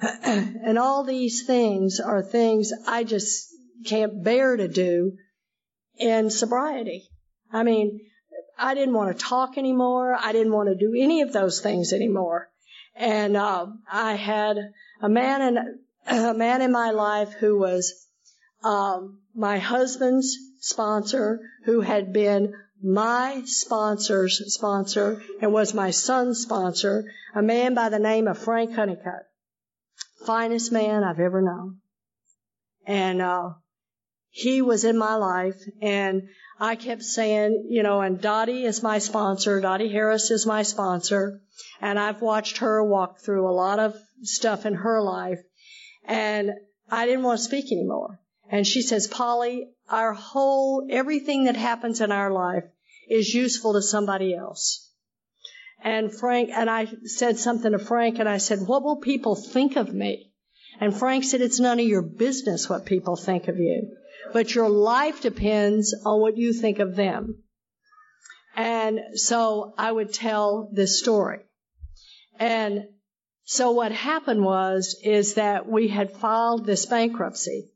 and 0.24 0.78
all 0.78 1.04
these 1.04 1.46
things 1.46 2.00
are 2.00 2.22
things 2.22 2.72
I 2.86 3.04
just 3.04 3.48
can't 3.86 4.22
bear 4.22 4.56
to 4.56 4.68
do 4.68 5.12
in 5.98 6.30
sobriety. 6.30 7.08
I 7.52 7.62
mean, 7.62 8.00
I 8.58 8.74
didn't 8.74 8.94
want 8.94 9.16
to 9.16 9.24
talk 9.24 9.56
anymore. 9.56 10.16
I 10.18 10.32
didn't 10.32 10.52
want 10.52 10.68
to 10.68 10.74
do 10.74 10.94
any 10.98 11.22
of 11.22 11.32
those 11.32 11.60
things 11.60 11.92
anymore. 11.92 12.48
And 12.94 13.36
uh, 13.36 13.66
I 13.90 14.14
had 14.14 14.56
a 15.00 15.08
man 15.08 15.42
in 15.42 15.78
a 16.06 16.34
man 16.34 16.60
in 16.60 16.70
my 16.70 16.90
life 16.90 17.32
who 17.32 17.58
was 17.58 18.06
um, 18.62 19.20
my 19.34 19.58
husband's 19.58 20.36
sponsor, 20.60 21.40
who 21.64 21.80
had 21.80 22.12
been 22.12 22.54
my 22.82 23.42
sponsor's 23.46 24.42
sponsor 24.54 25.22
and 25.40 25.52
was 25.52 25.72
my 25.72 25.90
son's 25.90 26.40
sponsor, 26.40 27.10
a 27.34 27.42
man 27.42 27.74
by 27.74 27.88
the 27.88 27.98
name 27.98 28.28
of 28.28 28.38
Frank 28.38 28.74
Honeycutt 28.74 29.26
finest 30.24 30.72
man 30.72 31.04
I've 31.04 31.20
ever 31.20 31.42
known. 31.42 31.78
And, 32.86 33.22
uh, 33.22 33.50
he 34.30 34.62
was 34.62 34.82
in 34.84 34.98
my 34.98 35.14
life 35.14 35.60
and 35.80 36.28
I 36.58 36.74
kept 36.74 37.02
saying, 37.02 37.68
you 37.68 37.84
know, 37.84 38.00
and 38.00 38.20
Dottie 38.20 38.64
is 38.64 38.82
my 38.82 38.98
sponsor. 38.98 39.60
Dottie 39.60 39.92
Harris 39.92 40.32
is 40.32 40.44
my 40.44 40.62
sponsor. 40.64 41.40
And 41.80 42.00
I've 42.00 42.20
watched 42.20 42.58
her 42.58 42.82
walk 42.82 43.20
through 43.20 43.48
a 43.48 43.54
lot 43.54 43.78
of 43.78 43.96
stuff 44.22 44.66
in 44.66 44.74
her 44.74 45.00
life. 45.00 45.38
And 46.04 46.50
I 46.90 47.06
didn't 47.06 47.22
want 47.22 47.38
to 47.38 47.44
speak 47.44 47.70
anymore. 47.70 48.18
And 48.50 48.66
she 48.66 48.82
says, 48.82 49.06
Polly, 49.06 49.68
our 49.88 50.12
whole, 50.12 50.86
everything 50.90 51.44
that 51.44 51.56
happens 51.56 52.00
in 52.00 52.10
our 52.10 52.32
life 52.32 52.64
is 53.08 53.32
useful 53.32 53.74
to 53.74 53.82
somebody 53.82 54.34
else. 54.34 54.83
And 55.84 56.12
Frank, 56.12 56.48
and 56.50 56.70
I 56.70 56.86
said 57.04 57.38
something 57.38 57.72
to 57.72 57.78
Frank 57.78 58.18
and 58.18 58.28
I 58.28 58.38
said, 58.38 58.60
what 58.66 58.82
will 58.82 58.96
people 58.96 59.36
think 59.36 59.76
of 59.76 59.92
me? 59.92 60.32
And 60.80 60.96
Frank 60.96 61.24
said, 61.24 61.42
it's 61.42 61.60
none 61.60 61.78
of 61.78 61.86
your 61.86 62.02
business 62.02 62.68
what 62.68 62.86
people 62.86 63.16
think 63.16 63.48
of 63.48 63.58
you. 63.58 63.94
but 64.32 64.54
your 64.54 64.68
life 64.68 65.20
depends 65.20 65.94
on 66.04 66.20
what 66.20 66.36
you 66.36 66.52
think 66.52 66.78
of 66.78 66.96
them. 66.96 67.42
And 68.56 69.00
so 69.14 69.74
I 69.76 69.90
would 69.90 70.12
tell 70.12 70.70
this 70.72 70.98
story. 70.98 71.40
And 72.38 72.88
so 73.44 73.72
what 73.72 73.92
happened 73.92 74.42
was, 74.44 74.96
is 75.04 75.34
that 75.34 75.68
we 75.68 75.88
had 75.88 76.12
filed 76.12 76.64
this 76.64 76.86
bankruptcy. 76.86 77.70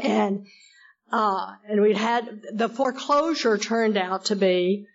And, 0.00 0.46
uh, 1.10 1.54
and 1.68 1.80
we'd 1.80 1.96
had, 1.96 2.42
the 2.54 2.68
foreclosure 2.68 3.58
turned 3.58 3.96
out 3.96 4.26
to 4.26 4.36
be, 4.36 4.86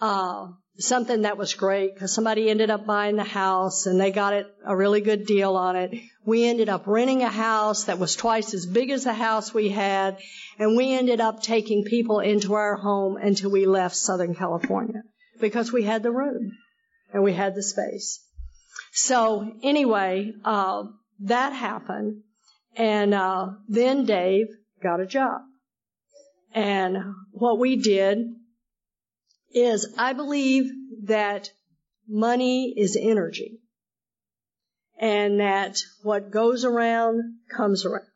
uh, 0.00 0.48
something 0.78 1.22
that 1.22 1.36
was 1.36 1.54
great 1.54 1.94
because 1.94 2.14
somebody 2.14 2.48
ended 2.48 2.70
up 2.70 2.86
buying 2.86 3.16
the 3.16 3.24
house 3.24 3.86
and 3.86 4.00
they 4.00 4.10
got 4.10 4.32
it 4.32 4.46
a 4.64 4.76
really 4.76 5.00
good 5.00 5.26
deal 5.26 5.56
on 5.56 5.76
it. 5.76 5.92
We 6.24 6.44
ended 6.44 6.68
up 6.68 6.86
renting 6.86 7.22
a 7.22 7.28
house 7.28 7.84
that 7.84 7.98
was 7.98 8.16
twice 8.16 8.54
as 8.54 8.66
big 8.66 8.90
as 8.90 9.04
the 9.04 9.12
house 9.12 9.52
we 9.52 9.68
had 9.68 10.18
and 10.58 10.76
we 10.76 10.94
ended 10.94 11.20
up 11.20 11.42
taking 11.42 11.84
people 11.84 12.20
into 12.20 12.54
our 12.54 12.76
home 12.76 13.16
until 13.16 13.50
we 13.50 13.66
left 13.66 13.96
Southern 13.96 14.34
California 14.34 15.02
because 15.40 15.72
we 15.72 15.82
had 15.82 16.02
the 16.02 16.12
room 16.12 16.52
and 17.12 17.22
we 17.22 17.32
had 17.32 17.54
the 17.54 17.62
space. 17.62 18.24
So 18.92 19.52
anyway, 19.62 20.32
uh, 20.44 20.84
that 21.20 21.52
happened 21.52 22.22
and 22.76 23.12
uh, 23.12 23.48
then 23.68 24.06
Dave 24.06 24.46
got 24.82 25.00
a 25.00 25.06
job. 25.06 25.42
And 26.54 26.96
what 27.32 27.58
we 27.58 27.76
did 27.76 28.18
is 29.54 29.94
I 29.98 30.12
believe 30.12 30.70
that 31.04 31.50
money 32.08 32.74
is 32.76 32.96
energy 33.00 33.60
and 34.98 35.40
that 35.40 35.78
what 36.02 36.30
goes 36.30 36.64
around 36.64 37.22
comes 37.50 37.84
around. 37.84 38.06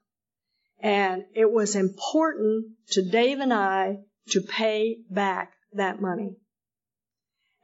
And 0.80 1.24
it 1.34 1.50
was 1.50 1.74
important 1.74 2.66
to 2.90 3.02
Dave 3.02 3.40
and 3.40 3.52
I 3.52 3.98
to 4.30 4.40
pay 4.40 4.98
back 5.10 5.52
that 5.72 6.00
money 6.00 6.36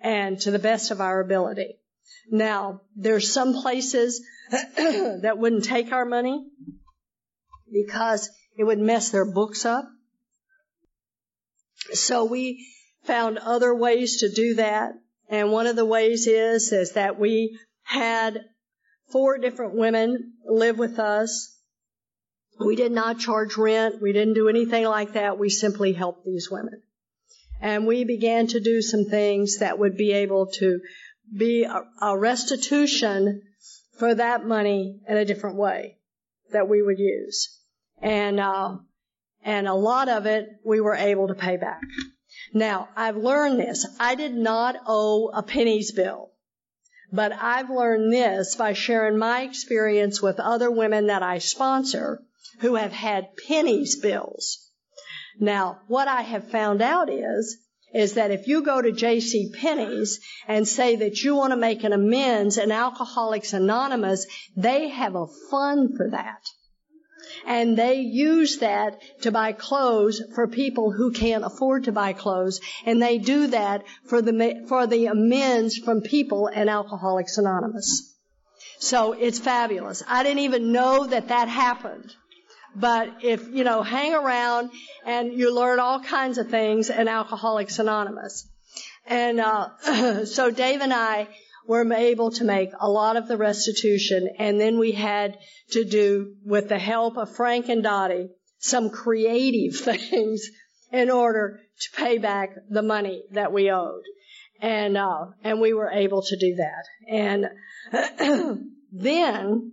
and 0.01 0.41
to 0.41 0.51
the 0.51 0.59
best 0.59 0.91
of 0.91 1.01
our 1.01 1.21
ability. 1.21 1.77
Now, 2.31 2.81
there's 2.97 3.33
some 3.33 3.55
places 3.63 4.25
that 4.51 5.39
wouldn't 5.39 5.65
take 5.65 5.93
our 5.93 6.05
money 6.05 6.45
because 7.71 8.29
it 8.57 8.65
would 8.65 8.79
mess 8.79 9.11
their 9.11 9.31
books 9.31 9.65
up. 9.65 9.89
So 11.93 12.25
we 12.25 12.67
found 13.05 13.39
other 13.39 13.75
ways 13.75 14.19
to 14.19 14.31
do 14.31 14.55
that. 14.55 14.93
And 15.29 15.51
one 15.51 15.67
of 15.67 15.77
the 15.77 15.87
ways 15.87 16.27
is, 16.27 16.73
is 16.73 16.93
that 16.93 17.19
we 17.19 17.59
had 17.83 18.45
four 19.11 19.39
different 19.39 19.75
women 19.75 20.35
live 20.47 20.79
with 20.79 20.99
us. 20.99 21.57
We 22.61 22.77
did 22.77 22.93
not 22.93 23.19
charge 23.19 23.57
rent. 23.57 24.01
We 24.01 24.13
didn't 24.13 24.35
do 24.35 24.49
anything 24.49 24.85
like 24.85 25.15
that. 25.15 25.39
We 25.39 25.49
simply 25.49 25.93
helped 25.93 26.25
these 26.25 26.51
women. 26.51 26.83
And 27.61 27.87
we 27.87 28.05
began 28.05 28.49
to 28.49 28.61
do 28.61 28.83
some 28.83 29.05
things 29.05 29.59
that 29.59 29.79
would 29.79 29.97
be 29.97 30.13
able 30.13 30.47
to 30.59 30.81
be 31.35 31.65
a, 31.65 32.19
restitution 32.19 33.43
for 33.99 34.15
that 34.15 34.45
money 34.45 35.01
in 35.09 35.17
a 35.17 35.25
different 35.25 35.57
way 35.57 35.99
that 36.51 36.69
we 36.69 36.83
would 36.83 36.99
use. 36.99 37.59
And, 38.01 38.41
uh, 38.41 38.79
and 39.45 39.69
a 39.69 39.75
lot 39.75 40.09
of 40.09 40.27
it 40.27 40.49
we 40.65 40.81
were 40.81 40.95
able 40.95 41.29
to 41.29 41.35
pay 41.35 41.57
back. 41.57 41.81
Now, 42.55 42.89
I've 42.97 43.17
learned 43.17 43.59
this. 43.59 43.87
I 43.99 44.15
did 44.15 44.35
not 44.35 44.77
owe 44.87 45.29
a 45.29 45.43
Penney's 45.43 45.93
bill. 45.93 46.31
But 47.11 47.33
I've 47.33 47.71
learned 47.71 48.13
this 48.13 48.57
by 48.57 48.73
sharing 48.73 49.19
my 49.19 49.43
experience 49.43 50.21
with 50.21 50.41
other 50.41 50.71
women 50.71 51.07
that 51.07 51.23
I 51.23 51.39
sponsor 51.39 52.23
who 52.61 52.75
have 52.75 52.93
had 52.93 53.37
Penney's 53.47 53.97
bills. 53.97 54.71
Now, 55.39 55.81
what 55.89 56.09
I 56.09 56.23
have 56.23 56.51
found 56.51 56.83
out 56.83 57.11
is, 57.11 57.59
is 57.95 58.15
that 58.15 58.31
if 58.31 58.47
you 58.47 58.63
go 58.63 58.81
to 58.81 58.93
J.C. 58.93 59.53
Penney's 59.55 60.21
and 60.49 60.67
say 60.67 60.97
that 60.97 61.23
you 61.23 61.37
want 61.37 61.53
to 61.53 61.57
make 61.57 61.85
an 61.85 61.93
amends 61.93 62.57
in 62.57 62.71
Alcoholics 62.71 63.53
Anonymous, 63.53 64.27
they 64.57 64.89
have 64.89 65.15
a 65.15 65.27
fund 65.51 65.97
for 65.97 66.11
that 66.11 66.41
and 67.47 67.77
they 67.77 68.01
use 68.01 68.59
that 68.59 69.01
to 69.23 69.31
buy 69.31 69.53
clothes 69.53 70.23
for 70.35 70.47
people 70.49 70.93
who 70.93 71.13
can't 71.13 71.45
afford 71.45 71.85
to 71.85 71.93
buy 71.93 72.13
clothes, 72.13 72.61
and 72.87 73.03
they 73.03 73.19
do 73.19 73.49
that 73.49 73.85
for 74.07 74.23
the 74.23 74.65
for 74.69 74.87
the 74.87 75.07
amends 75.07 75.77
from 75.79 76.01
people 76.01 76.49
in 76.49 76.69
Alcoholics 76.69 77.39
Anonymous. 77.39 78.13
So 78.79 79.13
it's 79.13 79.39
fabulous. 79.39 80.03
I 80.09 80.23
didn't 80.25 80.41
even 80.41 80.73
know 80.73 81.07
that 81.07 81.29
that 81.29 81.49
happened. 81.49 82.15
But 82.75 83.23
if, 83.23 83.49
you 83.49 83.65
know, 83.65 83.83
hang 83.83 84.15
around 84.15 84.71
and 85.05 85.33
you 85.33 85.55
learn 85.55 85.79
all 85.79 86.01
kinds 86.01 86.39
of 86.39 86.49
things 86.49 86.91
in 86.91 87.07
Alcoholics 87.07 87.79
Anonymous. 87.79 88.49
And, 89.07 89.41
uh, 89.41 90.25
so 90.25 90.51
Dave 90.51 90.81
and 90.81 90.93
I 90.93 91.29
were 91.67 91.91
able 91.93 92.31
to 92.33 92.45
make 92.45 92.71
a 92.81 92.89
lot 92.89 93.17
of 93.17 93.29
the 93.29 93.37
restitution 93.37 94.29
and 94.39 94.61
then 94.61 94.79
we 94.79 94.93
had 94.93 95.39
to 95.71 95.85
do, 95.85 96.35
with 96.45 96.69
the 96.69 96.79
help 96.79 97.17
of 97.17 97.35
Frank 97.35 97.69
and 97.69 97.83
Dottie, 97.83 98.29
some 98.59 98.91
creative 98.91 99.79
things 99.81 100.49
in 100.93 101.11
order 101.11 101.61
to 101.81 101.97
pay 101.97 102.19
back 102.19 102.51
the 102.69 102.83
money 102.83 103.25
that 103.33 103.53
we 103.53 103.71
owed. 103.71 104.03
And, 104.61 104.97
uh, 104.97 105.27
and 105.43 105.61
we 105.61 105.73
were 105.73 105.91
able 105.91 106.23
to 106.23 106.37
do 106.39 106.57
that. 106.57 106.85
And 107.09 107.47
then 108.93 109.73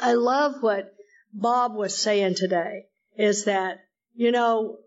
I 0.00 0.14
love 0.14 0.54
what 0.62 0.94
Bob 1.32 1.74
was 1.74 1.96
saying 1.96 2.36
today 2.36 2.86
is 3.16 3.44
that, 3.44 3.80
you 4.14 4.32
know, 4.32 4.78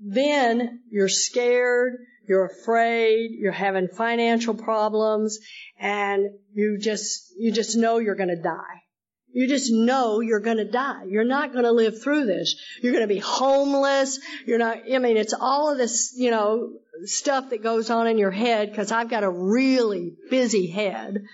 then 0.00 0.80
you're 0.90 1.08
scared, 1.08 1.94
you're 2.30 2.44
afraid, 2.44 3.32
you're 3.32 3.50
having 3.50 3.88
financial 3.88 4.54
problems, 4.54 5.40
and 5.80 6.26
you 6.54 6.78
just, 6.78 7.34
you 7.36 7.50
just 7.50 7.76
know 7.76 7.98
you're 7.98 8.14
gonna 8.14 8.40
die. 8.40 8.84
You 9.32 9.48
just 9.48 9.72
know 9.72 10.20
you're 10.20 10.38
gonna 10.38 10.70
die. 10.70 11.06
You're 11.08 11.24
not 11.24 11.52
gonna 11.52 11.72
live 11.72 12.00
through 12.00 12.26
this. 12.26 12.54
You're 12.80 12.92
gonna 12.92 13.08
be 13.08 13.18
homeless. 13.18 14.20
You're 14.46 14.58
not, 14.58 14.78
I 14.88 14.98
mean, 14.98 15.16
it's 15.16 15.34
all 15.34 15.72
of 15.72 15.78
this, 15.78 16.14
you 16.16 16.30
know, 16.30 16.74
stuff 17.02 17.50
that 17.50 17.64
goes 17.64 17.90
on 17.90 18.06
in 18.06 18.16
your 18.16 18.30
head 18.30 18.70
because 18.70 18.92
I've 18.92 19.10
got 19.10 19.24
a 19.24 19.30
really 19.30 20.12
busy 20.30 20.68
head. 20.68 21.24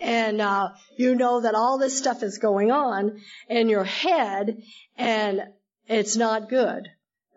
And, 0.00 0.40
uh, 0.40 0.70
you 0.96 1.16
know 1.16 1.42
that 1.42 1.54
all 1.54 1.76
this 1.76 1.98
stuff 1.98 2.22
is 2.22 2.38
going 2.38 2.70
on 2.70 3.20
in 3.50 3.68
your 3.68 3.84
head 3.84 4.62
and 4.96 5.42
it's 5.86 6.16
not 6.16 6.48
good. 6.48 6.88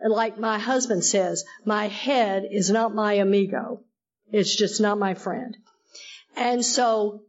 Like 0.06 0.38
my 0.38 0.60
husband 0.60 1.04
says, 1.04 1.46
my 1.66 1.88
head 1.88 2.44
is 2.50 2.70
not 2.70 2.94
my 2.94 3.14
amigo. 3.14 3.82
It's 4.32 4.56
just 4.56 4.82
not 4.82 4.98
my 4.98 5.14
friend. 5.14 5.56
And 6.36 6.66
so 6.66 7.22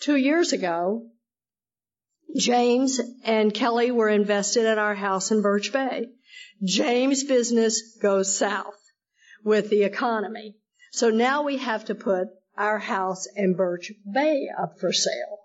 two 0.00 0.16
years 0.16 0.52
ago, 0.52 1.06
James 2.36 3.00
and 3.24 3.52
Kelly 3.52 3.90
were 3.90 4.08
invested 4.08 4.66
in 4.66 4.78
our 4.78 4.94
house 4.94 5.30
in 5.30 5.42
Birch 5.42 5.72
Bay. 5.72 6.08
James' 6.62 7.24
business 7.24 7.96
goes 8.00 8.36
south 8.36 8.78
with 9.44 9.70
the 9.70 9.84
economy. 9.84 10.56
So 10.92 11.10
now 11.10 11.42
we 11.42 11.56
have 11.58 11.86
to 11.86 11.94
put 11.94 12.28
our 12.56 12.78
house 12.78 13.26
in 13.34 13.54
Birch 13.54 13.92
Bay 14.12 14.48
up 14.56 14.78
for 14.78 14.92
sale. 14.92 15.38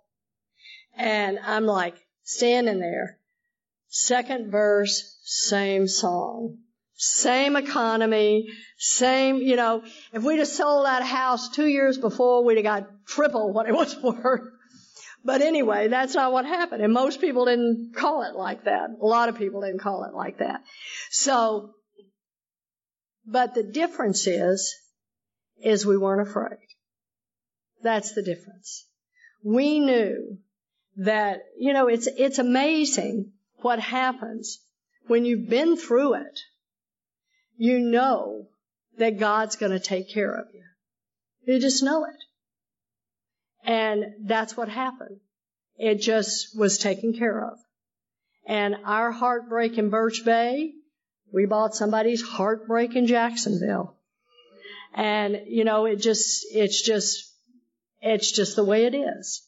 And 0.97 1.39
I'm 1.39 1.65
like 1.65 1.95
standing 2.23 2.79
there. 2.79 3.19
Second 3.89 4.51
verse, 4.51 5.17
same 5.23 5.87
song. 5.87 6.57
Same 6.97 7.57
economy, 7.57 8.47
same, 8.77 9.37
you 9.37 9.57
know, 9.57 9.83
if 10.13 10.23
we'd 10.23 10.39
have 10.39 10.47
sold 10.47 10.85
that 10.85 11.03
house 11.03 11.49
two 11.49 11.67
years 11.67 11.97
before, 11.97 12.45
we'd 12.45 12.55
have 12.55 12.63
got 12.63 13.05
triple 13.05 13.51
what 13.51 13.67
it 13.67 13.73
was 13.73 13.97
worth. 14.01 14.49
But 15.25 15.41
anyway, 15.41 15.89
that's 15.89 16.13
not 16.13 16.31
what 16.31 16.45
happened. 16.45 16.81
And 16.83 16.93
most 16.93 17.19
people 17.19 17.45
didn't 17.45 17.93
call 17.95 18.23
it 18.23 18.35
like 18.35 18.63
that. 18.65 18.91
A 19.01 19.05
lot 19.05 19.27
of 19.27 19.37
people 19.37 19.59
didn't 19.61 19.79
call 19.79 20.05
it 20.05 20.13
like 20.13 20.37
that. 20.37 20.61
So, 21.09 21.71
but 23.25 23.55
the 23.55 23.63
difference 23.63 24.25
is, 24.25 24.73
is 25.61 25.85
we 25.85 25.97
weren't 25.97 26.29
afraid. 26.29 26.59
That's 27.81 28.13
the 28.13 28.23
difference. 28.23 28.85
We 29.43 29.79
knew 29.79 30.37
that, 30.97 31.41
you 31.57 31.73
know, 31.73 31.87
it's, 31.87 32.07
it's 32.07 32.39
amazing 32.39 33.31
what 33.65 33.79
happens 33.79 34.59
when 35.07 35.25
you've 35.25 35.49
been 35.49 35.75
through 35.75 36.13
it, 36.13 36.39
you 37.57 37.79
know 37.79 38.45
that 38.99 39.17
God's 39.17 39.55
going 39.55 39.71
to 39.71 39.79
take 39.79 40.13
care 40.13 40.31
of 40.31 40.45
you. 40.53 40.61
You 41.47 41.59
just 41.59 41.81
know 41.81 42.05
it. 42.05 42.21
And 43.67 44.03
that's 44.27 44.55
what 44.55 44.69
happened. 44.69 45.17
It 45.77 45.95
just 45.95 46.55
was 46.55 46.77
taken 46.77 47.13
care 47.13 47.43
of. 47.43 47.57
And 48.45 48.75
our 48.85 49.11
heartbreak 49.11 49.79
in 49.79 49.89
Birch 49.89 50.23
Bay, 50.23 50.71
we 51.33 51.47
bought 51.47 51.73
somebody's 51.73 52.21
heartbreak 52.21 52.95
in 52.95 53.07
Jacksonville. 53.07 53.97
And, 54.93 55.41
you 55.47 55.63
know, 55.63 55.85
it 55.85 55.95
just, 55.95 56.45
it's 56.51 56.83
just, 56.83 57.33
it's 57.99 58.31
just 58.31 58.55
the 58.55 58.63
way 58.63 58.85
it 58.85 58.93
is. 58.93 59.41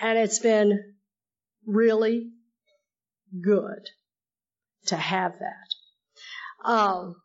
And 0.00 0.18
it's 0.18 0.38
been 0.38 0.96
really 1.66 2.35
good. 3.40 3.88
to 4.86 4.96
have 4.96 5.32
that. 5.40 6.70
Um, 6.70 7.16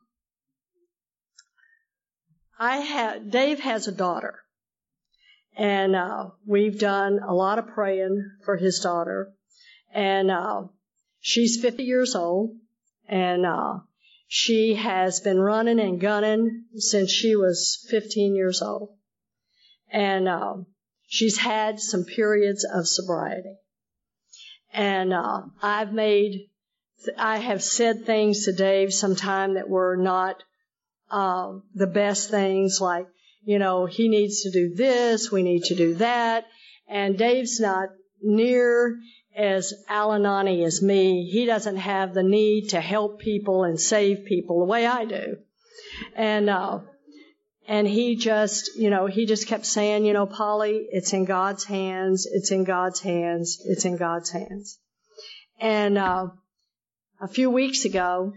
I 2.60 2.78
have 2.78 3.32
Dave 3.32 3.60
has 3.60 3.88
a 3.88 3.92
daughter, 3.92 4.40
and 5.58 5.96
uh, 5.96 6.30
we've 6.46 6.78
done 6.80 7.20
a 7.28 7.34
lot 7.34 7.60
of 7.60 7.68
praying 7.68 8.24
for 8.46 8.56
his 8.56 8.80
daughter, 8.80 9.34
and 9.94 10.30
uh, 10.30 10.64
she's 11.20 11.62
50 11.62 11.84
years 11.84 12.16
old, 12.16 12.56
and 13.08 13.46
uh, 13.46 13.80
she 14.28 14.76
has 14.76 15.20
been 15.20 15.40
running 15.40 15.80
and 15.80 16.00
gunning 16.00 16.66
since 16.76 17.12
she 17.12 17.36
was 17.36 17.86
15 17.90 18.36
years 18.36 18.62
old, 18.62 18.90
and 19.92 20.30
um, 20.30 20.68
she's 21.08 21.38
had 21.38 21.80
some 21.80 22.06
periods 22.06 22.64
of 22.64 22.88
sobriety, 22.88 23.56
and 24.74 25.14
uh, 25.14 25.42
I've 25.62 25.94
made 25.94 26.48
I 27.18 27.38
have 27.38 27.64
said 27.64 28.06
things 28.06 28.46
to 28.46 28.54
Dave 28.54 28.94
sometime 28.94 29.56
that 29.56 29.70
were 29.70 29.96
not 29.96 30.44
uh, 31.10 31.54
the 31.74 31.88
best 31.88 32.30
things, 32.30 32.80
like 32.80 33.08
you 33.44 33.60
know 33.60 33.86
he 33.86 34.08
needs 34.08 34.44
to 34.44 34.52
do 34.52 34.74
this, 34.76 35.32
we 35.32 35.44
need 35.44 35.64
to 35.66 35.76
do 35.76 35.96
that, 35.96 36.46
and 36.88 37.18
Dave's 37.18 37.60
not 37.60 37.90
near 38.22 39.00
as 39.36 39.74
Alanani 39.90 40.64
as 40.66 40.82
me. 40.82 41.30
He 41.32 41.46
doesn't 41.46 41.78
have 41.78 42.14
the 42.14 42.24
need 42.24 42.70
to 42.70 42.82
help 42.82 43.20
people 43.20 43.64
and 43.64 43.80
save 43.80 44.26
people 44.26 44.60
the 44.60 44.66
way 44.66 44.86
I 44.86 45.06
do, 45.06 45.38
and 46.16 46.50
uh, 46.50 46.80
and 47.72 47.88
he 47.88 48.18
just, 48.18 48.76
you 48.76 48.90
know, 48.90 49.06
he 49.06 49.26
just 49.26 49.48
kept 49.48 49.66
saying, 49.66 50.04
you 50.04 50.12
know, 50.12 50.26
Polly, 50.26 50.90
it's 50.92 51.14
in 51.14 51.24
God's 51.24 51.64
hands, 51.64 52.28
it's 52.30 52.52
in 52.52 52.66
God's 52.66 53.00
hands, 53.00 53.62
it's 53.64 53.86
in 53.86 53.96
God's 53.96 54.30
hands. 54.30 54.78
And 55.58 55.98
uh, 55.98 56.28
a 57.22 57.30
few 57.30 57.50
weeks 57.50 57.86
ago, 57.86 58.34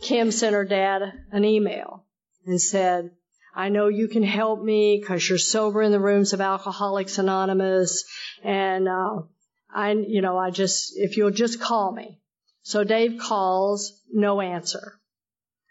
Kim 0.00 0.32
sent 0.32 0.54
her 0.54 0.64
dad 0.64 1.02
an 1.30 1.44
email 1.44 2.06
and 2.46 2.58
said, 2.58 3.10
I 3.54 3.68
know 3.68 3.88
you 3.88 4.08
can 4.08 4.22
help 4.22 4.62
me 4.62 4.98
because 4.98 5.28
you're 5.28 5.36
sober 5.36 5.82
in 5.82 5.92
the 5.92 6.00
rooms 6.00 6.32
of 6.32 6.40
Alcoholics 6.40 7.18
Anonymous. 7.18 8.06
And, 8.42 8.88
uh, 8.88 9.20
I, 9.70 9.92
you 9.92 10.22
know, 10.22 10.38
I 10.38 10.48
just, 10.48 10.94
if 10.96 11.18
you'll 11.18 11.30
just 11.30 11.60
call 11.60 11.92
me. 11.92 12.20
So 12.62 12.84
Dave 12.84 13.18
calls, 13.20 13.92
no 14.10 14.40
answer. 14.40 14.98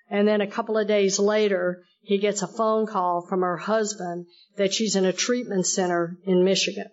And 0.09 0.27
then 0.27 0.41
a 0.41 0.47
couple 0.47 0.77
of 0.77 0.87
days 0.87 1.19
later, 1.19 1.83
he 2.01 2.17
gets 2.17 2.41
a 2.41 2.47
phone 2.47 2.85
call 2.87 3.25
from 3.27 3.41
her 3.41 3.57
husband 3.57 4.27
that 4.55 4.73
she's 4.73 4.95
in 4.95 5.05
a 5.05 5.13
treatment 5.13 5.67
center 5.67 6.17
in 6.25 6.43
Michigan. 6.43 6.87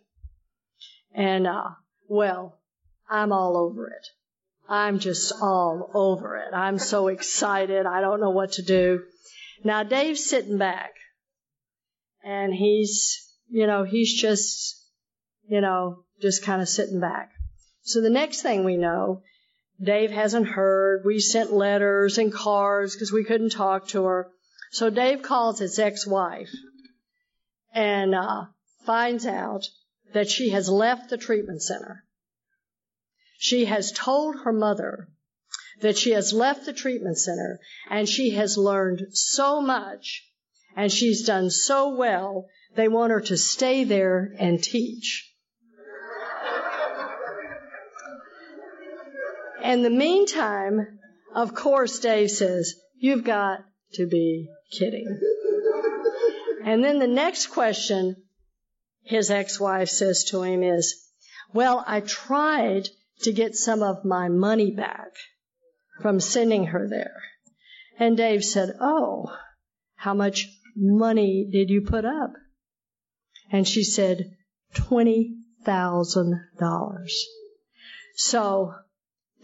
And, 1.14 1.46
uh, 1.46 1.70
well, 2.08 2.58
I'm 3.08 3.32
all 3.32 3.56
over 3.56 3.86
it. 3.86 4.06
I'm 4.68 4.98
just 4.98 5.32
all 5.40 5.90
over 5.94 6.36
it. 6.36 6.54
I'm 6.54 6.78
so 6.78 7.08
excited. 7.08 7.86
I 7.86 8.00
don't 8.00 8.20
know 8.20 8.30
what 8.30 8.52
to 8.52 8.62
do. 8.62 9.02
Now 9.62 9.82
Dave's 9.82 10.24
sitting 10.24 10.58
back 10.58 10.92
and 12.24 12.52
he's, 12.52 13.30
you 13.48 13.66
know, 13.66 13.84
he's 13.84 14.20
just, 14.20 14.82
you 15.46 15.60
know, 15.60 16.04
just 16.20 16.42
kind 16.42 16.62
of 16.62 16.68
sitting 16.68 17.00
back. 17.00 17.30
So 17.82 18.00
the 18.00 18.10
next 18.10 18.42
thing 18.42 18.64
we 18.64 18.76
know, 18.76 19.22
Dave 19.83 20.11
hasn't 20.11 20.49
heard. 20.49 21.03
We 21.05 21.20
sent 21.20 21.53
letters 21.53 22.18
and 22.18 22.33
cards 22.33 22.95
because 22.95 23.12
we 23.12 23.25
couldn't 23.25 23.51
talk 23.51 23.89
to 23.89 24.05
her. 24.05 24.31
So 24.70 24.91
Dave 24.91 25.22
calls 25.22 25.59
his 25.59 25.79
ex-wife 25.79 26.51
and 27.72 28.14
uh, 28.14 28.45
finds 28.87 29.27
out 29.27 29.66
that 30.12 30.29
she 30.29 30.51
has 30.51 30.68
left 30.68 31.11
the 31.11 31.16
treatment 31.16 31.62
center 31.62 32.05
she 33.45 33.66
has 33.66 33.93
told 33.93 34.37
her 34.37 34.53
mother 34.53 35.09
that 35.81 35.99
she 35.99 36.12
has 36.12 36.33
left 36.33 36.64
the 36.64 36.72
treatment 36.72 37.18
center 37.18 37.61
and 37.91 38.09
she 38.09 38.31
has 38.31 38.57
learned 38.57 39.07
so 39.11 39.61
much 39.61 40.27
and 40.75 40.91
she's 40.91 41.27
done 41.27 41.51
so 41.51 41.95
well, 41.95 42.49
they 42.75 42.89
want 42.89 43.12
her 43.12 43.20
to 43.20 43.37
stay 43.37 43.85
there 43.85 44.35
and 44.39 44.62
teach. 44.62 45.34
In 49.64 49.82
the 49.82 49.88
meantime, 49.88 50.98
of 51.34 51.54
course, 51.54 51.98
Dave 51.98 52.30
says, 52.30 52.74
You've 52.98 53.24
got 53.24 53.64
to 53.94 54.06
be 54.06 54.50
kidding. 54.70 55.18
And 56.62 56.84
then 56.84 56.98
the 56.98 57.06
next 57.06 57.46
question 57.46 58.16
his 59.02 59.30
ex 59.30 59.58
wife 59.58 59.88
says 59.88 60.24
to 60.24 60.42
him 60.42 60.62
is, 60.62 61.08
Well, 61.54 61.82
I 61.86 62.00
tried 62.00 62.90
to 63.22 63.32
get 63.32 63.54
some 63.54 63.82
of 63.82 64.04
my 64.04 64.28
money 64.28 64.70
back 64.70 65.12
from 66.02 66.20
sending 66.20 66.66
her 66.66 66.86
there. 66.86 67.22
And 67.98 68.18
Dave 68.18 68.44
said, 68.44 68.76
Oh, 68.80 69.34
how 69.94 70.12
much 70.12 70.46
money 70.76 71.48
did 71.50 71.70
you 71.70 71.80
put 71.80 72.04
up? 72.04 72.34
And 73.50 73.66
she 73.66 73.82
said, 73.82 74.36
$20,000. 74.74 77.08
So 78.16 78.74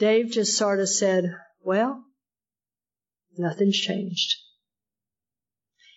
Dave 0.00 0.32
just 0.32 0.56
sort 0.56 0.80
of 0.80 0.88
said, 0.88 1.36
Well, 1.62 2.02
nothing's 3.38 3.78
changed. 3.78 4.34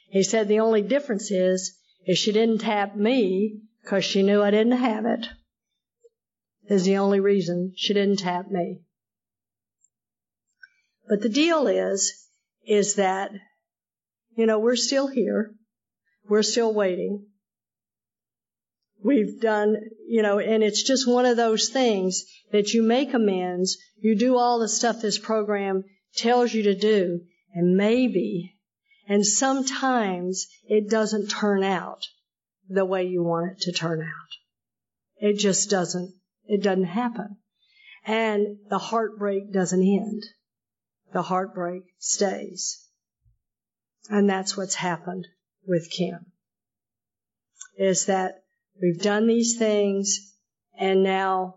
He 0.09 0.21
said 0.21 0.47
the 0.47 0.59
only 0.59 0.83
difference 0.83 1.31
is, 1.31 1.75
is 2.05 2.19
she 2.19 2.31
didn't 2.31 2.59
tap 2.59 2.95
me 2.95 3.61
because 3.81 4.05
she 4.05 4.21
knew 4.21 4.43
I 4.43 4.51
didn't 4.51 4.73
have 4.73 5.05
it 5.05 5.25
is 6.67 6.85
the 6.85 6.97
only 6.97 7.19
reason 7.19 7.73
she 7.75 7.93
didn't 7.93 8.19
tap 8.19 8.49
me. 8.49 8.81
But 11.07 11.21
the 11.21 11.29
deal 11.29 11.67
is, 11.67 12.27
is 12.65 12.95
that, 12.95 13.31
you 14.35 14.45
know, 14.45 14.59
we're 14.59 14.77
still 14.77 15.07
here. 15.07 15.53
We're 16.29 16.43
still 16.43 16.73
waiting. 16.73 17.25
We've 19.03 19.41
done, 19.41 19.75
you 20.13 20.21
know, 20.21 20.37
and 20.37 20.61
it's 20.61 20.83
just 20.83 21.07
one 21.07 21.25
of 21.25 21.37
those 21.37 21.69
things 21.69 22.25
that 22.51 22.71
you 22.71 22.83
make 22.83 23.15
amends, 23.15 23.79
you 23.99 24.15
do 24.15 24.37
all 24.37 24.59
the 24.59 24.69
stuff 24.69 25.01
this 25.01 25.17
program 25.17 25.83
tells 26.15 26.53
you 26.53 26.61
to 26.61 26.75
do, 26.75 27.21
and 27.55 27.75
maybe, 27.75 28.55
and 29.07 29.25
sometimes 29.25 30.45
it 30.67 30.87
doesn't 30.87 31.31
turn 31.31 31.63
out 31.63 32.05
the 32.69 32.85
way 32.85 33.05
you 33.05 33.23
want 33.23 33.53
it 33.53 33.61
to 33.61 33.71
turn 33.71 34.03
out. 34.03 34.31
It 35.17 35.39
just 35.39 35.71
doesn't 35.71 36.13
it 36.45 36.61
doesn't 36.61 36.83
happen. 36.83 37.37
And 38.05 38.57
the 38.69 38.77
heartbreak 38.77 39.51
doesn't 39.51 39.81
end. 39.81 40.21
The 41.11 41.23
heartbreak 41.23 41.85
stays. 41.97 42.87
And 44.11 44.29
that's 44.29 44.55
what's 44.55 44.75
happened 44.75 45.25
with 45.65 45.89
Kim. 45.89 46.27
Is 47.79 48.05
that 48.05 48.42
we've 48.81 49.01
done 49.01 49.27
these 49.27 49.57
things 49.57 50.35
and 50.77 51.03
now, 51.03 51.55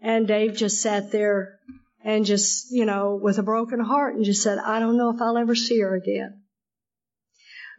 and 0.00 0.26
Dave 0.26 0.56
just 0.56 0.80
sat 0.80 1.12
there 1.12 1.58
and 2.04 2.24
just, 2.24 2.70
you 2.70 2.84
know, 2.84 3.18
with 3.22 3.38
a 3.38 3.42
broken 3.42 3.80
heart 3.80 4.14
and 4.14 4.24
just 4.24 4.42
said, 4.42 4.58
I 4.58 4.80
don't 4.80 4.96
know 4.96 5.10
if 5.10 5.20
I'll 5.20 5.38
ever 5.38 5.54
see 5.54 5.80
her 5.80 5.94
again. 5.94 6.42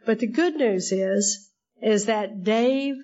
But 0.06 0.18
the 0.18 0.26
good 0.26 0.56
news 0.56 0.92
is, 0.92 1.50
is 1.82 2.06
that 2.06 2.44
Dave 2.44 2.96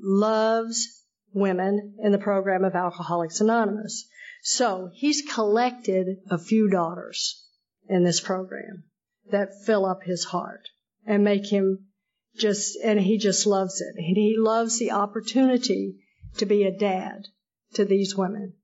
loves 0.00 1.04
women 1.32 1.96
in 2.02 2.12
the 2.12 2.18
program 2.18 2.64
of 2.64 2.74
Alcoholics 2.74 3.40
Anonymous. 3.40 4.08
So 4.42 4.90
he's 4.94 5.22
collected 5.32 6.18
a 6.30 6.38
few 6.38 6.68
daughters 6.68 7.44
in 7.88 8.04
this 8.04 8.20
program 8.20 8.84
that 9.30 9.64
fill 9.64 9.84
up 9.84 10.02
his 10.04 10.24
heart 10.24 10.68
and 11.06 11.24
make 11.24 11.50
him 11.50 11.87
just, 12.36 12.78
and 12.82 13.00
he 13.00 13.18
just 13.18 13.46
loves 13.46 13.80
it. 13.80 13.94
And 13.96 14.16
he 14.16 14.36
loves 14.38 14.78
the 14.78 14.92
opportunity 14.92 15.96
to 16.36 16.46
be 16.46 16.64
a 16.64 16.76
dad 16.76 17.26
to 17.74 17.84
these 17.84 18.16
women. 18.16 18.54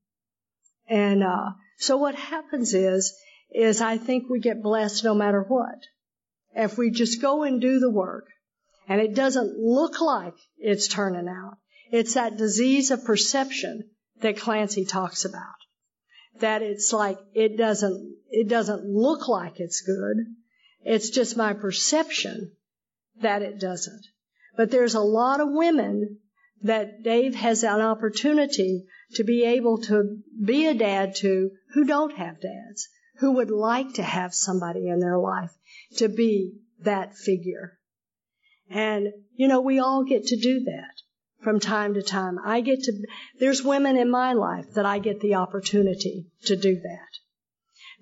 And, 0.87 1.23
uh, 1.23 1.51
so 1.77 1.97
what 1.97 2.15
happens 2.15 2.73
is, 2.73 3.15
is 3.51 3.81
I 3.81 3.97
think 3.97 4.29
we 4.29 4.39
get 4.39 4.61
blessed 4.61 5.03
no 5.03 5.13
matter 5.13 5.41
what. 5.41 5.79
If 6.55 6.77
we 6.77 6.89
just 6.89 7.21
go 7.21 7.43
and 7.43 7.59
do 7.59 7.79
the 7.79 7.89
work 7.89 8.27
and 8.87 9.01
it 9.01 9.15
doesn't 9.15 9.57
look 9.57 9.99
like 9.99 10.35
it's 10.57 10.87
turning 10.87 11.27
out, 11.27 11.57
it's 11.91 12.13
that 12.13 12.37
disease 12.37 12.91
of 12.91 13.05
perception 13.05 13.89
that 14.21 14.37
Clancy 14.37 14.85
talks 14.85 15.25
about. 15.25 15.41
That 16.39 16.61
it's 16.61 16.91
like 16.91 17.17
it 17.33 17.57
doesn't, 17.57 18.15
it 18.29 18.47
doesn't 18.47 18.85
look 18.85 19.27
like 19.27 19.59
it's 19.59 19.81
good. 19.81 20.17
It's 20.83 21.09
just 21.09 21.37
my 21.37 21.53
perception 21.53 22.51
that 23.21 23.41
it 23.41 23.59
doesn't. 23.59 24.05
But 24.57 24.71
there's 24.71 24.95
a 24.95 25.01
lot 25.01 25.39
of 25.39 25.49
women 25.51 26.19
that 26.61 27.03
Dave 27.03 27.35
has 27.35 27.63
an 27.63 27.81
opportunity 27.81 28.85
to 29.13 29.23
be 29.23 29.43
able 29.43 29.79
to 29.83 30.17
be 30.43 30.65
a 30.67 30.73
dad 30.73 31.15
to 31.15 31.51
who 31.73 31.85
don't 31.85 32.15
have 32.15 32.41
dads, 32.41 32.87
who 33.17 33.33
would 33.33 33.51
like 33.51 33.93
to 33.93 34.03
have 34.03 34.33
somebody 34.33 34.87
in 34.87 34.99
their 34.99 35.17
life 35.17 35.51
to 35.97 36.09
be 36.09 36.53
that 36.81 37.15
figure. 37.15 37.77
And, 38.69 39.09
you 39.35 39.47
know, 39.47 39.61
we 39.61 39.79
all 39.79 40.03
get 40.03 40.25
to 40.27 40.37
do 40.37 40.61
that 40.65 41.01
from 41.41 41.59
time 41.59 41.93
to 41.93 42.01
time. 42.01 42.39
I 42.43 42.61
get 42.61 42.83
to, 42.83 42.93
there's 43.39 43.61
women 43.61 43.97
in 43.97 44.09
my 44.09 44.33
life 44.33 44.65
that 44.73 44.85
I 44.85 44.99
get 44.99 45.21
the 45.21 45.35
opportunity 45.35 46.25
to 46.45 46.55
do 46.55 46.75
that. 46.75 47.09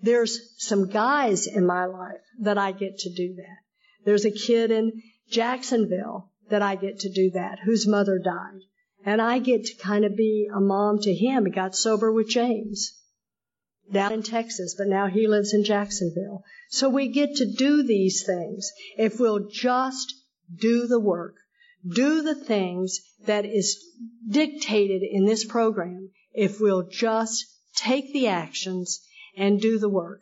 There's 0.02 0.54
some 0.58 0.88
guys 0.88 1.48
in 1.48 1.66
my 1.66 1.86
life 1.86 2.22
that 2.40 2.58
I 2.58 2.72
get 2.72 3.00
to 3.00 3.14
do 3.14 3.36
that. 3.36 3.58
There's 4.06 4.26
a 4.26 4.32
kid 4.32 4.72
in 4.72 5.02
Jacksonville 5.30 6.32
that 6.50 6.62
I 6.62 6.76
get 6.76 7.00
to 7.00 7.12
do 7.12 7.32
that, 7.32 7.60
whose 7.64 7.88
mother 7.88 8.20
died. 8.20 8.62
And 9.06 9.22
I 9.22 9.40
get 9.40 9.66
to 9.66 9.76
kind 9.76 10.06
of 10.06 10.16
be 10.16 10.48
a 10.54 10.60
mom 10.60 11.00
to 11.00 11.14
him. 11.14 11.46
He 11.46 11.52
got 11.52 11.76
sober 11.76 12.12
with 12.12 12.30
James 12.30 12.94
down 13.92 14.14
in 14.14 14.24
Texas, 14.24 14.76
but 14.78 14.88
now 14.88 15.08
he 15.08 15.28
lives 15.28 15.54
in 15.54 15.64
Jacksonville. 15.64 16.44
So 16.70 16.90
we 16.90 17.10
get 17.10 17.36
to 17.36 17.46
do 17.46 17.84
these 17.84 18.24
things 18.26 18.72
if 18.98 19.20
we'll 19.20 19.50
just 19.50 20.14
do 20.56 20.88
the 20.88 21.00
work, 21.00 21.36
do 21.88 22.22
the 22.22 22.36
things 22.36 23.00
that 23.26 23.46
is 23.46 23.84
dictated 24.28 25.02
in 25.04 25.26
this 25.26 25.46
program, 25.46 26.10
if 26.34 26.60
we'll 26.60 26.88
just 26.88 27.46
take 27.76 28.14
the 28.14 28.28
actions 28.28 29.02
and 29.36 29.60
do 29.60 29.80
the 29.80 29.90
work. 29.90 30.22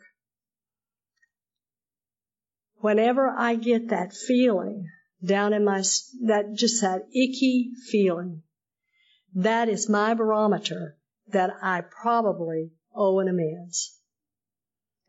Whenever 2.82 3.28
I 3.28 3.54
get 3.54 3.90
that 3.90 4.12
feeling 4.12 4.88
down 5.24 5.52
in 5.52 5.64
my, 5.64 5.84
that 6.26 6.52
just 6.52 6.82
that 6.82 7.02
icky 7.14 7.70
feeling, 7.88 8.42
that 9.36 9.68
is 9.68 9.88
my 9.88 10.14
barometer 10.14 10.96
that 11.28 11.50
I 11.62 11.82
probably 11.82 12.72
owe 12.92 13.20
an 13.20 13.28
amends. 13.28 13.96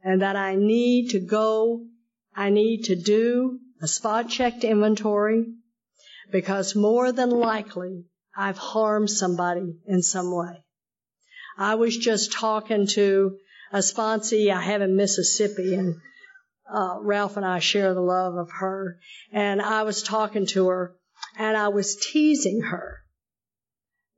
And 0.03 0.21
that 0.21 0.35
I 0.35 0.53
need 0.53 1.09
to 1.11 1.19
go, 1.19 1.87
I 2.35 2.51
need 2.51 2.83
to 2.85 2.95
do 2.95 3.59
a 3.81 3.87
spot 3.87 4.29
checked 4.29 4.63
inventory 4.63 5.43
because 6.31 6.75
more 6.75 7.11
than 7.11 7.31
likely 7.31 8.05
I've 8.37 8.59
harmed 8.59 9.09
somebody 9.09 9.79
in 9.87 10.03
some 10.03 10.31
way. 10.31 10.63
I 11.57 11.73
was 11.73 11.97
just 11.97 12.33
talking 12.33 12.85
to 12.87 13.37
a 13.71 13.79
sponsee 13.79 14.51
I 14.53 14.61
have 14.61 14.83
in 14.83 14.95
Mississippi 14.95 15.73
and 15.73 15.95
uh, 16.71 16.97
Ralph 17.01 17.37
and 17.37 17.45
I 17.45 17.59
share 17.59 17.93
the 17.93 18.01
love 18.01 18.35
of 18.35 18.49
her. 18.59 18.99
And 19.31 19.61
I 19.61 19.83
was 19.83 20.03
talking 20.03 20.45
to 20.47 20.67
her 20.67 20.95
and 21.37 21.57
I 21.57 21.69
was 21.69 21.95
teasing 21.95 22.61
her 22.61 23.03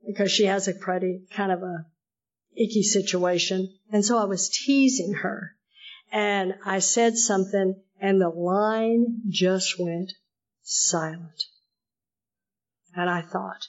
because 0.06 0.30
she 0.30 0.46
has 0.46 0.68
a 0.68 0.74
pretty 0.74 1.22
kind 1.32 1.52
of 1.52 1.62
a 1.62 1.86
icky 2.56 2.82
situation. 2.82 3.72
And 3.90 4.04
so 4.04 4.18
I 4.18 4.24
was 4.24 4.48
teasing 4.48 5.14
her 5.14 5.52
and 6.12 6.54
I 6.64 6.78
said 6.78 7.16
something 7.16 7.82
and 8.00 8.20
the 8.20 8.28
line 8.28 9.22
just 9.28 9.78
went 9.78 10.12
silent. 10.62 11.44
And 12.94 13.10
I 13.10 13.20
thought, 13.20 13.68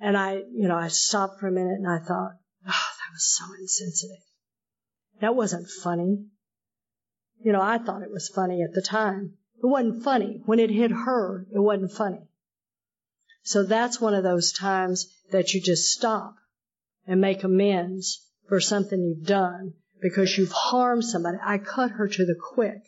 and 0.00 0.16
I, 0.16 0.36
you 0.52 0.68
know, 0.68 0.76
I 0.76 0.88
stopped 0.88 1.40
for 1.40 1.48
a 1.48 1.52
minute 1.52 1.78
and 1.78 1.88
I 1.88 1.98
thought, 1.98 2.32
oh, 2.66 2.88
that 2.98 3.12
was 3.12 3.26
so 3.26 3.44
insensitive. 3.60 4.24
That 5.20 5.34
wasn't 5.34 5.68
funny. 5.68 6.26
You 7.44 7.52
know, 7.52 7.62
I 7.62 7.78
thought 7.78 8.02
it 8.02 8.10
was 8.10 8.28
funny 8.28 8.62
at 8.62 8.74
the 8.74 8.82
time. 8.82 9.34
It 9.62 9.66
wasn't 9.66 10.02
funny. 10.02 10.42
When 10.44 10.58
it 10.58 10.70
hit 10.70 10.90
her, 10.90 11.46
it 11.52 11.58
wasn't 11.58 11.92
funny. 11.92 12.28
So 13.42 13.64
that's 13.64 14.00
one 14.00 14.14
of 14.14 14.24
those 14.24 14.52
times 14.52 15.08
that 15.30 15.54
you 15.54 15.60
just 15.60 15.92
stop 15.92 16.36
and 17.06 17.20
make 17.20 17.44
amends 17.44 18.26
for 18.48 18.60
something 18.60 19.00
you've 19.00 19.26
done 19.26 19.74
because 20.00 20.36
you've 20.36 20.52
harmed 20.52 21.04
somebody. 21.04 21.38
I 21.42 21.58
cut 21.58 21.92
her 21.92 22.08
to 22.08 22.26
the 22.26 22.36
quick. 22.54 22.82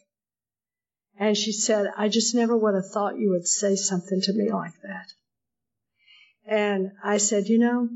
And 1.19 1.37
she 1.37 1.53
said, 1.53 1.87
I 1.97 2.09
just 2.09 2.35
never 2.35 2.57
would 2.57 2.75
have 2.75 2.91
thought 2.93 3.19
you 3.19 3.31
would 3.31 3.47
say 3.47 3.77
something 3.77 4.21
to 4.23 4.33
me 4.33 4.51
like 4.51 4.75
that. 4.83 5.07
And 6.47 6.93
I 7.05 7.19
said, 7.19 7.49
you 7.49 7.59
know, 7.59 7.89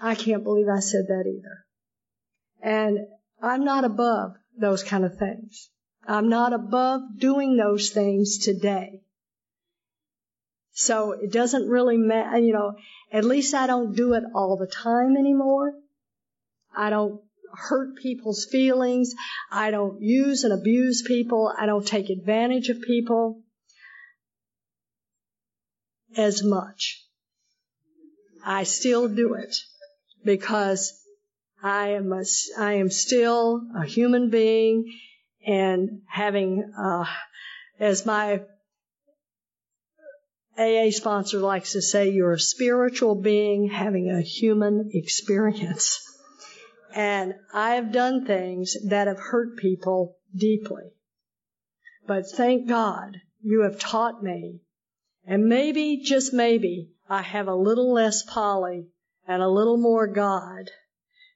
I 0.00 0.14
can't 0.14 0.44
believe 0.44 0.68
I 0.68 0.80
said 0.80 1.06
that 1.08 1.24
either. 1.26 1.64
And 2.62 2.98
I'm 3.42 3.64
not 3.64 3.84
above 3.84 4.34
those 4.58 4.82
kind 4.82 5.04
of 5.04 5.18
things. 5.18 5.70
I'm 6.10 6.28
not 6.28 6.52
above 6.52 7.02
doing 7.18 7.56
those 7.56 7.90
things 7.90 8.38
today. 8.38 9.00
So 10.72 11.12
it 11.12 11.30
doesn't 11.30 11.68
really 11.68 11.98
matter, 11.98 12.38
you 12.38 12.52
know, 12.52 12.74
at 13.12 13.24
least 13.24 13.54
I 13.54 13.68
don't 13.68 13.94
do 13.94 14.14
it 14.14 14.24
all 14.34 14.56
the 14.56 14.66
time 14.66 15.16
anymore. 15.16 15.72
I 16.76 16.90
don't 16.90 17.20
hurt 17.54 17.96
people's 17.96 18.44
feelings. 18.44 19.14
I 19.52 19.70
don't 19.70 20.00
use 20.00 20.42
and 20.42 20.52
abuse 20.52 21.04
people. 21.06 21.52
I 21.56 21.66
don't 21.66 21.86
take 21.86 22.10
advantage 22.10 22.70
of 22.70 22.82
people 22.82 23.42
as 26.16 26.42
much. 26.42 27.04
I 28.44 28.64
still 28.64 29.06
do 29.06 29.34
it 29.34 29.54
because 30.24 30.92
I 31.62 31.90
am 31.90 32.12
a, 32.12 32.24
I 32.58 32.74
am 32.74 32.90
still 32.90 33.62
a 33.76 33.84
human 33.84 34.28
being 34.30 34.86
and 35.46 36.02
having, 36.06 36.72
uh, 36.76 37.06
as 37.78 38.04
my 38.04 38.42
AA 40.58 40.90
sponsor 40.90 41.38
likes 41.38 41.72
to 41.72 41.82
say 41.82 42.10
you're 42.10 42.32
a 42.32 42.38
spiritual 42.38 43.14
being 43.14 43.68
having 43.68 44.10
a 44.10 44.20
human 44.20 44.90
experience. 44.92 46.00
And 46.94 47.34
I 47.54 47.76
have 47.76 47.92
done 47.92 48.26
things 48.26 48.76
that 48.88 49.06
have 49.06 49.18
hurt 49.18 49.56
people 49.56 50.16
deeply. 50.36 50.92
But 52.06 52.28
thank 52.28 52.68
God 52.68 53.16
you 53.42 53.62
have 53.62 53.78
taught 53.78 54.22
me. 54.22 54.60
And 55.26 55.46
maybe, 55.46 56.02
just 56.04 56.32
maybe, 56.32 56.90
I 57.08 57.22
have 57.22 57.46
a 57.46 57.54
little 57.54 57.92
less 57.92 58.22
Polly 58.22 58.88
and 59.26 59.42
a 59.42 59.48
little 59.48 59.76
more 59.76 60.08
God 60.08 60.70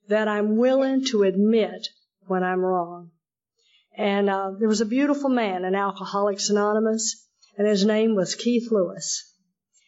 that 0.08 0.26
I'm 0.26 0.56
willing 0.56 1.04
to 1.06 1.22
admit 1.22 1.88
when 2.26 2.42
I'm 2.42 2.60
wrong. 2.60 3.10
And 3.96 4.28
uh, 4.28 4.52
there 4.58 4.68
was 4.68 4.80
a 4.80 4.86
beautiful 4.86 5.30
man 5.30 5.64
in 5.64 5.74
Alcoholics 5.74 6.50
Anonymous 6.50 7.24
and 7.56 7.66
his 7.66 7.84
name 7.84 8.14
was 8.14 8.34
Keith 8.34 8.70
Lewis. 8.70 9.32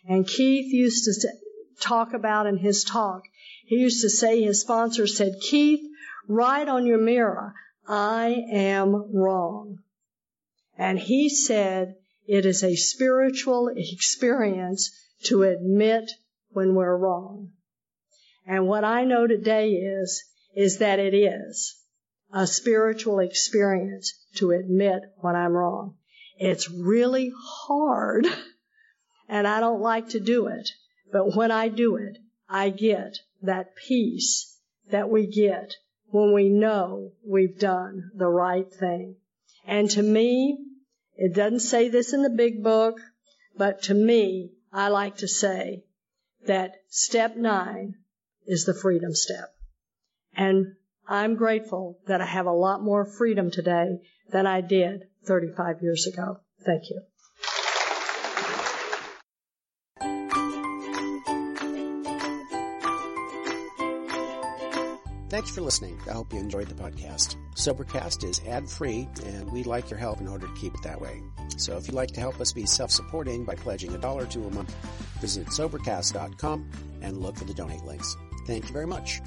And 0.09 0.27
Keith 0.27 0.73
used 0.73 1.05
to 1.05 1.29
talk 1.81 2.15
about 2.15 2.47
in 2.47 2.57
his 2.57 2.85
talk, 2.85 3.23
he 3.67 3.77
used 3.77 4.03
to 4.03 4.11
say 4.11 4.43
his 4.43 4.61
sponsor 4.61 5.07
said, 5.07 5.41
Keith, 5.41 5.81
write 6.29 6.69
on 6.69 6.87
your 6.87 6.99
mirror, 6.99 7.55
I 7.89 8.45
am 8.53 9.13
wrong. 9.13 9.79
And 10.79 10.99
he 10.99 11.29
said 11.29 11.97
it 12.29 12.47
is 12.47 12.63
a 12.63 12.77
spiritual 12.77 13.69
experience 13.75 14.91
to 15.25 15.43
admit 15.43 16.11
when 16.51 16.75
we're 16.75 16.97
wrong. 16.97 17.51
And 18.47 18.69
what 18.69 18.85
I 18.85 19.05
know 19.05 19.27
today 19.27 19.71
is, 19.71 20.23
is 20.55 20.79
that 20.79 21.01
it 21.01 21.15
is 21.15 21.77
a 22.33 22.47
spiritual 22.47 23.20
experience 23.20 24.14
to 24.37 24.51
admit 24.51 25.03
when 25.18 25.37
I'm 25.37 25.53
wrong. 25.53 25.97
It's 26.39 26.70
really 26.70 27.33
hard 27.39 28.27
and 29.29 29.47
I 29.47 29.61
don't 29.61 29.81
like 29.81 30.11
to 30.11 30.20
do 30.20 30.47
it. 30.49 30.68
But 31.12 31.35
when 31.37 31.51
I 31.51 31.68
do 31.68 31.97
it, 31.97 32.18
I 32.49 32.70
get 32.70 33.18
that 33.43 33.77
peace 33.77 34.59
that 34.91 35.09
we 35.09 35.27
get 35.27 35.74
when 36.09 36.33
we 36.33 36.49
know 36.49 37.12
we've 37.24 37.59
done 37.59 38.11
the 38.14 38.29
right 38.29 38.70
thing. 38.72 39.16
And 39.66 39.91
to 39.91 40.03
me, 40.03 40.59
it 41.16 41.35
doesn't 41.35 41.61
say 41.61 41.89
this 41.89 42.12
in 42.12 42.22
the 42.22 42.31
big 42.31 42.62
book, 42.62 43.01
but 43.57 43.83
to 43.85 43.95
me, 43.95 44.53
I 44.72 44.89
like 44.89 45.18
to 45.18 45.29
say 45.29 45.85
that 46.47 46.74
step 46.89 47.37
nine 47.37 47.95
is 48.47 48.64
the 48.64 48.74
freedom 48.74 49.14
step. 49.14 49.55
And 50.35 50.74
I'm 51.09 51.37
grateful 51.37 51.99
that 52.07 52.21
I 52.21 52.27
have 52.27 52.47
a 52.47 52.53
lot 52.53 52.83
more 52.83 53.05
freedom 53.05 53.51
today 53.51 53.99
than 54.31 54.47
I 54.47 54.61
did 54.61 55.05
35 55.25 55.83
years 55.83 56.07
ago. 56.07 56.41
Thank 56.65 56.85
you. 56.91 57.03
Thanks 65.29 65.51
for 65.51 65.61
listening. 65.61 66.01
I 66.09 66.13
hope 66.13 66.33
you 66.33 66.39
enjoyed 66.39 66.69
the 66.69 66.75
podcast. 66.75 67.37
Sobercast 67.57 68.25
is 68.25 68.41
ad 68.49 68.69
free, 68.71 69.09
and 69.25 69.51
we'd 69.53 69.67
like 69.67 69.91
your 69.91 69.99
help 69.99 70.21
in 70.21 70.29
order 70.29 70.47
to 70.47 70.55
keep 70.55 70.75
it 70.75 70.83
that 70.83 71.01
way. 71.01 71.21
So 71.59 71.77
if 71.77 71.87
you'd 71.87 71.95
like 71.95 72.13
to 72.13 72.21
help 72.21 72.41
us 72.41 72.53
be 72.53 72.65
self 72.65 72.91
supporting 72.91 73.45
by 73.45 73.55
pledging 73.55 73.95
a 73.95 73.99
dollar 73.99 74.25
to 74.27 74.47
a 74.47 74.51
month, 74.51 74.75
visit 75.21 75.49
Sobercast.com 75.49 76.71
and 77.03 77.19
look 77.19 77.37
for 77.37 77.45
the 77.45 77.55
donate 77.55 77.83
links. 77.83 78.17
Thank 78.47 78.69
you 78.69 78.73
very 78.73 78.87
much. 78.87 79.21